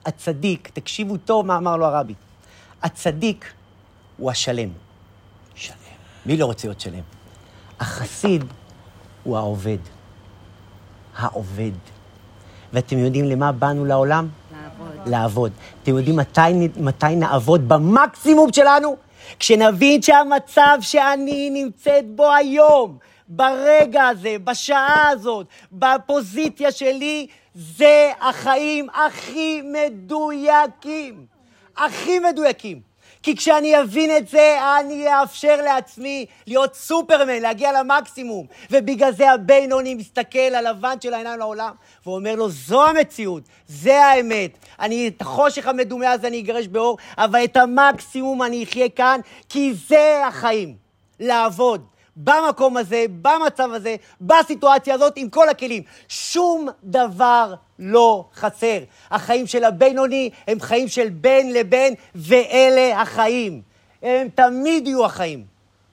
הצדיק, 0.06 0.70
תקשיבו 0.74 1.18
טוב 1.18 1.46
מה 1.46 1.58
אמר 1.58 1.78
לו 1.78 1.86
הרבי, 1.86 2.14
הצדיק 2.84 3.54
הוא 4.18 4.32
השלם. 4.32 4.70
שלם. 5.56 5.76
מי 6.26 6.38
לא 6.38 6.46
רוצה 6.46 6.68
להיות 6.68 6.82
שלם? 6.82 7.04
החסיד 7.80 8.44
הוא 9.24 9.38
העובד. 9.38 9.78
העובד. 11.18 11.72
ואתם 12.74 12.98
יודעים 12.98 13.26
למה 13.26 13.52
באנו 13.52 13.86
לעולם? 13.86 14.28
לעבוד. 15.06 15.52
אתם 15.84 15.98
יודעים 15.98 16.16
מתי, 16.16 16.42
מתי 16.78 17.16
נעבוד 17.16 17.70
במקסימום 17.70 18.54
שלנו? 18.54 18.96
כשנבין 19.40 20.02
שהמצב 20.02 20.78
שאני 20.82 21.50
נמצאת 21.50 22.06
בו 22.08 22.34
היום, 22.34 22.98
ברגע 23.28 24.04
הזה, 24.04 24.36
בשעה 24.44 25.10
הזאת, 25.10 25.48
בפוזיציה 25.72 26.72
שלי, 26.72 27.28
זה 27.56 28.12
החיים 28.22 28.88
הכי 28.94 29.62
מדויקים. 29.62 31.26
הכי 31.78 32.20
מדויקים. 32.20 32.95
כי 33.26 33.36
כשאני 33.36 33.82
אבין 33.82 34.18
את 34.18 34.28
זה, 34.28 34.58
אני 34.80 35.08
אאפשר 35.08 35.62
לעצמי 35.62 36.26
להיות 36.48 36.76
סופרמן, 36.76 37.42
להגיע 37.42 37.72
למקסימום. 37.82 38.46
ובגלל 38.72 39.12
זה 39.12 39.32
הבינוני 39.32 39.96
מסתכל 39.96 40.56
הלבן 40.56 40.96
של 41.02 41.14
העיניים 41.14 41.40
לעולם, 41.40 41.72
ואומר 42.06 42.36
לו, 42.36 42.50
זו 42.50 42.86
המציאות, 42.86 43.44
זה 43.68 44.06
האמת. 44.06 44.58
אני, 44.80 45.08
את 45.08 45.22
החושך 45.22 45.68
המדומה 45.68 46.12
הזה 46.12 46.28
אני 46.28 46.40
אגרש 46.40 46.68
באור, 46.68 46.98
אבל 47.18 47.44
את 47.44 47.58
המקסימום 47.58 48.44
אני 48.44 48.64
אחיה 48.64 48.90
כאן, 48.90 49.20
כי 49.50 49.74
זה 49.88 50.22
החיים. 50.28 50.76
לעבוד. 51.20 51.86
במקום 52.16 52.78
הזה, 52.78 53.06
במצב 53.22 53.70
הזה, 53.74 53.96
בסיטואציה 54.22 54.94
הזאת, 54.96 55.14
עם 55.16 55.30
כל 55.30 55.50
הכלים. 55.50 55.84
שום 56.08 56.70
דבר 56.84 57.54
לא 57.80 58.26
חסר. 58.36 58.80
החיים 59.12 59.48
של 59.48 59.64
הבינוני 59.64 60.30
הם 60.48 60.60
חיים 60.60 60.88
של 60.88 61.10
בין 61.10 61.54
לבין, 61.54 61.94
ואלה 62.16 63.02
החיים. 63.02 63.62
הם 64.02 64.28
תמיד 64.36 64.88
יהיו 64.88 65.06
החיים. 65.06 65.44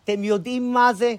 אתם 0.04 0.24
יודעים 0.24 0.72
מה 0.72 0.92
זה? 0.92 1.14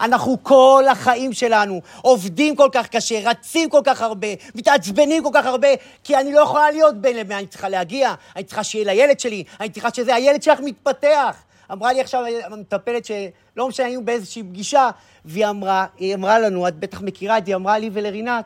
אנחנו 0.00 0.36
כל 0.42 0.84
החיים 0.90 1.32
שלנו 1.32 1.80
עובדים 2.02 2.56
כל 2.56 2.68
כך 2.72 2.88
קשה, 2.88 3.30
רצים 3.30 3.70
כל 3.70 3.80
כך 3.84 4.02
הרבה, 4.02 4.28
מתעצבנים 4.54 5.22
כל 5.22 5.30
כך 5.34 5.46
הרבה, 5.46 5.68
כי 6.04 6.16
אני 6.16 6.32
לא 6.32 6.40
יכולה 6.40 6.70
להיות 6.70 7.00
בין 7.00 7.16
לבין, 7.16 7.36
אני 7.36 7.46
צריכה 7.46 7.68
להגיע, 7.68 8.14
אני 8.36 8.44
צריכה 8.44 8.64
שיהיה 8.64 8.84
לילד 8.84 9.20
שלי, 9.20 9.44
אני 9.60 9.68
צריכה 9.68 9.94
שזה, 9.94 10.14
הילד 10.14 10.42
שלך 10.42 10.60
מתפתח. 10.60 11.36
אמרה 11.72 11.92
לי 11.92 12.00
עכשיו 12.00 12.24
המטפלת 12.44 13.04
שלא 13.04 13.68
משנה, 13.68 13.86
היינו 13.86 14.04
באיזושהי 14.04 14.42
פגישה, 14.42 14.90
והיא 15.24 15.46
אמרה, 15.46 15.86
היא 15.98 16.14
אמרה 16.14 16.38
לנו, 16.38 16.68
את 16.68 16.76
בטח 16.76 17.00
מכירה 17.00 17.38
את 17.38 17.46
זה, 17.46 17.50
היא 17.50 17.56
אמרה 17.56 17.78
לי 17.78 17.90
ולרינת, 17.92 18.44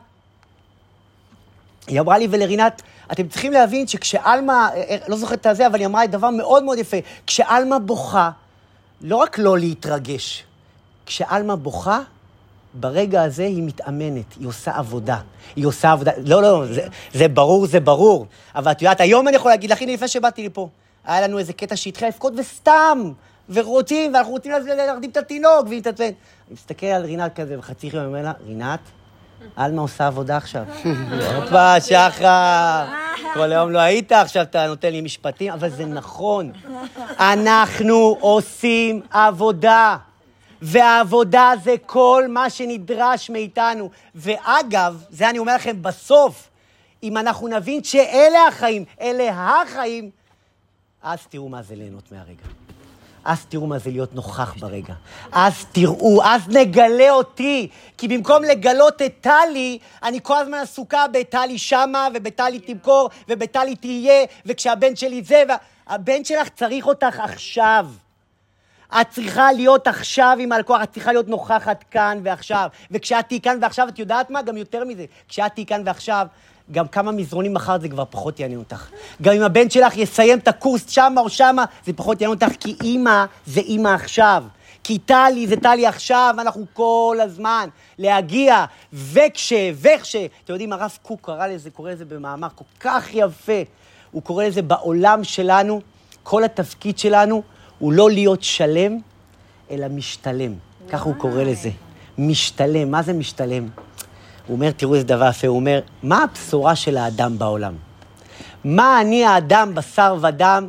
היא 1.87 1.99
אמרה 1.99 2.17
לי 2.17 2.27
ולרינת, 2.31 2.81
אתם 3.11 3.27
צריכים 3.27 3.51
להבין 3.51 3.87
שכשעלמה, 3.87 4.69
אה, 4.73 4.81
אה, 4.89 4.97
לא 5.07 5.17
זוכרת 5.17 5.41
את 5.41 5.45
הזה, 5.45 5.67
אבל 5.67 5.79
היא 5.79 5.85
אמרה 5.85 6.01
לי 6.01 6.07
דבר 6.07 6.29
מאוד 6.29 6.63
מאוד 6.63 6.77
יפה, 6.77 6.97
כשעלמה 7.27 7.79
בוכה, 7.79 8.31
לא 9.01 9.15
רק 9.15 9.37
לא 9.37 9.57
להתרגש, 9.57 10.43
כשעלמה 11.05 11.55
בוכה, 11.55 11.99
ברגע 12.73 13.23
הזה 13.23 13.43
היא 13.43 13.63
מתאמנת, 13.63 14.33
היא 14.39 14.47
עושה 14.47 14.77
עבודה. 14.77 15.19
היא 15.55 15.65
עושה 15.65 15.91
עבודה, 15.91 16.11
לא, 16.25 16.41
לא, 16.41 16.65
זה, 16.65 16.87
זה 17.13 17.27
ברור, 17.27 17.67
זה 17.67 17.79
ברור. 17.79 18.27
אבל 18.55 18.71
את 18.71 18.81
יודעת, 18.81 19.01
היום 19.01 19.27
אני 19.27 19.35
יכול 19.35 19.51
להגיד 19.51 19.69
לך, 19.69 19.81
הנה, 19.81 19.93
לפני 19.93 20.07
שבאתי 20.07 20.45
לפה, 20.45 20.69
היה 21.07 21.21
לנו 21.21 21.39
איזה 21.39 21.53
קטע 21.53 21.75
שהתחיל 21.75 22.07
לבכות 22.07 22.33
וסתם, 22.37 23.11
ורוצים, 23.49 24.13
ואנחנו 24.13 24.31
רוצים 24.31 24.51
להרדים 24.51 25.09
את 25.09 25.17
התינוק, 25.17 25.67
והיא 25.67 25.81
תתעצבן. 25.81 26.05
אני 26.05 26.13
מסתכל 26.51 26.85
על 26.85 27.05
רינת 27.05 27.35
כזה, 27.35 27.59
וחצי 27.59 27.89
יום 27.93 28.05
אומר 28.05 28.21
לה, 28.21 28.31
רינת, 28.47 28.79
עלמה 29.55 29.81
עושה 29.81 30.07
עבודה 30.07 30.37
עכשיו. 30.37 30.63
הופה, 31.35 31.81
שחר, 31.81 32.85
כל 33.33 33.51
היום 33.51 33.71
לא 33.71 33.79
היית, 33.79 34.11
עכשיו 34.11 34.41
אתה 34.41 34.67
נותן 34.67 34.91
לי 34.91 35.01
משפטים, 35.01 35.53
אבל 35.53 35.69
זה 35.69 35.85
נכון. 35.85 36.51
אנחנו 37.19 38.17
עושים 38.19 39.01
עבודה. 39.11 39.97
והעבודה 40.61 41.51
זה 41.63 41.75
כל 41.85 42.25
מה 42.29 42.49
שנדרש 42.49 43.29
מאיתנו. 43.29 43.89
ואגב, 44.15 45.03
זה 45.09 45.29
אני 45.29 45.39
אומר 45.39 45.55
לכם 45.55 45.81
בסוף, 45.81 46.49
אם 47.03 47.17
אנחנו 47.17 47.47
נבין 47.47 47.83
שאלה 47.83 48.47
החיים, 48.47 48.85
אלה 49.01 49.29
החיים, 49.61 50.09
אז 51.07 51.27
תראו 51.29 51.49
מה 51.49 51.61
זה 51.61 51.75
ליהנות 51.75 52.11
מהרגע. 52.11 52.43
אז 53.25 53.45
תראו 53.45 53.67
מה 53.67 53.79
זה 53.79 53.89
להיות 53.89 54.15
נוכח 54.15 54.53
ברגע. 54.59 54.93
אז 55.31 55.65
תראו, 55.71 56.23
אז 56.23 56.47
נגלה 56.47 57.11
אותי. 57.11 57.69
כי 57.97 58.07
במקום 58.07 58.43
לגלות 58.43 59.01
את 59.01 59.13
טלי, 59.21 59.79
אני 60.03 60.19
כל 60.23 60.37
הזמן 60.37 60.57
עסוקה 60.57 61.05
בטלי 61.13 61.57
שמה, 61.57 62.07
ובטלי 62.13 62.59
תמכור, 62.59 63.09
ובטלי 63.29 63.75
תהיה, 63.75 64.25
וכשהבן 64.45 64.95
שלי 64.95 65.23
זה, 65.23 65.43
והבן 65.87 66.23
שלך 66.23 66.49
צריך 66.49 66.85
אותך 66.85 67.19
עכשיו. 67.19 67.87
את 69.01 69.09
צריכה 69.09 69.51
להיות 69.51 69.87
עכשיו 69.87 70.37
עם 70.39 70.51
הלקוח, 70.51 70.83
את 70.83 70.91
צריכה 70.93 71.11
להיות 71.11 71.27
נוכחת 71.27 71.83
כאן 71.91 72.19
ועכשיו. 72.23 72.69
וכשאת 72.91 73.25
תהיי 73.27 73.41
כאן 73.41 73.57
ועכשיו, 73.61 73.87
את 73.89 73.99
יודעת 73.99 74.29
מה? 74.29 74.41
גם 74.41 74.57
יותר 74.57 74.83
מזה. 74.83 75.05
כשאת 75.27 75.53
תהיי 75.53 75.65
כאן 75.65 75.81
ועכשיו, 75.85 76.27
גם 76.71 76.87
כמה 76.87 77.11
מזרונים 77.11 77.53
מחר 77.53 77.79
זה 77.79 77.89
כבר 77.89 78.03
פחות 78.09 78.39
יעניין 78.39 78.59
אותך. 78.59 78.89
גם 79.21 79.33
אם 79.33 79.41
הבן 79.41 79.69
שלך 79.69 79.97
יסיים 79.97 80.39
את 80.39 80.47
הקורס 80.47 80.89
שמה 80.89 81.21
או 81.21 81.29
שמה, 81.29 81.65
זה 81.85 81.93
פחות 81.93 82.21
יעניין 82.21 82.39
אותך, 82.41 82.55
כי 82.59 82.75
אימא 82.83 83.25
זה 83.45 83.59
אימא 83.59 83.89
עכשיו. 83.89 84.43
כי 84.83 84.97
טלי 84.97 85.47
זה 85.47 85.55
טלי 85.55 85.85
עכשיו, 85.87 86.35
אנחנו 86.39 86.65
כל 86.73 87.17
הזמן 87.21 87.69
להגיע, 87.97 88.65
וכש, 88.93 89.53
וכש. 89.73 90.15
אתם 90.15 90.53
יודעים, 90.53 90.73
הרב 90.73 90.97
קוק 91.01 91.19
קרא 91.21 91.47
לזה, 91.47 91.69
קורא 91.69 91.91
לזה 91.91 92.05
במאמר 92.05 92.47
כל 92.55 92.63
כך 92.79 93.07
יפה. 93.13 93.61
הוא 94.11 94.23
קורא 94.23 94.43
לזה 94.43 94.61
בעולם 94.61 95.23
שלנו, 95.23 95.81
כל 96.23 96.43
התפקיד 96.43 96.97
שלנו 96.97 97.43
הוא 97.79 97.93
לא 97.93 98.11
להיות 98.11 98.43
שלם, 98.43 98.97
אלא 99.71 99.87
משתלם. 99.87 100.53
ככה 100.89 101.05
הוא 101.05 101.15
קורא 101.15 101.43
לזה. 101.43 101.69
משתלם. 102.17 102.91
מה 102.91 103.03
זה 103.03 103.13
משתלם? 103.13 103.67
הוא 104.47 104.55
אומר, 104.55 104.71
תראו 104.71 104.95
איזה 104.95 105.05
דבר 105.05 105.29
יפה, 105.29 105.47
הוא 105.47 105.55
אומר, 105.55 105.79
מה 106.03 106.23
הבשורה 106.23 106.75
של 106.75 106.97
האדם 106.97 107.39
בעולם? 107.39 107.73
מה 108.63 109.01
אני 109.01 109.25
האדם, 109.25 109.75
בשר 109.75 110.15
ודם, 110.21 110.67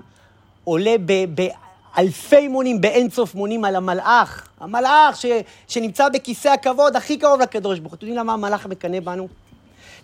עולה 0.65 0.95
באלפי 1.35 2.49
מונים, 2.49 2.81
באינסוף 2.81 3.35
מונים 3.35 3.65
על 3.65 3.77
המלאך, 3.77 4.49
המלאך 4.61 5.17
ש, 5.17 5.27
שנמצא 5.69 6.09
בכיסא 6.09 6.49
הכבוד 6.49 6.97
הכי 6.97 7.19
קרוב 7.19 7.41
לקדוש 7.41 7.79
ברוך 7.79 7.93
הוא. 7.93 7.99
אתם 7.99 8.07
יודעים 8.07 8.19
למה 8.19 8.33
המלאך 8.33 8.67
מקנא 8.67 9.01
בנו? 9.01 9.29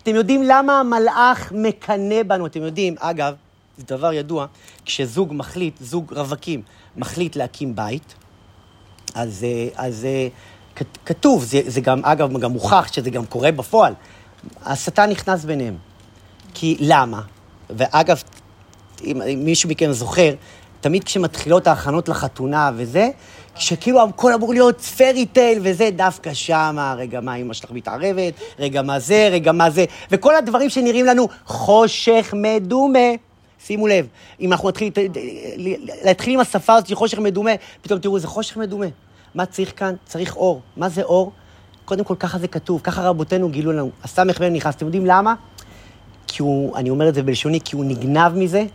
אתם 0.03 0.15
יודעים 0.15 0.43
למה 0.43 0.79
המלאך 0.79 1.51
מקנא 1.55 2.23
בנו? 2.23 2.45
אתם 2.45 2.61
יודעים, 2.63 2.95
אגב, 2.99 3.33
זה 3.77 3.83
דבר 3.87 4.13
ידוע, 4.13 4.45
כשזוג 4.85 5.33
מחליט, 5.33 5.77
זוג 5.81 6.13
רווקים, 6.13 6.61
מחליט 6.97 7.35
להקים 7.35 7.75
בית, 7.75 8.15
אז, 9.15 9.43
אה, 9.43 9.67
אז 9.75 10.05
אה, 10.05 10.27
כתוב, 11.05 11.43
זה, 11.43 11.61
זה 11.65 11.81
גם, 11.81 12.05
אגב, 12.05 12.37
גם 12.39 12.51
מוכח 12.51 12.87
שזה 12.91 13.09
גם 13.09 13.25
קורה 13.25 13.51
בפועל. 13.51 13.93
השטן 14.65 15.09
נכנס 15.09 15.45
ביניהם. 15.45 15.75
כי 16.53 16.77
למה? 16.79 17.21
ואגב, 17.69 18.23
אם, 19.03 19.21
אם 19.21 19.39
מישהו 19.43 19.69
מכם 19.69 19.91
זוכר, 19.91 20.33
תמיד 20.81 21.03
כשמתחילות 21.03 21.67
ההכנות 21.67 22.09
לחתונה 22.09 22.71
וזה, 22.75 23.09
שכאילו 23.55 24.03
הכל 24.03 24.33
אמור 24.33 24.53
להיות 24.53 24.81
פרי 24.81 25.25
טייל 25.25 25.59
וזה, 25.61 25.89
דווקא 25.95 26.33
שמה, 26.33 26.95
רגע 26.97 27.21
מה 27.21 27.35
אמא 27.35 27.53
שלך 27.53 27.71
מתערבת, 27.71 28.33
רגע 28.59 28.81
מה 28.81 28.99
זה, 28.99 29.29
רגע 29.31 29.51
מה 29.51 29.69
זה, 29.69 29.85
וכל 30.11 30.35
הדברים 30.35 30.69
שנראים 30.69 31.05
לנו 31.05 31.27
חושך 31.45 32.33
מדומה. 32.37 33.09
שימו 33.65 33.87
לב, 33.87 34.07
אם 34.39 34.51
אנחנו 34.51 34.69
נתחיל 34.69 34.91
להתחיל 36.03 36.33
עם 36.33 36.39
השפה 36.39 36.73
הזאת 36.73 36.87
של 36.87 36.95
חושך 36.95 37.19
מדומה, 37.19 37.51
פתאום 37.81 37.99
תראו, 37.99 38.19
זה 38.19 38.27
חושך 38.27 38.57
מדומה. 38.57 38.85
מה 39.35 39.45
צריך 39.45 39.73
כאן? 39.75 39.95
צריך 40.05 40.35
אור. 40.35 40.61
מה 40.77 40.89
זה 40.89 41.03
אור? 41.03 41.31
קודם 41.85 42.03
כל, 42.03 42.15
ככה 42.19 42.39
זה 42.39 42.47
כתוב, 42.47 42.81
ככה 42.83 43.09
רבותינו 43.09 43.49
גילו 43.49 43.71
לנו. 43.71 43.89
הסמ"ך 44.03 44.39
בן 44.39 44.53
נכנס. 44.53 44.75
אתם 44.75 44.85
יודעים 44.85 45.05
למה? 45.05 45.33
כי 46.27 46.41
הוא, 46.41 46.77
אני 46.77 46.89
אומר 46.89 47.09
את 47.09 47.15
זה 47.15 47.23
בלשוני, 47.23 47.59
כי 47.61 47.75
הוא 47.75 47.85
נגנב 47.85 48.33
מזה 48.35 48.65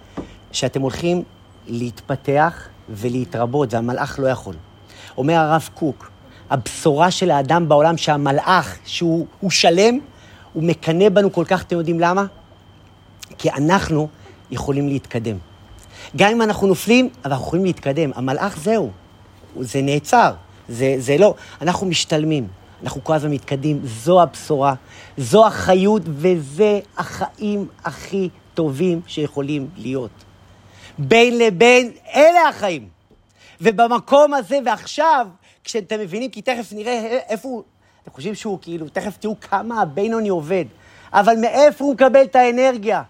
שאתם 0.52 0.80
הולכים 0.80 1.22
להתפתח 1.66 2.68
ולהתרבות, 2.88 3.74
והמלאך 3.74 4.18
לא 4.18 4.26
יכול. 4.26 4.54
אומר 5.16 5.34
הרב 5.34 5.68
קוק, 5.74 6.10
הבשורה 6.50 7.10
של 7.10 7.30
האדם 7.30 7.68
בעולם 7.68 7.96
שהמלאך, 7.96 8.78
שהוא 8.84 9.50
שלם, 9.50 9.98
הוא 10.52 10.62
מקנא 10.62 11.08
בנו 11.08 11.32
כל 11.32 11.44
כך, 11.44 11.62
אתם 11.62 11.76
יודעים 11.76 12.00
למה? 12.00 12.24
כי 13.38 13.50
אנחנו 13.50 14.08
יכולים 14.50 14.88
להתקדם. 14.88 15.36
גם 16.16 16.30
אם 16.30 16.42
אנחנו 16.42 16.66
נופלים, 16.66 17.08
אבל 17.24 17.32
אנחנו 17.32 17.46
יכולים 17.46 17.64
להתקדם. 17.64 18.10
המלאך 18.14 18.58
זהו, 18.58 18.90
זה 19.60 19.82
נעצר. 19.82 20.32
זה, 20.70 20.94
זה 20.98 21.18
לא, 21.18 21.34
אנחנו 21.60 21.86
משתלמים, 21.86 22.48
אנחנו 22.82 23.04
כל 23.04 23.14
הזמן 23.14 23.30
מתקדמים, 23.30 23.80
זו 23.84 24.22
הבשורה, 24.22 24.74
זו 25.16 25.46
החיות 25.46 26.02
וזה 26.06 26.80
החיים 26.98 27.68
הכי 27.84 28.28
טובים 28.54 29.00
שיכולים 29.06 29.68
להיות. 29.76 30.10
בין 30.98 31.38
לבין, 31.38 31.90
אלה 32.14 32.48
החיים. 32.48 32.88
ובמקום 33.60 34.34
הזה, 34.34 34.58
ועכשיו, 34.64 35.26
כשאתם 35.64 36.00
מבינים, 36.00 36.30
כי 36.30 36.42
תכף 36.42 36.72
נראה 36.72 37.18
איפה 37.28 37.48
הוא, 37.48 37.62
אתם 38.02 38.10
חושבים 38.10 38.34
שהוא 38.34 38.58
כאילו, 38.62 38.88
תכף 38.88 39.16
תראו 39.16 39.36
כמה 39.40 39.82
הבינוני 39.82 40.28
עובד, 40.28 40.64
אבל 41.12 41.36
מאיפה 41.40 41.84
הוא 41.84 41.94
מקבל 41.94 42.22
את 42.22 42.36
האנרגיה? 42.36 43.02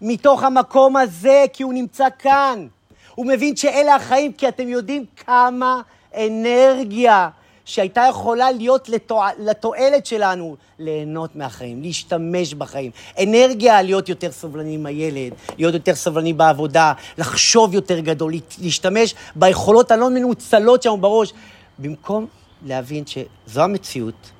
מתוך 0.00 0.42
המקום 0.42 0.96
הזה, 0.96 1.44
כי 1.52 1.62
הוא 1.62 1.74
נמצא 1.74 2.06
כאן. 2.18 2.66
הוא 3.14 3.26
מבין 3.26 3.56
שאלה 3.56 3.94
החיים, 3.94 4.32
כי 4.32 4.48
אתם 4.48 4.68
יודעים 4.68 5.04
כמה 5.16 5.80
אנרגיה 6.16 7.28
שהייתה 7.68 8.06
יכולה 8.10 8.50
להיות 8.50 8.88
לתוע... 8.88 9.28
לתועלת 9.38 10.06
שלנו, 10.06 10.56
ליהנות 10.78 11.36
מהחיים, 11.36 11.82
להשתמש 11.82 12.54
בחיים. 12.54 12.90
אנרגיה 13.22 13.82
להיות 13.82 14.08
יותר 14.08 14.32
סובלני 14.32 14.74
עם 14.74 14.86
הילד, 14.86 15.32
להיות 15.58 15.74
יותר 15.74 15.94
סובלני 15.94 16.32
בעבודה, 16.32 16.92
לחשוב 17.18 17.74
יותר 17.74 17.98
גדול, 17.98 18.32
להשתמש 18.58 19.14
ביכולות 19.36 19.90
הלא 19.90 20.10
מנוצלות 20.10 20.82
שם 20.82 20.96
בראש, 21.00 21.32
במקום 21.78 22.26
להבין 22.66 23.04
שזו 23.06 23.62
המציאות, 23.62 24.30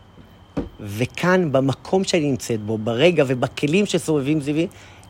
וכאן, 0.80 1.52
במקום 1.52 2.04
שאני 2.04 2.30
נמצאת 2.30 2.60
בו, 2.60 2.78
ברגע 2.78 3.24
ובכלים 3.26 3.86
שסובבים 3.86 4.40
סביבי, 4.40 4.66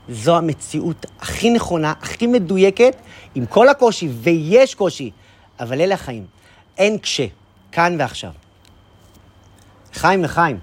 זו 0.08 0.36
המציאות 0.36 1.06
הכי 1.20 1.50
נכונה, 1.50 1.92
הכי 2.00 2.26
מדויקת, 2.26 2.96
עם 3.34 3.46
כל 3.46 3.68
הקושי, 3.68 4.08
ויש 4.22 4.74
קושי, 4.74 5.10
אבל 5.60 5.80
אלה 5.80 5.94
החיים. 5.94 6.37
אין 6.78 6.98
קשה, 6.98 7.26
כאן 7.72 7.96
ועכשיו. 7.98 8.30
חיים 9.94 10.24
לחיים. 10.24 10.58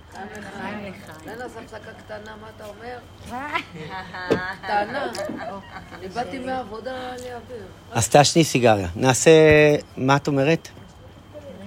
נעשה 1.26 1.60
הפסקה 1.60 1.92
קטנה, 1.94 2.36
מה 2.42 2.48
אתה 2.56 2.66
אומר? 2.66 2.98
קטנה. 4.62 5.12
אני 5.94 6.08
באתי 6.08 6.40
מהעבודה 6.40 7.12
לאוויר. 7.12 7.66
אז 7.92 8.10
תעשני 8.10 8.44
סיגריה. 8.44 8.88
נעשה... 8.96 9.32
מה 9.98 10.16
את 10.16 10.28
אומרת? 10.28 10.68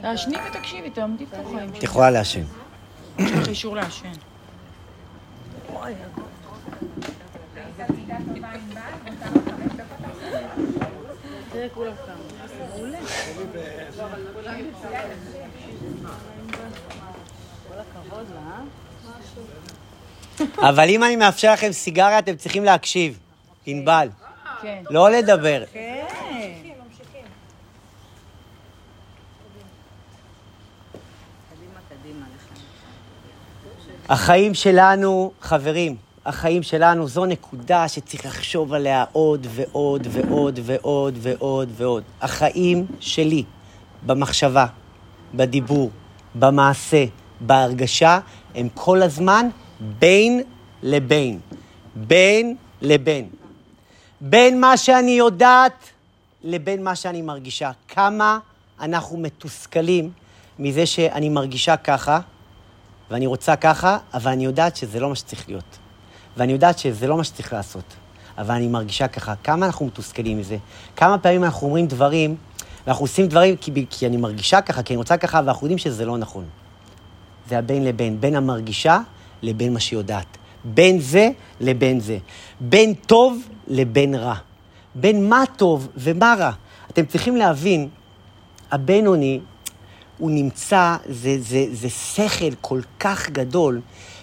תעשני 0.01 0.37
ותקשיבי, 0.51 0.91
תעמדי 0.91 1.27
פה 1.27 1.37
חיים. 1.55 1.71
את 1.79 1.83
יכולה 1.83 2.11
לעשן. 2.11 2.43
יש 3.19 3.33
לך 3.33 3.49
אישור 3.49 3.77
לעשן. 3.77 4.13
תראה, 11.53 11.69
כולם 11.75 11.93
קמו. 12.07 12.39
אה? 20.61 20.69
אבל 20.71 20.89
אם 20.89 21.05
אני 21.05 21.17
מאפשר 21.17 21.53
לכם 21.53 21.73
סיגריה, 21.73 22.19
אתם 22.19 22.37
צריכים 22.37 22.65
להקשיב. 22.65 23.19
ענבל. 23.67 24.09
כן. 24.63 24.83
לא 24.91 25.11
לדבר. 25.11 25.65
כן. 25.73 26.05
החיים 34.09 34.55
שלנו, 34.55 35.33
חברים, 35.41 35.97
החיים 36.29 36.63
שלנו 36.63 37.09
זו 37.09 37.27
נקודה 37.27 37.89
שצריך 37.89 38.27
לחשוב 38.27 38.75
עליה 38.75 39.05
עוד 39.13 39.47
ועוד 39.51 40.07
ועוד 40.11 40.59
ועוד 40.63 41.19
ועוד 41.23 41.69
ועוד. 41.77 42.03
החיים 42.21 42.87
שלי, 43.01 43.45
במחשבה, 44.07 44.67
בדיבור, 45.35 45.91
במעשה, 46.35 47.05
בהרגשה, 47.41 48.19
הם 48.55 48.69
כל 48.75 49.03
הזמן 49.03 49.49
בין 49.99 50.43
לבין. 50.83 51.41
בין 51.95 52.57
לבין. 52.83 53.29
בין 54.21 54.61
מה 54.61 54.77
שאני 54.77 55.11
יודעת 55.11 55.85
לבין 56.45 56.85
מה 56.85 56.97
שאני 56.97 57.23
מרגישה. 57.23 57.71
כמה 57.89 58.39
אנחנו 58.81 59.19
מתוסכלים 59.19 60.11
מזה 60.59 60.87
שאני 60.87 61.29
מרגישה 61.29 61.77
ככה, 61.77 62.21
ואני 63.11 63.27
רוצה 63.27 63.57
ככה, 63.57 63.99
אבל 64.15 64.31
אני 64.31 64.45
יודעת 64.45 64.77
שזה 64.77 65.01
לא 65.01 65.09
מה 65.09 65.15
שצריך 65.15 65.49
להיות. 65.49 65.79
ואני 66.39 66.53
יודעת 66.53 66.79
שזה 66.79 67.07
לא 67.07 67.17
מה 67.17 67.25
שצריך 67.25 67.53
לעשות. 67.53 67.95
אבל 68.39 68.55
אני 68.55 68.69
מרגישה 68.69 69.09
ככה. 69.09 69.35
כמה 69.45 69.67
אנחנו 69.67 69.87
מתוסכלים 69.87 70.39
מזה? 70.39 70.57
כמה 70.97 71.19
פעמים 71.19 71.45
אנחנו 71.45 71.67
אומרים 71.67 71.87
דברים, 71.87 72.37
ואנחנו 72.87 73.05
עושים 73.05 73.27
דברים 73.27 73.57
כי, 73.57 73.87
כי 73.91 74.07
אני 74.07 74.17
מרגישה 74.17 74.61
ככה, 74.61 74.83
כי 74.83 74.93
אני 74.93 74.97
רוצה 74.99 75.17
ככה, 75.17 75.41
ואנחנו 75.45 75.67
יודעים 75.67 75.79
שזה 75.79 76.05
לא 76.05 76.19
נכון. 76.19 76.45
זה 77.49 77.59
הבין 77.59 77.85
לבין, 77.85 78.21
בין 78.21 78.37
המרגישה 78.37 78.99
לבין 79.43 79.73
מה 79.73 79.81
שיודעת. 79.81 80.37
בין 80.65 81.01
זה 81.01 81.31
לבין 81.61 82.01
זה. 82.01 82.19
בין 82.61 82.95
טוב 82.95 83.49
לבין 83.69 84.15
רע. 84.15 84.35
בין 84.95 85.29
מה 85.29 85.45
טוב 85.57 85.89
ומה 85.97 86.35
רע. 86.39 86.51
אתם 86.91 87.07
צריכים 87.07 87.37
להבין, 87.37 87.89
הבינוני, 88.71 89.41
הוא 90.19 90.31
נמצא, 90.31 90.97
זה, 91.09 91.37
זה, 91.41 91.67
זה 91.73 91.89
שכל 91.89 92.55
כל 92.61 92.81
כך 93.01 93.31
גדול, 93.31 93.81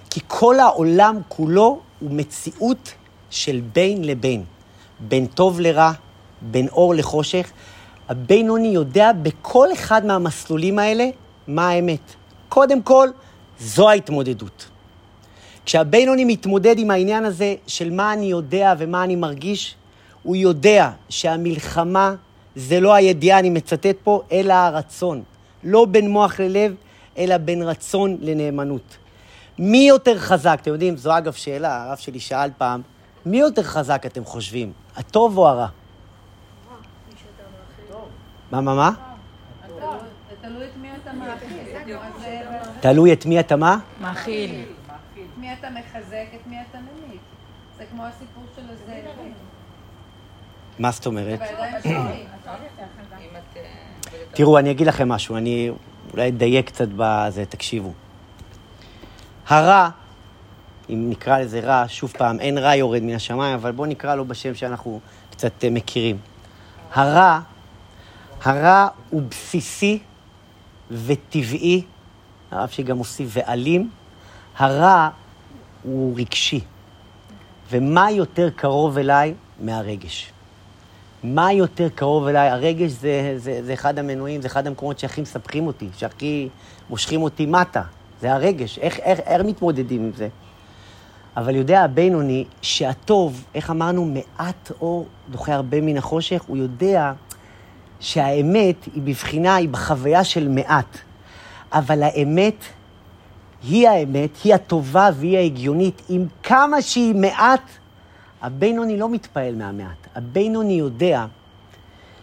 כי 0.09 0.19
כל 0.27 0.59
העולם 0.59 1.19
כולו 1.27 1.79
הוא 1.99 2.11
מציאות 2.11 2.93
של 3.29 3.61
בין 3.73 4.03
לבין. 4.03 4.43
בין 4.99 5.25
טוב 5.25 5.59
לרע, 5.59 5.91
בין 6.41 6.67
אור 6.67 6.95
לחושך. 6.95 7.51
הבינוני 8.09 8.67
יודע 8.67 9.11
בכל 9.21 9.73
אחד 9.73 10.05
מהמסלולים 10.05 10.79
האלה 10.79 11.09
מה 11.47 11.69
האמת. 11.69 12.13
קודם 12.49 12.81
כל, 12.81 13.09
זו 13.59 13.89
ההתמודדות. 13.89 14.67
כשהבינוני 15.65 16.25
מתמודד 16.25 16.79
עם 16.79 16.91
העניין 16.91 17.25
הזה 17.25 17.55
של 17.67 17.91
מה 17.91 18.13
אני 18.13 18.25
יודע 18.25 18.73
ומה 18.77 19.03
אני 19.03 19.15
מרגיש, 19.15 19.75
הוא 20.23 20.35
יודע 20.35 20.89
שהמלחמה 21.09 22.15
זה 22.55 22.79
לא 22.79 22.93
הידיעה, 22.93 23.39
אני 23.39 23.49
מצטט 23.49 23.95
פה, 24.03 24.21
אלא 24.31 24.53
הרצון. 24.53 25.23
לא 25.63 25.85
בין 25.85 26.09
מוח 26.09 26.39
ללב, 26.39 26.75
אלא 27.17 27.37
בין 27.37 27.61
רצון 27.61 28.17
לנאמנות. 28.21 28.97
מי 29.59 29.87
יותר 29.87 30.19
חזק? 30.19 30.57
אתם 30.61 30.71
יודעים, 30.71 30.97
זו 30.97 31.17
אגב 31.17 31.33
שאלה, 31.33 31.83
הרב 31.83 31.97
שלי 31.97 32.19
שאל 32.19 32.49
פעם, 32.57 32.81
מי 33.25 33.37
יותר 33.37 33.63
חזק 33.63 34.03
אתם 34.05 34.25
חושבים, 34.25 34.73
הטוב 34.95 35.37
או 35.37 35.47
הרע? 35.47 35.67
מה, 38.51 38.61
מה, 38.61 38.75
מה? 38.75 38.91
תלוי 40.41 40.63
את 40.65 40.75
מי 40.81 40.89
אתה 41.01 41.13
מאכיל. 41.13 41.57
תלוי 42.79 43.13
את 43.13 43.25
מי 43.25 43.39
אתה 43.39 43.55
מה? 43.55 43.77
מאכיל. 44.01 44.65
את 45.13 45.37
מי 45.37 45.53
אתה 45.53 45.67
מחזק, 45.69 46.25
את 46.35 46.47
מי 46.47 46.57
אתה 46.69 46.77
ממיק. 46.77 47.21
זה 47.77 47.83
כמו 47.91 48.05
הסיפור 48.05 48.43
של 48.55 48.61
הזאבים. 48.69 49.33
מה 50.79 50.91
זאת 50.91 51.05
אומרת? 51.05 51.39
שלי. 51.83 52.25
תראו, 54.31 54.59
אני 54.59 54.71
אגיד 54.71 54.87
לכם 54.87 55.09
משהו, 55.09 55.37
אני 55.37 55.71
אולי 56.13 56.27
אדייק 56.27 56.67
קצת 56.67 56.87
בזה, 56.97 57.45
תקשיבו. 57.45 57.93
הרע, 59.47 59.89
אם 60.89 61.09
נקרא 61.09 61.39
לזה 61.39 61.59
רע, 61.59 61.85
שוב 61.87 62.13
פעם, 62.17 62.39
אין 62.39 62.57
רע 62.57 62.75
יורד 62.75 63.03
מן 63.03 63.15
השמיים, 63.15 63.53
אבל 63.53 63.71
בואו 63.71 63.87
נקרא 63.87 64.15
לו 64.15 64.25
בשם 64.25 64.55
שאנחנו 64.55 64.99
קצת 65.31 65.63
אה, 65.63 65.69
מכירים. 65.69 66.17
הרע, 66.93 67.39
הרע 68.43 68.87
הוא 69.09 69.21
בסיסי 69.29 69.99
וטבעי, 70.91 71.83
הרב 72.51 72.69
שגם 72.69 72.97
הוסיף 72.97 73.29
ואלים, 73.33 73.89
הרע 74.57 75.09
הוא 75.83 76.19
רגשי. 76.19 76.61
ומה 77.71 78.11
יותר 78.11 78.49
קרוב 78.49 78.97
אליי 78.97 79.33
מהרגש? 79.59 80.31
מה 81.23 81.53
יותר 81.53 81.89
קרוב 81.89 82.27
אליי? 82.27 82.49
הרגש 82.49 82.91
זה, 82.91 83.33
זה, 83.37 83.59
זה 83.63 83.73
אחד 83.73 83.99
המנועים, 83.99 84.41
זה 84.41 84.47
אחד 84.47 84.67
המקומות 84.67 84.99
שהכי 84.99 85.21
מספחים 85.21 85.67
אותי, 85.67 85.89
שהכי 85.97 86.49
מושכים 86.89 87.21
אותי 87.21 87.45
מטה. 87.45 87.81
זה 88.21 88.33
הרגש. 88.33 88.79
איך, 88.79 88.99
איך, 88.99 89.19
איך 89.19 89.41
מתמודדים 89.41 90.03
עם 90.03 90.11
זה? 90.15 90.27
אבל 91.37 91.55
יודע 91.55 91.81
הבינוני 91.81 92.45
שהטוב, 92.61 93.45
איך 93.55 93.69
אמרנו, 93.69 94.05
מעט 94.05 94.71
אור 94.81 95.05
דוחה 95.29 95.53
הרבה 95.53 95.81
מן 95.81 95.97
החושך, 95.97 96.43
הוא 96.47 96.57
יודע 96.57 97.13
שהאמת 97.99 98.85
היא 98.95 99.01
בבחינה, 99.03 99.55
היא 99.55 99.69
בחוויה 99.69 100.23
של 100.23 100.47
מעט. 100.47 100.97
אבל 101.71 102.03
האמת 102.03 102.63
היא 103.63 103.89
האמת, 103.89 104.29
היא 104.43 104.53
הטובה 104.53 105.09
והיא 105.15 105.37
ההגיונית. 105.37 106.01
עם 106.09 106.25
כמה 106.43 106.81
שהיא 106.81 107.15
מעט, 107.15 107.61
הבינוני 108.41 108.97
לא 108.97 109.09
מתפעל 109.09 109.55
מהמעט. 109.55 110.07
הבינוני 110.15 110.73
יודע 110.73 111.25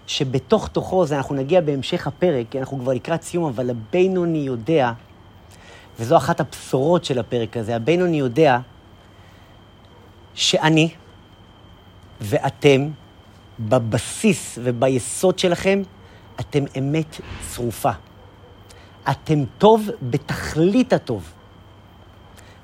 שבתוך 0.07 0.68
תוכו, 0.68 1.07
זה 1.07 1.16
אנחנו 1.16 1.34
נגיע 1.34 1.61
בהמשך 1.61 2.07
הפרק, 2.07 2.47
כי 2.51 2.61
אנחנו 2.61 2.78
כבר 2.78 2.93
לקראת 2.93 3.22
סיום, 3.22 3.45
אבל 3.45 3.70
הבינוני 3.70 4.38
יודע, 4.38 4.93
וזו 6.03 6.17
אחת 6.17 6.41
הבשורות 6.41 7.05
של 7.05 7.19
הפרק 7.19 7.57
הזה, 7.57 7.77
הבינוני 7.77 8.19
יודע 8.19 8.59
שאני 10.35 10.89
ואתם, 12.21 12.89
בבסיס 13.61 14.59
וביסוד 14.63 15.39
שלכם, 15.39 15.83
אתם 16.41 16.65
אמת 16.79 17.21
צרופה. 17.51 17.91
אתם 19.11 19.45
טוב 19.59 19.89
בתכלית 20.03 20.93
הטוב. 20.93 21.33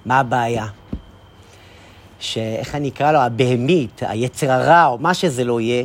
מה 0.05 0.19
הבעיה? 0.19 0.67
שאיך 2.21 2.75
אני 2.75 2.89
אקרא 2.89 3.13
לו, 3.13 3.19
הבהמית, 3.19 4.03
היצר 4.07 4.51
הרע, 4.51 4.87
או 4.87 4.99
מה 4.99 5.15
שזה 5.15 5.45
לא 5.45 5.61
יהיה, 5.61 5.85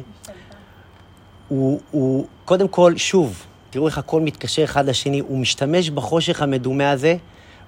הוא, 1.47 1.79
הוא, 1.91 2.27
קודם 2.45 2.67
כל, 2.67 2.97
שוב, 2.97 3.45
תראו 3.69 3.87
איך 3.87 3.97
הכל 3.97 4.21
מתקשר 4.21 4.63
אחד 4.63 4.85
לשני, 4.89 5.19
הוא 5.19 5.39
משתמש 5.39 5.89
בחושך 5.89 6.41
המדומה 6.41 6.91
הזה, 6.91 7.17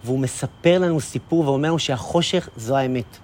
והוא 0.05 0.19
מספר 0.19 0.79
לנו 0.79 0.99
סיפור 0.99 1.47
ואומר 1.47 1.69
לנו 1.69 1.79
שהחושך 1.79 2.49
זו 2.57 2.77
האמת. 2.77 3.17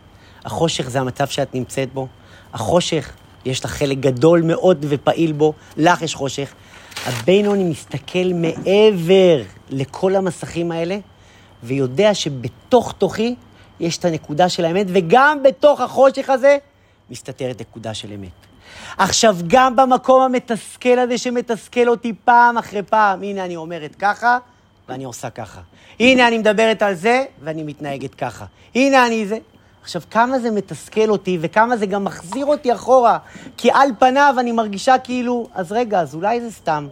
החושך 0.46 0.90
זה 0.90 1.00
המצב 1.00 1.28
שאת 1.28 1.56
נמצאת 1.56 1.94
בו. 1.94 2.08
החושך, 2.54 3.12
יש 3.46 3.66
לך 3.66 3.72
חלק 3.72 3.98
גדול 3.98 4.42
מאוד 4.42 4.86
ופעיל 4.90 5.32
בו, 5.32 5.54
לך 5.78 6.02
יש 6.02 6.16
חושך. 6.16 6.54
הבינוני 7.06 7.64
מסתכל 7.64 8.34
מעבר 8.36 9.42
לכל 9.70 10.16
המסכים 10.16 10.72
האלה, 10.72 10.98
ויודע 11.64 12.14
שבתוך 12.14 12.94
תוכי 12.98 13.36
יש 13.80 13.98
את 13.98 14.06
הנקודה 14.06 14.50
של 14.50 14.66
האמת, 14.66 14.86
וגם 14.90 15.44
בתוך 15.44 15.82
החושך 15.82 16.30
הזה 16.30 16.58
מסתתרת 17.10 17.62
נקודה 17.62 17.94
של 17.94 18.14
אמת. 18.14 18.30
עכשיו, 18.98 19.38
גם 19.48 19.76
במקום 19.76 20.22
המתסכל 20.22 21.00
הזה 21.00 21.18
שמתסכל 21.18 21.90
אותי 21.90 22.14
פעם 22.26 22.58
אחרי 22.58 22.84
פעם, 22.84 23.24
הנה 23.24 23.46
אני 23.46 23.56
אומרת 23.56 23.96
ככה, 23.96 24.38
ואני 24.92 25.04
עושה 25.04 25.30
ככה. 25.30 25.62
הנה 26.00 26.28
אני 26.28 26.38
מדברת 26.38 26.82
על 26.82 26.94
זה, 26.94 27.24
ואני 27.44 27.64
מתנהגת 27.64 28.16
ככה. 28.16 28.46
הנה 28.76 29.08
אני 29.08 29.26
זה. 29.26 29.38
עכשיו, 29.82 30.02
כמה 30.12 30.40
זה 30.40 30.52
מתסכל 30.52 31.10
אותי, 31.10 31.38
וכמה 31.42 31.78
זה 31.78 31.86
גם 31.86 32.04
מחזיר 32.04 32.46
אותי 32.46 32.74
אחורה, 32.74 33.18
כי 33.58 33.72
על 33.72 33.90
פניו 34.00 34.36
אני 34.40 34.52
מרגישה 34.52 34.98
כאילו, 34.98 35.48
אז 35.54 35.72
רגע, 35.72 36.00
אז 36.00 36.16
אולי 36.16 36.42
זה 36.42 36.52
סתם. 36.52 36.88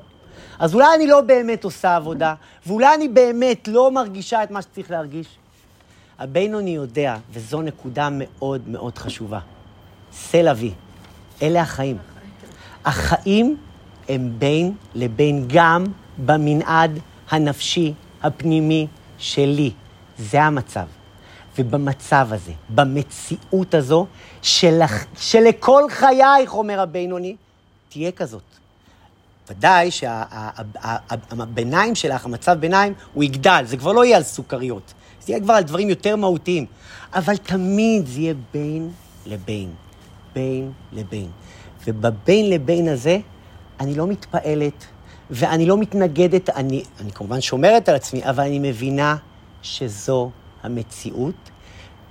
אז 0.59 0.73
אולי 0.73 0.95
אני 0.95 1.07
לא 1.07 1.21
באמת 1.21 1.63
עושה 1.63 1.95
עבודה, 1.95 2.33
ואולי 2.65 2.95
אני 2.95 3.07
באמת 3.07 3.67
לא 3.67 3.91
מרגישה 3.91 4.43
את 4.43 4.51
מה 4.51 4.61
שצריך 4.61 4.91
להרגיש. 4.91 5.27
הבינוני 6.19 6.69
יודע, 6.69 7.17
וזו 7.31 7.61
נקודה 7.61 8.09
מאוד 8.11 8.61
מאוד 8.67 8.97
חשובה, 8.97 9.39
סלע-וי, 10.13 10.71
אלה 11.41 11.61
החיים. 11.61 11.97
החיים 12.85 13.57
הם 14.09 14.31
בין 14.39 14.71
לבין 14.95 15.45
גם 15.47 15.83
במנעד 16.25 16.99
הנפשי 17.29 17.93
הפנימי 18.21 18.87
שלי. 19.17 19.71
זה 20.17 20.43
המצב. 20.43 20.85
ובמצב 21.57 22.27
הזה, 22.31 22.51
במציאות 22.69 23.73
הזו, 23.73 24.05
של, 24.41 24.81
שלכל 25.17 25.83
חייך, 25.89 26.53
אומר 26.53 26.79
הבינוני, 26.79 27.35
תהיה 27.89 28.11
כזאת. 28.11 28.43
ודאי 29.49 29.91
שהביניים 29.91 31.95
שלך, 31.95 32.25
המצב 32.25 32.53
ביניים, 32.53 32.93
הוא 33.13 33.23
יגדל, 33.23 33.63
זה 33.65 33.77
כבר 33.77 33.91
לא 33.91 34.05
יהיה 34.05 34.17
על 34.17 34.23
סוכריות, 34.23 34.93
זה 35.21 35.31
יהיה 35.31 35.41
כבר 35.41 35.53
על 35.53 35.63
דברים 35.63 35.89
יותר 35.89 36.15
מהותיים. 36.15 36.65
אבל 37.13 37.37
תמיד 37.37 38.05
זה 38.05 38.19
יהיה 38.19 38.33
בין 38.53 38.91
לבין, 39.25 39.73
בין 40.33 40.71
לבין. 40.93 41.27
ובבין 41.87 42.49
לבין 42.49 42.87
הזה, 42.87 43.17
אני 43.79 43.95
לא 43.95 44.07
מתפעלת 44.07 44.85
ואני 45.29 45.65
לא 45.65 45.77
מתנגדת, 45.77 46.49
אני, 46.49 46.83
אני 46.99 47.11
כמובן 47.11 47.41
שומרת 47.41 47.89
על 47.89 47.95
עצמי, 47.95 48.25
אבל 48.29 48.43
אני 48.43 48.59
מבינה 48.59 49.15
שזו 49.61 50.29
המציאות. 50.63 51.35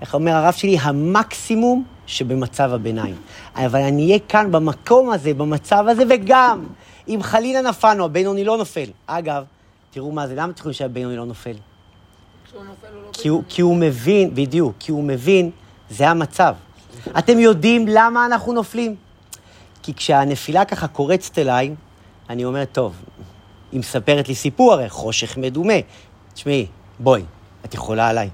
איך 0.00 0.14
אומר 0.14 0.32
הרב 0.32 0.52
שלי? 0.52 0.78
המקסימום 0.80 1.84
שבמצב 2.06 2.72
הביניים. 2.72 3.16
אבל 3.54 3.80
אני 3.80 4.06
אהיה 4.06 4.18
כאן 4.18 4.52
במקום 4.52 5.10
הזה, 5.10 5.34
במצב 5.34 5.84
הזה, 5.88 6.02
וגם 6.10 6.66
אם 7.08 7.18
חלילה 7.22 7.62
נפלנו, 7.62 8.04
הבינוני 8.04 8.44
לא 8.44 8.56
נופל. 8.56 8.90
אגב, 9.06 9.44
תראו 9.90 10.12
מה 10.12 10.26
זה, 10.26 10.34
למה 10.34 10.44
אתם 10.44 10.56
חושבים 10.56 10.72
שהבינוני 10.72 11.16
לא 11.16 11.24
נופל? 11.26 11.56
כשהוא 12.46 12.64
נופל 12.64 12.86
הוא 12.94 13.02
לא 13.02 13.30
הוא, 13.30 13.42
כי 13.48 13.62
הוא 13.62 13.76
מבין, 13.76 14.34
בדיוק, 14.34 14.74
כי 14.78 14.92
הוא 14.92 15.04
מבין, 15.04 15.50
זה 15.90 16.08
המצב. 16.08 16.54
אתם 17.18 17.38
יודעים 17.38 17.84
למה 17.88 18.26
אנחנו 18.26 18.52
נופלים? 18.52 18.94
כי 19.82 19.94
כשהנפילה 19.94 20.64
ככה 20.64 20.88
קורצת 20.88 21.38
אליי, 21.38 21.74
אני 22.30 22.44
אומר, 22.44 22.64
טוב, 22.64 22.94
היא 23.72 23.80
מספרת 23.80 24.28
לי 24.28 24.34
סיפור 24.34 24.72
הרי, 24.72 24.88
חושך 24.88 25.36
מדומה. 25.36 25.74
תשמעי, 26.34 26.66
בואי, 26.98 27.22
את 27.64 27.74
יכולה 27.74 28.08
עליי. 28.08 28.30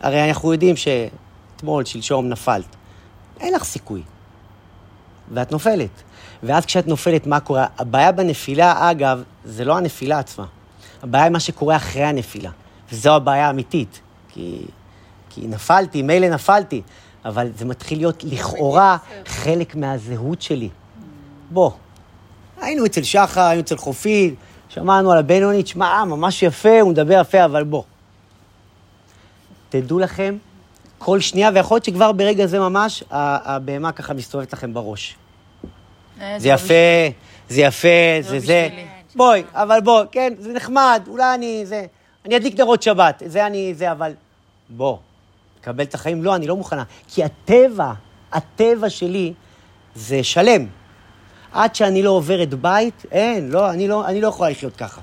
הרי 0.00 0.28
אנחנו 0.28 0.52
יודעים 0.52 0.74
שאתמול, 0.76 1.84
שלשום 1.84 2.28
נפלת. 2.28 2.76
אין 3.40 3.54
לך 3.54 3.64
סיכוי. 3.64 4.02
ואת 5.32 5.52
נופלת. 5.52 6.02
ואז 6.42 6.66
כשאת 6.66 6.86
נופלת, 6.86 7.26
מה 7.26 7.40
קורה? 7.40 7.66
הבעיה 7.78 8.12
בנפילה, 8.12 8.90
אגב, 8.90 9.22
זה 9.44 9.64
לא 9.64 9.76
הנפילה 9.76 10.18
עצמה. 10.18 10.46
הבעיה 11.02 11.24
היא 11.24 11.32
מה 11.32 11.40
שקורה 11.40 11.76
אחרי 11.76 12.04
הנפילה. 12.04 12.50
וזו 12.92 13.16
הבעיה 13.16 13.46
האמיתית. 13.46 14.00
כי, 14.28 14.66
כי 15.30 15.46
נפלתי, 15.46 16.02
מילא 16.02 16.28
נפלתי, 16.28 16.82
אבל 17.24 17.50
זה 17.56 17.64
מתחיל 17.64 17.98
להיות 17.98 18.24
לכאורה 18.24 18.96
חלק 19.26 19.76
מהזהות 19.76 20.42
שלי. 20.42 20.68
בוא, 21.50 21.70
היינו 22.64 22.86
אצל 22.86 23.02
שחר, 23.02 23.40
היינו 23.40 23.62
אצל 23.62 23.76
חופית, 23.76 24.34
שמענו 24.68 25.12
על 25.12 25.18
הבינוני, 25.18 25.62
תשמע, 25.62 26.04
ממש 26.04 26.42
יפה, 26.42 26.80
הוא 26.80 26.90
מדבר 26.90 27.20
יפה, 27.20 27.44
אבל 27.44 27.64
בוא. 27.64 27.82
תדעו 29.68 29.98
לכם, 29.98 30.36
כל 30.98 31.20
שנייה, 31.20 31.50
ויכול 31.54 31.74
להיות 31.74 31.84
שכבר 31.84 32.12
ברגע 32.12 32.46
זה 32.46 32.58
ממש, 32.58 33.04
הבהמה 33.10 33.92
ככה 33.92 34.14
מסתובבת 34.14 34.52
לכם 34.52 34.74
בראש. 34.74 35.16
אה, 36.20 36.34
זה 36.38 36.48
לא 36.48 36.54
יפה, 36.54 36.74
זה 37.48 37.60
יפה, 37.60 37.88
זה 38.20 38.28
זה 38.28 38.34
לא 38.34 38.40
זה. 38.40 38.68
בשבילי. 38.70 38.86
בואי, 39.16 39.42
אבל 39.52 39.80
בוא, 39.80 40.04
כן, 40.12 40.32
זה 40.38 40.52
נחמד, 40.52 41.02
אולי 41.08 41.34
אני, 41.34 41.66
זה... 41.66 41.86
אני 42.24 42.36
אדליק 42.36 42.60
נרות 42.60 42.82
שבת, 42.82 43.22
זה 43.26 43.46
אני, 43.46 43.74
זה, 43.74 43.92
אבל... 43.92 44.12
בוא, 44.68 44.96
קבל 45.60 45.84
את 45.84 45.94
החיים. 45.94 46.24
לא, 46.24 46.36
אני 46.36 46.46
לא 46.46 46.56
מוכנה. 46.56 46.82
כי 47.08 47.24
הטבע, 47.24 47.92
הטבע 48.32 48.90
שלי 48.90 49.32
זה 49.94 50.22
שלם. 50.22 50.66
עד 51.54 51.74
שאני 51.74 52.02
לא 52.02 52.10
עוברת 52.10 52.54
בית, 52.54 53.06
אין, 53.12 53.50
לא, 53.50 53.70
אני 53.70 53.88
לא, 53.88 54.06
אני 54.06 54.20
לא 54.20 54.28
יכולה 54.28 54.50
לחיות 54.50 54.76
ככה. 54.76 55.00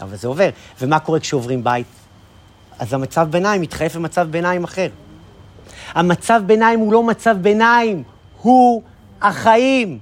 אבל 0.00 0.16
זה 0.16 0.28
עובר. 0.28 0.48
ומה 0.80 0.98
קורה 0.98 1.20
כשעוברים 1.20 1.64
בית? 1.64 1.86
אז 2.78 2.92
המצב 2.92 3.28
ביניים 3.30 3.60
מתחלף 3.60 3.96
למצב 3.96 4.28
ביניים 4.30 4.64
אחר. 4.64 4.88
המצב 5.94 6.42
ביניים 6.46 6.80
הוא 6.80 6.92
לא 6.92 7.02
מצב 7.02 7.36
ביניים, 7.40 8.02
הוא 8.42 8.82
החיים. 9.22 9.98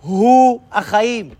הוא 0.00 0.60
החיים. 0.72 1.30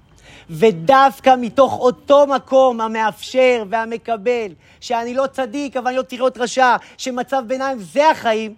ודווקא 0.50 1.34
מתוך 1.38 1.78
אותו 1.78 2.26
מקום 2.26 2.80
המאפשר 2.80 3.64
והמקבל, 3.70 4.52
שאני 4.80 5.14
לא 5.14 5.26
צדיק, 5.32 5.76
אבל 5.76 5.86
אני 5.86 5.96
לא 5.96 6.02
תראות 6.02 6.38
רשע, 6.38 6.76
שמצב 6.98 7.42
ביניים 7.46 7.78
זה 7.78 8.10
החיים, 8.10 8.54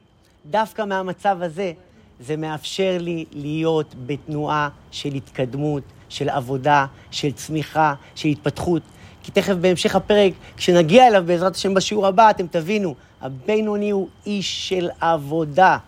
דווקא 0.46 0.84
מהמצב 0.84 1.42
הזה, 1.42 1.72
זה 2.20 2.36
מאפשר 2.36 2.96
לי 3.00 3.24
להיות 3.32 3.94
בתנועה 4.06 4.68
של 4.90 5.14
התקדמות, 5.14 5.82
של 6.08 6.28
עבודה, 6.28 6.86
של 7.10 7.32
צמיחה, 7.32 7.94
של 8.14 8.28
התפתחות. 8.28 8.82
כי 9.22 9.30
תכף 9.32 9.54
בהמשך 9.54 9.96
הפרק, 9.96 10.32
כשנגיע 10.56 11.06
אליו 11.06 11.22
בעזרת 11.26 11.54
השם 11.54 11.74
בשיעור 11.74 12.06
הבא, 12.06 12.30
אתם 12.30 12.46
תבינו, 12.46 12.94
הבינוני 13.20 13.90
הוא 13.90 14.08
איש 14.26 14.68
של 14.68 14.88
עבודה. 15.00 15.78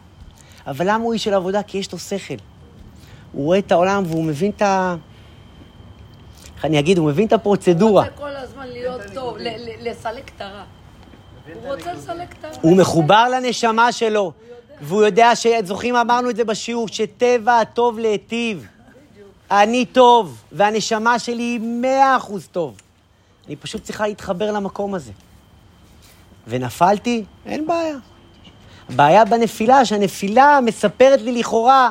אבל 0.67 0.91
למה 0.91 1.05
הוא 1.05 1.13
איש 1.13 1.25
של 1.25 1.35
עבודה? 1.35 1.63
כי 1.63 1.79
יש 1.79 1.93
לו 1.93 1.99
שכל. 1.99 2.35
הוא 3.33 3.45
רואה 3.45 3.59
את 3.59 3.73
העולם 3.73 4.03
והוא 4.07 4.25
מבין 4.25 4.51
את 4.57 4.63
ה... 4.63 4.97
איך 6.57 6.65
אני 6.65 6.79
אגיד? 6.79 6.99
הוא 6.99 7.09
מבין 7.09 7.27
את 7.27 7.33
הפרוצדורה. 7.33 8.03
רוצה 8.03 8.17
כל 8.17 8.37
הזמן 8.37 8.67
להיות 8.69 9.01
טוב, 9.15 9.37
ל- 9.39 9.49
ל- 9.49 9.91
לסלק 9.91 10.31
את 10.37 10.41
הרע. 10.41 10.65
הוא 11.55 11.75
רוצה 11.75 11.93
לסלק 11.93 12.35
את 12.39 12.45
הרע. 12.45 12.55
הוא 12.61 12.77
מחובר 12.77 13.27
לנשמה 13.29 13.93
שלו, 13.93 14.33
והוא 14.81 15.03
יודע 15.03 15.37
ש... 15.37 15.47
זוכרים, 15.65 15.97
אמרנו 15.97 16.31
את 16.31 16.37
זה 16.37 16.45
בשיעור, 16.45 16.89
שטבע 16.89 17.61
הטוב 17.61 17.99
להיטיב. 17.99 18.67
אני 19.51 19.87
טוב, 19.87 20.43
והנשמה 20.53 21.19
שלי 21.19 21.43
היא 21.43 21.61
מאה 21.63 22.17
אחוז 22.17 22.49
טוב. 22.53 22.81
אני 23.47 23.57
פשוט 23.57 23.85
צריכה 23.85 24.07
להתחבר 24.07 24.53
למקום 24.53 24.95
הזה. 24.95 25.13
ונפלתי, 26.47 27.25
אין 27.47 27.67
בעיה. 27.67 27.97
הבעיה 28.89 29.25
בנפילה, 29.25 29.85
שהנפילה 29.85 30.59
מספרת 30.65 31.21
לי 31.21 31.33
לכאורה, 31.33 31.91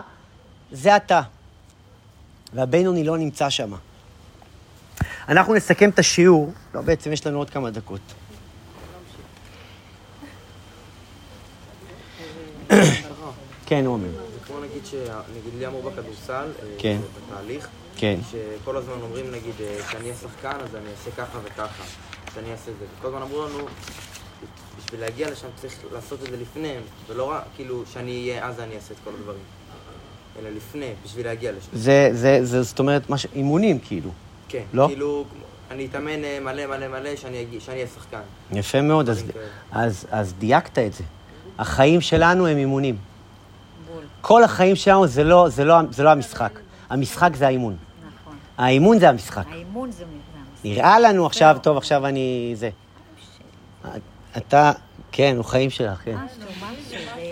זה 0.72 0.96
אתה. 0.96 1.22
והבינוני 2.54 3.04
לא 3.04 3.18
נמצא 3.18 3.50
שם. 3.50 3.72
אנחנו 5.30 5.54
נסכם 5.54 5.90
את 5.90 6.00
השיעור, 6.00 6.52
לא, 6.74 6.82
בעצם 6.82 7.12
יש 7.12 7.28
לנו 7.28 7.38
עוד 7.38 7.50
כמה 7.50 7.70
דקות. 7.70 8.00
כן, 13.66 13.86
עומר. 13.86 14.08
זה 14.34 14.40
כמו 14.48 14.60
נגיד, 14.60 14.86
ש- 14.86 14.94
נגיד 15.32 15.54
לי 15.60 15.68
אמרו 15.68 15.82
בכדורסל, 15.82 16.34
אה, 16.34 16.68
כן. 16.78 16.98
בתהליך, 17.28 17.68
כן. 17.98 18.20
שכל 18.32 18.78
הזמן 18.78 18.94
אומרים 19.02 19.32
נגיד, 19.32 19.54
אה, 19.62 19.78
שאני 19.92 20.04
אהיה 20.04 20.16
שחקן 20.16 20.58
אז 20.64 20.76
אני 20.76 20.86
אעשה 20.92 21.12
ככה 21.18 21.40
וככה, 21.44 21.84
שאני 22.34 22.52
אעשה 22.52 22.72
זה. 22.80 22.86
וכל 23.00 23.08
הזמן 23.08 23.22
אמרו 23.22 23.46
לנו, 23.46 23.58
בשביל 24.78 25.02
להגיע 25.02 25.32
לשם 25.32 25.48
צריך 25.56 25.74
לעשות 25.94 26.24
את 26.24 26.30
זה 26.32 26.38
לפני, 26.38 26.74
ולא 27.08 27.24
רק 27.32 27.44
כאילו 27.56 27.84
שאני 27.94 28.12
אהיה 28.30 28.46
אז 28.48 28.60
אני 28.60 28.76
אעשה 28.76 28.94
את 28.94 29.00
כל 29.04 29.12
הדברים. 29.20 29.42
אלא 30.40 30.50
לפני, 30.50 30.92
בשביל 31.06 31.26
להגיע 31.26 31.52
לשם. 31.52 31.68
זה, 31.74 32.10
זה, 32.14 32.40
זה, 32.46 32.62
זאת 32.64 32.80
אומרת, 32.80 33.10
מש... 33.10 33.26
אימונים, 33.36 33.80
כאילו. 33.80 34.10
כן, 34.50 34.64
לא? 34.74 34.88
כאילו, 34.88 35.26
אני 35.72 35.86
אתאמן 35.86 36.24
אה, 36.24 36.40
מלא 36.42 36.66
מלא 36.66 36.88
מלא 36.88 37.16
שאני 37.16 37.46
אהיה 37.70 37.88
שחקן. 37.88 38.20
יפה 38.52 38.82
מאוד, 38.82 39.10
אז. 39.10 39.24
אז, 39.72 40.06
אז 40.12 40.34
דייקת 40.34 40.80
את 40.80 40.94
זה. 40.94 41.04
החיים 41.60 42.02
שלנו 42.02 42.48
הם 42.48 42.58
אימונים. 42.58 42.98
כל 44.22 44.44
החיים 44.44 44.76
שלנו 44.76 45.08
זה 45.08 45.24
לא, 45.24 45.50
זה, 45.50 45.66
לא, 45.66 45.76
זה 45.90 46.04
לא 46.04 46.10
המשחק. 46.12 46.60
המשחק 46.90 47.36
זה 47.36 47.48
האימון. 47.48 47.76
נכון. 48.24 48.36
האימון 48.58 49.00
זה 49.00 49.10
המשחק. 49.10 49.44
האימון 49.52 49.92
זה 49.92 50.04
מזמן. 50.06 50.44
נראה 50.64 51.00
לנו 51.00 51.26
עכשיו, 51.26 51.58
טוב, 51.64 51.78
עכשיו 51.78 52.06
אני... 52.08 52.52
זה. 52.56 52.70
אתה, 54.38 54.72
כן, 55.12 55.34
הוא 55.38 55.46
חיים 55.46 55.70
שלך, 55.70 56.00
כן. 56.04 56.18
זה- 56.38 56.46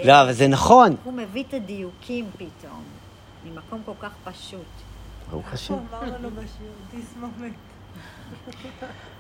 לא, 0.03 0.21
אבל 0.21 0.31
זה 0.33 0.47
נכון. 0.47 0.95
הוא 1.03 1.13
מביא 1.13 1.43
את 1.49 1.53
הדיוקים 1.53 2.25
פתאום, 2.37 2.83
ממקום 3.45 3.81
כל 3.85 3.91
כך 4.01 4.11
פשוט. 4.23 4.59
ברוך 5.31 5.53
השם. 5.53 5.73
אמר 5.73 6.03
לנו 6.03 6.29
בשיעור, 6.29 6.73
תסמונת. 6.91 7.53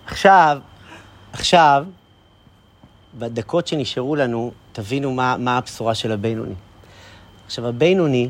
עכשיו, 0.07 0.57
עכשיו, 1.33 1.85
בדקות 3.19 3.67
שנשארו 3.67 4.15
לנו, 4.15 4.51
תבינו 4.71 5.13
מה, 5.13 5.37
מה 5.37 5.57
הבשורה 5.57 5.95
של 5.95 6.11
הבינוני. 6.11 6.53
עכשיו, 7.45 7.67
הבינוני, 7.67 8.29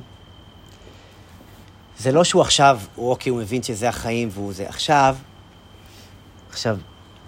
זה 1.98 2.12
לא 2.12 2.24
שהוא 2.24 2.42
עכשיו, 2.42 2.80
הוא, 2.96 3.10
אוקיי, 3.10 3.30
הוא 3.30 3.40
מבין 3.40 3.64
שזה 3.64 3.90
החיים 3.90 4.30
והוא 4.32 4.54
זה. 4.54 4.70
עכשיו, 4.70 5.16
עכשיו, 6.50 6.78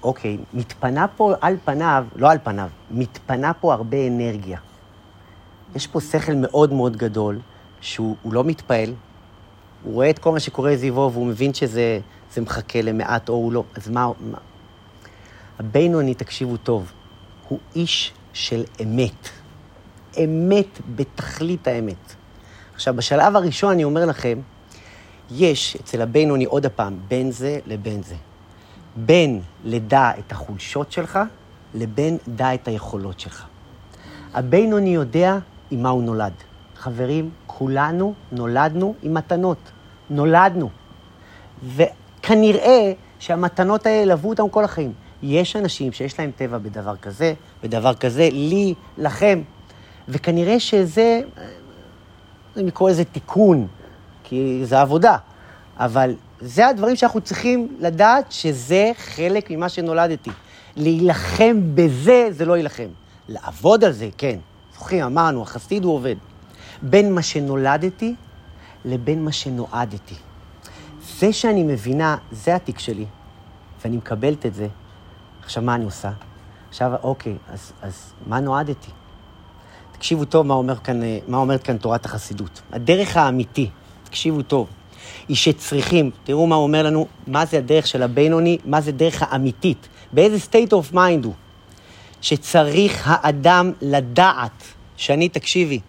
אוקיי, 0.03 0.38
מתפנה 0.53 1.07
פה 1.07 1.34
על 1.41 1.57
פניו, 1.66 2.05
לא 2.16 2.32
על 2.32 2.38
פניו, 2.43 2.70
מתפנה 2.91 3.53
פה 3.53 3.74
הרבה 3.74 4.07
אנרגיה. 4.07 4.60
יש 5.76 5.88
פה 5.88 6.01
שכל 6.01 6.34
מאוד 6.34 6.74
מאוד 6.74 6.97
גדול, 6.97 7.39
שהוא 7.82 8.16
הוא 8.22 8.34
לא 8.34 8.43
מתפעל, 8.43 8.93
הוא 9.84 9.93
רואה 9.93 10.10
את 10.10 10.20
כל 10.20 10.32
מה 10.32 10.39
שקורה 10.39 10.78
סביבו 10.78 11.10
והוא 11.14 11.26
מבין 11.26 11.53
שזה 11.53 11.99
זה 12.34 12.41
מחכה 12.41 12.82
למעט 12.82 13.30
או 13.30 13.34
הוא 13.34 13.53
לא, 13.53 13.64
אז 13.76 13.89
מה... 13.89 14.07
מה? 14.20 14.38
הבינוני, 15.60 16.14
תקשיבו 16.14 16.57
טוב, 16.57 16.91
הוא 17.50 17.60
איש 17.76 18.14
של 18.34 18.64
אמת. 18.84 19.30
אמת 20.24 20.80
בתכלית 20.95 21.68
האמת. 21.68 22.16
עכשיו, 22.76 22.95
בשלב 22.95 23.36
הראשון 23.36 23.72
אני 23.72 23.84
אומר 23.84 24.06
לכם, 24.06 24.39
יש 25.32 25.78
אצל 25.82 26.02
הבינוני 26.02 26.45
עוד 26.45 26.66
הפעם, 26.66 27.00
בין 27.08 27.32
זה 27.32 27.60
לבין 27.66 28.04
זה. 28.04 28.16
בין 28.95 29.41
לדע 29.64 30.12
את 30.20 30.32
החולשות 30.32 30.91
שלך, 30.91 31.20
לבין 31.74 32.18
דע 32.28 32.54
את 32.54 32.68
היכולות 32.68 33.20
שלך. 33.20 33.45
הבינוני 34.34 34.89
יודע 34.89 35.38
עם 35.72 35.84
מה 35.84 35.89
הוא 35.89 36.04
נולד. 36.04 36.34
חברים, 36.76 37.30
כולנו 37.47 38.14
נולדנו 38.32 38.93
עם 39.04 39.14
מתנות. 39.14 39.72
נולדנו. 40.10 40.70
וכנראה 41.76 42.93
שהמתנות 43.20 43.86
האלה 43.86 44.02
ילוו 44.02 44.30
אותם 44.30 44.50
כל 44.50 44.64
החיים. 44.64 44.93
יש 45.24 45.55
אנשים 45.55 45.91
שיש 45.91 46.20
להם 46.20 46.32
טבע 46.36 46.57
בדבר 46.57 46.95
כזה, 46.95 47.34
בדבר 47.63 47.93
כזה, 47.93 48.30
לי, 48.32 48.74
לכם. 48.97 49.41
וכנראה 50.07 50.59
שזה, 50.59 51.22
אני 52.57 52.72
קורא 52.72 52.91
לזה 52.91 53.03
תיקון, 53.03 53.67
כי 54.24 54.61
זה 54.63 54.82
עבודה. 54.82 55.17
אבל 55.78 56.15
זה 56.41 56.67
הדברים 56.67 56.95
שאנחנו 56.95 57.22
צריכים 57.22 57.78
לדעת 57.80 58.32
שזה 58.32 58.91
חלק 58.97 59.51
ממה 59.51 59.70
שנולדתי. 59.70 60.32
להילחם 60.76 61.57
בזה, 61.76 62.28
זה 62.32 62.45
לא 62.45 62.53
להילחם. 62.53 62.88
לעבוד 63.30 63.84
על 63.84 63.91
זה, 63.91 64.09
כן. 64.17 64.39
זוכרים, 64.74 65.03
אמרנו, 65.03 65.41
החסיד 65.41 65.84
הוא 65.84 65.93
עובד. 65.93 66.15
בין 66.82 67.13
מה 67.13 67.22
שנולדתי 67.22 68.15
לבין 68.86 69.26
מה 69.26 69.32
שנועדתי. 69.32 70.15
זה 71.20 71.34
שאני 71.34 71.63
מבינה, 71.63 72.17
זה 72.32 72.55
התיק 72.55 72.80
שלי, 72.80 73.05
ואני 73.84 73.97
מקבלת 73.97 74.45
את 74.45 74.53
זה. 74.53 74.67
עכשיו, 75.50 75.64
מה 75.64 75.76
אני 75.76 75.86
עושה? 75.86 76.12
עכשיו, 76.70 76.91
אוקיי, 77.04 77.36
אז, 77.47 77.72
אז 77.82 78.14
מה 78.28 78.39
נועדתי? 78.39 78.91
תקשיבו 79.91 80.26
טוב 80.26 80.45
מה, 80.45 80.54
אומר 80.54 80.76
כאן, 80.76 81.04
אה, 81.04 81.20
מה 81.28 81.38
אומרת 81.38 81.64
כאן 81.64 81.78
תורת 81.78 82.06
החסידות. 82.06 82.62
הדרך 82.72 83.18
האמיתי, 83.18 83.70
תקשיבו 84.04 84.41
טוב, 84.41 84.68
היא 85.28 85.38
שצריכים, 85.38 86.12
תראו 86.24 86.47
מה 86.47 86.56
הוא 86.56 86.64
אומר 86.64 86.84
לנו, 86.84 87.08
מה 87.28 87.45
זה 87.45 87.58
הדרך 87.58 87.88
של 87.88 88.04
הבינוני, 88.04 88.58
מה 88.66 88.82
זה 88.82 88.91
דרך 88.91 89.22
האמיתית, 89.22 89.88
באיזה 90.14 90.38
state 90.52 90.72
of 90.72 90.93
mind 90.93 91.26
הוא. 91.26 91.34
שצריך 92.22 93.04
האדם 93.06 93.72
לדעת, 93.82 94.64
שאני, 94.97 95.30
תקשיבי, 95.30 95.80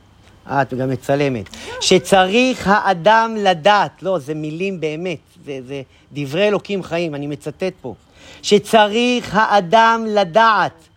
אה, 0.51 0.63
את 0.63 0.75
גם 0.75 0.91
מצלמת, 0.91 1.57
שצריך 1.81 2.69
האדם 2.69 3.37
לדעת, 3.39 4.03
לא, 4.03 4.19
זה 4.19 4.35
מילים 4.35 4.81
באמת, 4.81 5.21
זה, 5.45 5.59
זה 5.67 5.83
דברי 6.13 6.49
אלוקים 6.49 6.83
חיים, 6.83 7.15
אני 7.15 7.27
מצטט 7.27 7.73
פה, 7.81 7.95
שצריך 8.43 9.35
האדם 9.35 10.05
לדעת 10.09 10.89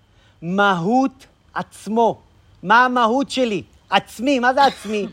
מהות 0.42 1.26
עצמו. 1.54 2.18
מה 2.64 2.86
המהות 2.86 3.30
שלי? 3.30 3.64
עצמי, 3.90 4.40
מה 4.40 4.54
זה 4.54 4.64
עצמי? 4.64 5.08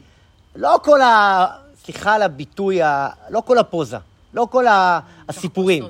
לא 0.57 0.77
כל 0.83 1.01
ה... 1.01 1.47
סליחה 1.85 2.15
על 2.15 2.23
הביטוי, 2.23 2.83
ה... 2.83 3.09
לא 3.31 3.43
כל 3.47 3.59
הפוזה, 3.59 3.97
לא 4.35 4.47
כל 4.51 4.67
ה... 4.67 5.01
הסיפורים. 5.29 5.85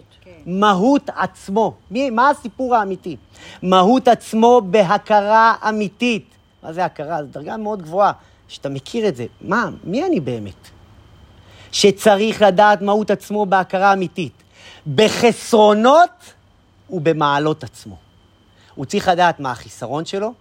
מהות 0.47 1.11
עצמו. 1.17 1.75
מי, 1.91 2.11
מה 2.11 2.31
הסיפור 2.31 2.77
האמיתי? 2.77 3.17
מהות 3.63 4.09
עצמו 4.09 4.61
בהכרה 4.65 5.55
אמיתית. 5.69 6.31
מה 6.63 6.73
זה 6.73 6.85
הכרה? 6.85 7.23
זו 7.23 7.29
דרגה 7.31 7.57
מאוד 7.57 7.83
גבוהה, 7.83 8.13
שאתה 8.49 8.69
מכיר 8.69 9.09
את 9.09 9.17
זה. 9.17 9.27
מה, 9.41 9.69
מי 9.85 10.05
אני 10.05 10.21
באמת? 10.21 10.69
שצריך 11.73 12.43
לדעת 12.43 12.83
מהות 12.83 13.11
עצמו 13.11 13.47
בהכרה 13.47 13.93
אמיתית. 13.93 14.33
בחסרונות 14.95 16.11
ובמעלות 16.91 17.65
עצמו. 17.65 17.97
הוא 18.75 18.85
צריך 18.85 19.09
לדעת 19.09 19.41
מה 19.41 19.51
החיסרון 19.51 20.05
שלו, 20.05 20.33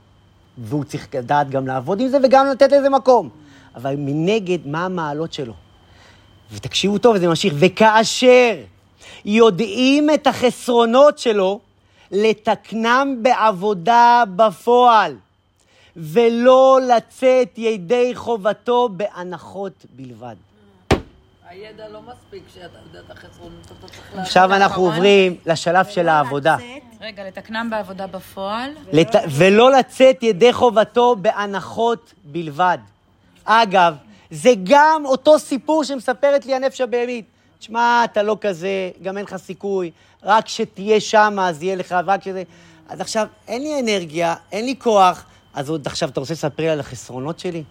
והוא 0.58 0.84
צריך 0.84 1.08
לדעת 1.14 1.50
גם 1.50 1.68
לעבוד 1.68 2.00
עם 2.00 2.08
זה 2.08 2.18
וגם 2.24 2.48
לתת 2.48 2.72
לזה 2.72 2.90
מקום. 2.90 3.30
אבל 3.76 3.96
מנגד, 3.98 4.68
מה 4.68 4.86
המעלות 4.86 5.34
שלו? 5.34 5.54
ותקשיבו 6.52 6.98
טוב, 6.98 7.18
זה 7.18 7.28
ממשיך. 7.28 7.54
וכאשר 7.60 8.56
יודעים 9.26 10.10
את 10.10 10.28
החסרונות 10.28 11.20
שלו, 11.20 11.60
לתקנם 12.12 13.16
בעבודה 13.22 14.24
בפועל, 14.36 15.16
ולא 15.96 16.80
לצאת 16.88 17.58
ידי 17.58 18.12
חובתו 18.16 18.90
בהנחות 18.92 19.86
בלבד. 19.96 20.36
הידע 21.50 21.88
לא 21.88 22.00
מספיק 22.02 22.44
שאתה 22.54 22.78
יודע 22.88 23.00
את 23.00 23.12
החסרונות, 23.12 23.66
אתה 23.66 23.88
צריך 23.88 24.02
לעשות... 24.10 24.20
עכשיו 24.20 24.54
אנחנו 24.56 24.84
עוברים 24.84 25.36
לשלב 25.46 25.86
של 25.86 26.10
העבודה. 26.10 26.58
רגע, 27.02 27.28
לתקנם 27.28 27.68
בעבודה 27.72 28.08
בפועל. 28.08 28.72
לת... 28.94 29.16
ולא 29.30 29.72
לצאת 29.72 30.24
ידי 30.24 30.54
חובתו 30.54 31.16
בהנחות 31.22 32.14
בלבד. 32.24 32.78
אגב, 33.46 33.96
זה 34.32 34.50
גם 34.64 35.04
אותו 35.06 35.40
סיפור 35.40 35.84
שמספרת 35.84 36.46
לי 36.46 36.56
הנפש 36.56 36.82
הבהמית. 36.82 37.26
תשמע, 37.60 38.02
אתה 38.04 38.24
לא 38.24 38.38
כזה, 38.42 38.92
גם 39.02 39.18
אין 39.18 39.26
לך 39.26 39.36
סיכוי, 39.36 39.92
רק 40.24 40.46
כשתהיה 40.46 41.00
שם 41.00 41.38
אז 41.42 41.64
יהיה 41.64 41.76
לך, 41.76 41.92
רק 41.92 42.22
כשזה... 42.22 42.44
אז 42.90 43.02
עכשיו, 43.02 43.28
אין 43.48 43.62
לי 43.62 43.80
אנרגיה, 43.80 44.36
אין 44.52 44.66
לי 44.66 44.76
כוח, 44.80 45.26
אז 45.54 45.70
עוד 45.70 45.88
עכשיו 45.88 46.10
אתה 46.10 46.20
רוצה 46.20 46.34
לספר 46.34 46.64
לי 46.64 46.70
על 46.70 46.80
החסרונות 46.80 47.40
שלי? 47.40 47.64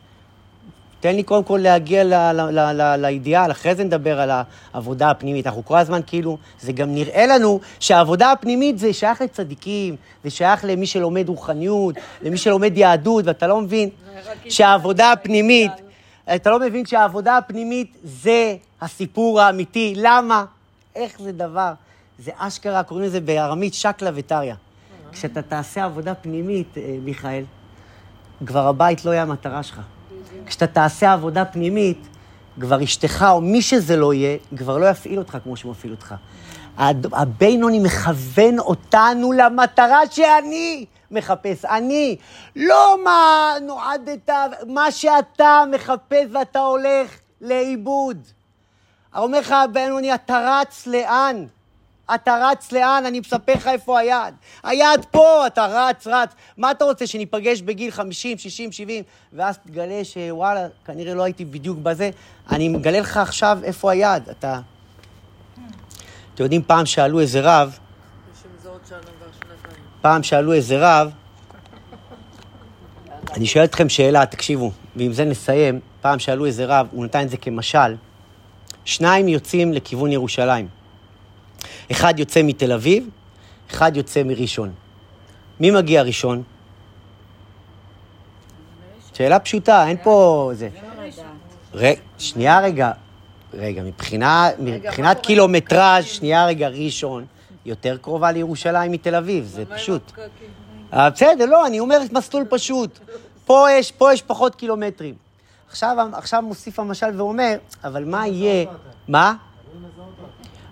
תן 1.01 1.17
לי 1.17 1.23
קודם 1.23 1.45
כל 1.45 1.59
להגיע 1.63 2.05
ל- 2.05 2.15
ל- 2.15 2.51
ל- 2.59 2.83
ל- 2.83 2.97
לאידיאל, 2.97 3.51
אחרי 3.51 3.75
זה 3.75 3.85
נדבר 3.85 4.21
על 4.21 4.31
העבודה 4.75 5.11
הפנימית. 5.11 5.47
אנחנו 5.47 5.65
כל 5.65 5.77
הזמן 5.77 6.01
כאילו, 6.07 6.39
זה 6.61 6.73
גם 6.73 6.95
נראה 6.95 7.27
לנו 7.27 7.61
שהעבודה 7.81 8.33
הפנימית 8.33 8.79
זה 8.79 8.93
שייך 8.93 9.21
לצדיקים, 9.21 9.97
זה 10.25 10.31
שייך 10.31 10.65
למי 10.65 10.87
שלומד 10.87 11.29
רוחניות, 11.29 11.95
למי 12.23 12.37
שלומד 12.37 12.79
יהדות, 12.79 13.27
ואתה 13.27 13.47
לא 13.47 13.61
מבין 13.61 13.89
שהעבודה 14.49 15.13
הפנימית, 15.13 15.73
אתה 16.35 16.51
לא 16.51 16.61
מבין 16.61 16.87
שהעבודה 16.87 17.37
הפנימית 17.37 17.97
זה 18.05 18.57
הסיפור 18.81 19.41
האמיתי. 19.41 19.95
למה? 19.97 20.45
איך 20.97 21.21
זה 21.21 21.33
דבר? 21.33 21.73
זה 22.19 22.31
אשכרה, 22.37 22.83
קוראים 22.83 23.07
לזה 23.07 23.21
בארמית 23.21 23.75
שקלא 23.75 24.11
וטריא. 24.15 24.55
כשאתה 25.13 25.43
תעשה 25.43 25.85
עבודה 25.85 26.15
פנימית, 26.15 26.79
אה, 26.79 26.97
מיכאל, 27.05 27.45
כבר 28.47 28.67
הבית 28.67 29.05
לא 29.05 29.11
יהיה 29.11 29.23
המטרה 29.23 29.63
שלך. 29.63 29.81
כשאתה 30.49 30.67
תעשה 30.67 31.13
עבודה 31.13 31.45
פנימית, 31.45 32.09
כבר 32.61 32.85
אשתך 32.85 33.27
או 33.31 33.41
מי 33.41 33.63
שזה 33.63 33.97
לא 33.97 34.15
יהיה, 34.15 34.37
כבר 34.57 34.79
לא 34.79 34.87
יפעיל 34.87 35.19
אותך 35.19 35.39
כמו 35.45 35.57
שהוא 35.57 35.73
מפעיל 35.73 35.93
אותך. 35.93 36.15
הבינוני 37.13 37.79
מכוון 37.79 38.59
אותנו 38.59 39.33
למטרה 39.33 40.01
שאני 40.11 40.87
מחפש. 41.11 41.65
אני, 41.65 42.17
לא 42.57 42.97
מה 43.05 43.53
נועדת, 43.63 44.31
מה 44.67 44.91
שאתה 44.91 45.65
מחפש 45.71 46.27
ואתה 46.33 46.59
הולך 46.59 47.19
לאיבוד. 47.41 48.19
אומר 49.17 49.41
לך 49.41 49.53
הבינוני, 49.53 50.15
אתה 50.15 50.61
רץ 50.61 50.87
לאן? 50.87 51.47
אתה 52.15 52.39
רץ 52.43 52.73
לאן? 52.73 53.03
אני 53.07 53.21
מספר 53.21 53.53
לך 53.55 53.67
איפה 53.67 53.99
היעד. 53.99 54.35
היעד 54.63 55.07
פה, 55.11 55.47
אתה 55.47 55.67
רץ, 55.71 56.07
רץ. 56.07 56.31
מה 56.57 56.71
אתה 56.71 56.85
רוצה, 56.85 57.07
שניפגש 57.07 57.63
בגיל 57.63 57.91
50, 57.91 58.39
60, 58.39 58.73
70, 58.73 59.05
ואז 59.33 59.59
תגלה 59.59 60.05
שוואלה, 60.05 60.67
כנראה 60.85 61.15
לא 61.15 61.23
הייתי 61.23 61.45
בדיוק 61.45 61.79
בזה. 61.79 62.11
אני 62.51 62.69
מגלה 62.69 63.01
לך 63.01 63.17
עכשיו 63.17 63.59
איפה 63.63 63.93
היעד. 63.93 64.29
אתה... 64.29 64.61
אתם 66.35 66.43
יודעים, 66.43 66.63
פעם 66.63 66.87
שאלו 66.87 67.21
איזה 67.21 67.41
רב. 67.43 67.79
פעם 70.01 70.23
שאלו 70.23 70.53
איזה 70.53 70.77
רב, 70.81 71.11
אני 73.37 73.47
שואל 73.47 73.65
אתכם 73.65 73.89
שאלה, 73.89 74.27
תקשיבו, 74.27 74.71
ועם 74.97 75.13
זה 75.13 75.25
נסיים. 75.25 75.81
פעם 76.01 76.19
שאלו 76.19 76.47
איזה 76.47 76.67
רב, 76.67 76.87
הוא 76.91 77.05
נתן 77.05 77.23
את 77.23 77.31
זה 77.31 77.37
כמשל. 77.37 77.97
שניים 78.85 79.29
יוצאים 79.29 79.73
לכיוון 79.73 80.13
ירושלים. 80.13 80.78
אחד 81.93 82.19
יוצא 82.19 82.41
מתל 82.45 82.73
אביב, 82.73 83.09
אחד 83.71 83.97
יוצא 83.97 84.23
מראשון. 84.23 84.73
מי 85.61 85.71
מגיע 85.71 86.03
ראשון? 86.03 86.43
שאלה 89.15 89.39
פשוטה, 89.39 89.89
אין 89.89 89.97
פה... 90.03 90.51
זה. 90.55 90.69
ר... 91.75 91.93
שנייה 92.19 92.61
רגע, 92.61 92.93
רגע, 93.55 93.83
מבחינה, 93.83 94.49
מבחינת 94.59 95.21
קילומטראז', 95.21 96.05
שנייה 96.05 96.47
רגע, 96.47 96.69
ראשון 96.69 97.27
יותר 97.67 97.97
קרובה 97.97 98.33
לירושלים 98.33 98.93
מתל 98.93 99.15
אביב, 99.15 99.45
זה 99.45 99.65
פשוט. 99.65 100.13
אה, 100.93 101.11
בסדר, 101.11 101.47
לא, 101.47 101.67
אני 101.67 101.81
אומר 101.81 101.99
מסלול 102.13 102.45
פשוט. 102.51 102.99
פה 103.45 103.67
יש, 103.73 103.93
פה 103.93 104.13
יש 104.13 104.23
פחות 104.23 104.55
קילומטרים. 104.55 105.15
עכשיו, 105.71 105.97
עכשיו 106.13 106.43
מוסיף 106.43 106.79
המשל 106.79 107.21
ואומר, 107.21 107.57
אבל 107.85 108.05
מה 108.05 108.27
יהיה... 108.27 108.67
מה? 109.09 109.35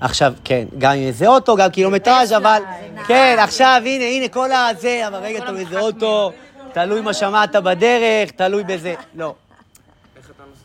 עכשיו, 0.00 0.32
כן, 0.44 0.64
גם 0.78 0.92
עם 0.92 1.02
איזה 1.02 1.26
אוטו, 1.26 1.56
גם 1.56 1.70
קילומטראז', 1.70 2.32
אבל... 2.32 2.62
כן, 3.06 3.36
עכשיו, 3.38 3.82
הנה, 3.84 4.04
הנה, 4.04 4.28
כל 4.28 4.52
הזה, 4.52 5.08
אבל 5.08 5.18
רגע, 5.18 5.38
אתה 5.38 5.58
איזה 5.58 5.80
אוטו, 5.80 6.32
תלוי 6.72 7.00
מה 7.00 7.14
שמעת 7.14 7.56
בדרך, 7.56 8.30
תלוי 8.30 8.64
בזה. 8.64 8.94
לא. 9.14 9.34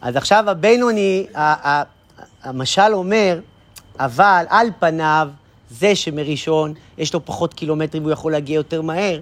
אז 0.01 0.15
עכשיו 0.15 0.49
הבינוני, 0.49 1.27
המשל 2.43 2.93
אומר, 2.93 3.39
אבל 3.99 4.45
על 4.49 4.67
פניו, 4.79 5.29
זה 5.69 5.95
שמראשון 5.95 6.73
יש 6.97 7.13
לו 7.13 7.25
פחות 7.25 7.53
קילומטרים 7.53 8.03
והוא 8.03 8.13
יכול 8.13 8.31
להגיע 8.31 8.55
יותר 8.55 8.81
מהר, 8.81 9.19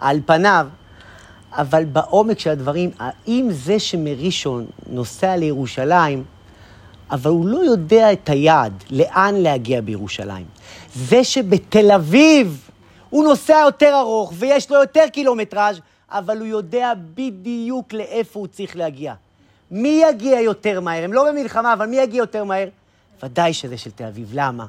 על 0.00 0.20
פניו, 0.26 0.66
אבל 1.52 1.84
בעומק 1.84 2.38
של 2.38 2.50
הדברים, 2.50 2.90
האם 2.98 3.48
זה 3.50 3.78
שמראשון 3.78 4.66
נוסע 4.86 5.36
לירושלים, 5.36 6.24
אבל 7.10 7.30
הוא 7.30 7.46
לא 7.46 7.58
יודע 7.58 8.12
את 8.12 8.28
היעד, 8.28 8.84
לאן 8.90 9.34
להגיע 9.34 9.80
בירושלים. 9.80 10.46
זה 10.94 11.24
שבתל 11.24 11.92
אביב 11.92 12.70
הוא 13.10 13.24
נוסע 13.24 13.60
יותר 13.64 13.94
ארוך 14.00 14.32
ויש 14.36 14.70
לו 14.70 14.80
יותר 14.80 15.04
קילומטראז', 15.12 15.80
אבל 16.10 16.38
הוא 16.38 16.46
יודע 16.46 16.92
בדיוק 17.14 17.92
לאיפה 17.92 18.40
הוא 18.40 18.46
צריך 18.46 18.76
להגיע. 18.76 19.14
מי 19.70 20.02
יגיע 20.08 20.40
יותר 20.40 20.80
מהר? 20.80 21.04
הם 21.04 21.12
לא 21.12 21.24
במלחמה, 21.30 21.72
אבל 21.72 21.86
מי 21.86 21.96
יגיע 21.96 22.18
יותר 22.18 22.44
מהר? 22.44 22.68
ודאי 23.22 23.52
שזה 23.52 23.78
של 23.78 23.90
תל 23.90 24.04
אביב. 24.04 24.30
למה? 24.32 24.66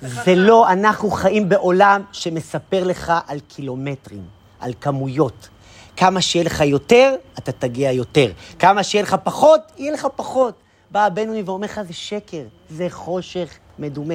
זה 0.00 0.34
לא, 0.34 0.72
אנחנו 0.72 1.10
חיים 1.10 1.48
בעולם 1.48 2.02
שמספר 2.12 2.84
לך 2.84 3.12
על 3.26 3.40
קילומטרים, 3.40 4.22
על 4.60 4.72
כמויות. 4.80 5.48
כמה 5.96 6.20
שיהיה 6.20 6.44
לך 6.44 6.60
יותר, 6.60 7.14
אתה 7.38 7.52
תגיע 7.52 7.92
יותר. 7.92 8.30
כמה 8.58 8.82
שיהיה 8.82 9.02
לך 9.02 9.16
פחות, 9.24 9.60
יהיה 9.78 9.92
לך 9.92 10.06
פחות. 10.16 10.54
בא 10.92 11.04
הבינוני 11.04 11.42
ואומר 11.42 11.64
לך, 11.64 11.80
זה 11.82 11.92
שקר, 11.92 12.42
זה 12.70 12.86
חושך 12.90 13.58
מדומה. 13.78 14.14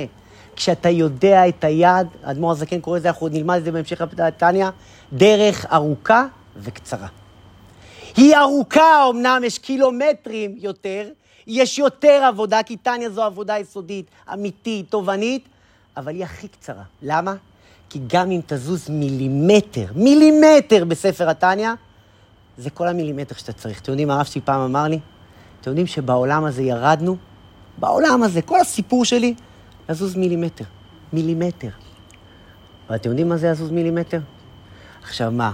כשאתה 0.56 0.90
יודע 0.90 1.48
את 1.48 1.64
היעד, 1.64 2.08
האדמו"ר 2.24 2.52
הזקן 2.52 2.80
קורא 2.80 2.98
לזה, 2.98 3.08
אנחנו 3.08 3.28
נלמד 3.28 3.58
את 3.58 3.64
זה 3.64 3.72
בהמשך 3.72 4.02
התניא, 4.02 4.70
דרך 5.14 5.66
ארוכה 5.74 6.26
וקצרה. 6.56 7.08
היא 8.18 8.38
ארוכה, 8.38 9.10
אמנם 9.10 9.42
יש 9.46 9.58
קילומטרים 9.58 10.56
יותר, 10.58 11.10
יש 11.48 11.80
יותר 11.80 12.24
עבודה, 12.28 12.64
כי 12.64 12.78
טניה 12.78 13.10
זו 13.10 13.24
עבודה 13.24 13.58
יסודית, 13.58 14.06
אמיתית, 14.34 14.90
תובענית, 14.90 15.48
אבל 15.98 16.16
היא 16.16 16.24
הכי 16.24 16.48
קצרה. 16.48 16.84
למה? 17.02 17.36
כי 17.90 18.00
גם 18.08 18.32
אם 18.32 18.42
תזוז 18.46 18.90
מילימטר, 18.90 19.86
מילימטר 19.96 20.86
בספר 20.86 21.30
התניא, 21.30 21.70
זה 22.58 22.70
כל 22.70 22.88
המילימטר 22.88 23.36
שאתה 23.36 23.54
צריך. 23.54 23.82
אתם 23.82 23.92
יודעים, 23.92 24.12
הרב 24.12 24.26
שלי 24.26 24.42
פעם 24.42 24.62
אמר 24.62 24.84
לי, 24.84 25.00
אתם 25.62 25.70
יודעים 25.70 25.88
שבעולם 25.88 26.46
הזה 26.46 26.64
ירדנו? 26.64 27.18
בעולם 27.78 28.24
הזה, 28.24 28.42
כל 28.42 28.60
הסיפור 28.60 29.06
שלי, 29.06 29.34
לזוז 29.90 30.16
מילימטר. 30.16 30.64
מילימטר. 31.14 31.70
ואתם 32.90 33.10
יודעים 33.10 33.30
מה 33.30 33.38
זה 33.38 33.52
לזוז 33.52 33.72
מילימטר? 33.72 34.20
עכשיו 35.04 35.32
מה? 35.32 35.54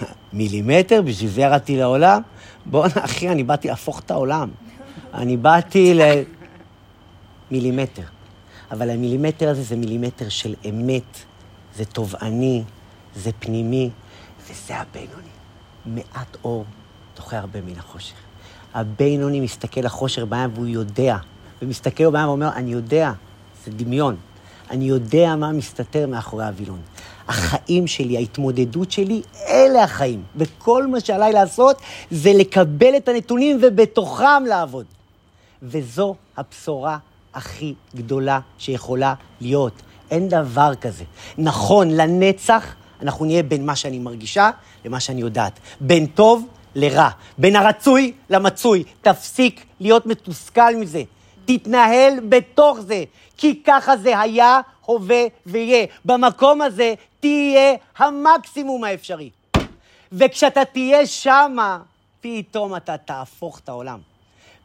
מילימטר? 0.32 1.02
בשביל 1.02 1.30
זה 1.30 1.40
ירדתי 1.40 1.76
לעולם? 1.76 2.22
בואנה, 2.66 3.04
אחי, 3.04 3.28
אני 3.28 3.44
באתי 3.44 3.68
להפוך 3.68 4.00
את 4.00 4.10
העולם. 4.10 4.50
אני 5.14 5.36
באתי 5.36 5.94
ל... 5.94 6.00
מילימטר. 7.50 8.02
אבל 8.70 8.90
המילימטר 8.90 9.48
הזה 9.48 9.62
זה 9.62 9.76
מילימטר 9.76 10.28
של 10.28 10.54
אמת, 10.68 11.18
זה 11.76 11.84
תובעני, 11.84 12.62
זה 13.16 13.30
פנימי, 13.38 13.90
וזה 14.42 14.76
הבינוני. 14.76 15.30
מעט 15.86 16.36
אור 16.44 16.64
דוחה 17.16 17.38
הרבה 17.38 17.60
מן 17.60 17.78
החושך. 17.78 18.14
הבינוני 18.74 19.40
מסתכל 19.40 19.80
לחושך 19.80 20.22
בעיניים 20.22 20.50
והוא 20.54 20.66
יודע, 20.66 21.16
ומסתכל 21.62 22.04
לו 22.04 22.12
בעיניים 22.12 22.28
ואומר, 22.28 22.48
אני 22.56 22.72
יודע, 22.72 23.12
זה 23.64 23.70
דמיון. 23.70 24.16
אני 24.70 24.84
יודע 24.84 25.36
מה 25.36 25.52
מסתתר 25.52 26.06
מאחורי 26.06 26.44
הווילון. 26.44 26.80
החיים 27.28 27.86
שלי, 27.86 28.16
ההתמודדות 28.16 28.90
שלי, 28.90 29.22
אלה 29.48 29.84
החיים. 29.84 30.22
וכל 30.36 30.86
מה 30.86 31.00
שעליי 31.00 31.32
לעשות 31.32 31.76
זה 32.10 32.32
לקבל 32.32 32.96
את 32.96 33.08
הנתונים 33.08 33.58
ובתוכם 33.62 34.44
לעבוד. 34.48 34.86
וזו 35.62 36.14
הבשורה 36.36 36.98
הכי 37.34 37.74
גדולה 37.96 38.40
שיכולה 38.58 39.14
להיות. 39.40 39.82
אין 40.10 40.28
דבר 40.28 40.74
כזה. 40.80 41.04
נכון, 41.38 41.90
לנצח 41.90 42.74
אנחנו 43.02 43.24
נהיה 43.24 43.42
בין 43.42 43.66
מה 43.66 43.76
שאני 43.76 43.98
מרגישה 43.98 44.50
למה 44.84 45.00
שאני 45.00 45.20
יודעת. 45.20 45.52
בין 45.80 46.06
טוב 46.06 46.46
לרע. 46.74 47.08
בין 47.38 47.56
הרצוי 47.56 48.12
למצוי. 48.30 48.84
תפסיק 49.02 49.64
להיות 49.80 50.06
מתוסכל 50.06 50.76
מזה. 50.76 51.02
תתנהל 51.44 52.12
בתוך 52.28 52.80
זה, 52.80 53.04
כי 53.36 53.62
ככה 53.62 53.96
זה 53.96 54.20
היה, 54.20 54.60
הווה 54.86 55.22
ויהיה. 55.46 55.86
במקום 56.04 56.62
הזה 56.62 56.94
תהיה 57.20 57.74
המקסימום 57.98 58.84
האפשרי. 58.84 59.30
וכשאתה 60.12 60.64
תהיה 60.64 61.06
שמה, 61.06 61.78
פתאום 62.20 62.76
אתה 62.76 62.96
תהפוך 62.96 63.58
את 63.58 63.68
העולם. 63.68 63.98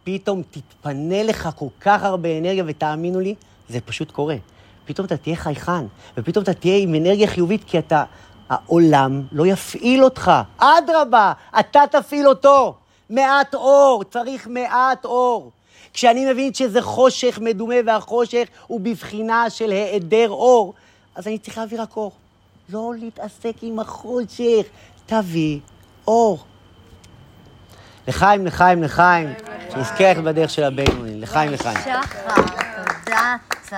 פתאום 0.03 0.41
תתפנה 0.51 1.23
לך 1.23 1.49
כל 1.55 1.67
כך 1.81 2.03
הרבה 2.03 2.37
אנרגיה, 2.37 2.63
ותאמינו 2.67 3.19
לי, 3.19 3.35
זה 3.69 3.81
פשוט 3.81 4.11
קורה. 4.11 4.35
פתאום 4.85 5.05
אתה 5.05 5.17
תהיה 5.17 5.35
חייכן, 5.35 5.85
ופתאום 6.17 6.43
אתה 6.43 6.53
תהיה 6.53 6.77
עם 6.77 6.95
אנרגיה 6.95 7.27
חיובית, 7.27 7.63
כי 7.63 7.79
אתה, 7.79 8.03
העולם 8.49 9.21
לא 9.31 9.47
יפעיל 9.47 10.03
אותך. 10.03 10.31
אדרבה, 10.57 11.33
אתה 11.59 11.81
תפעיל 11.91 12.27
אותו. 12.27 12.75
מעט 13.09 13.55
אור, 13.55 14.03
צריך 14.03 14.47
מעט 14.47 15.05
אור. 15.05 15.51
כשאני 15.93 16.31
מבין 16.31 16.53
שזה 16.53 16.81
חושך 16.81 17.39
מדומה 17.41 17.75
והחושך 17.85 18.47
הוא 18.67 18.81
בבחינה 18.81 19.49
של 19.49 19.71
היעדר 19.71 20.29
אור, 20.29 20.73
אז 21.15 21.27
אני 21.27 21.37
צריך 21.37 21.57
להביא 21.57 21.81
רק 21.81 21.97
אור. 21.97 22.11
לא 22.69 22.91
להתעסק 22.99 23.53
עם 23.61 23.79
החושך, 23.79 24.65
תביא 25.05 25.59
אור. 26.07 26.39
לחיים, 28.07 28.45
לחיים, 28.45 28.83
לחיים, 28.83 29.33
שנזכה 29.73 30.13
בדרך 30.13 30.49
של 30.49 30.63
הבינוני. 30.63 31.21
לחיים, 31.21 31.51
לחיים. 31.51 31.77
שחר, 31.77 32.41
תודה. 33.05 33.35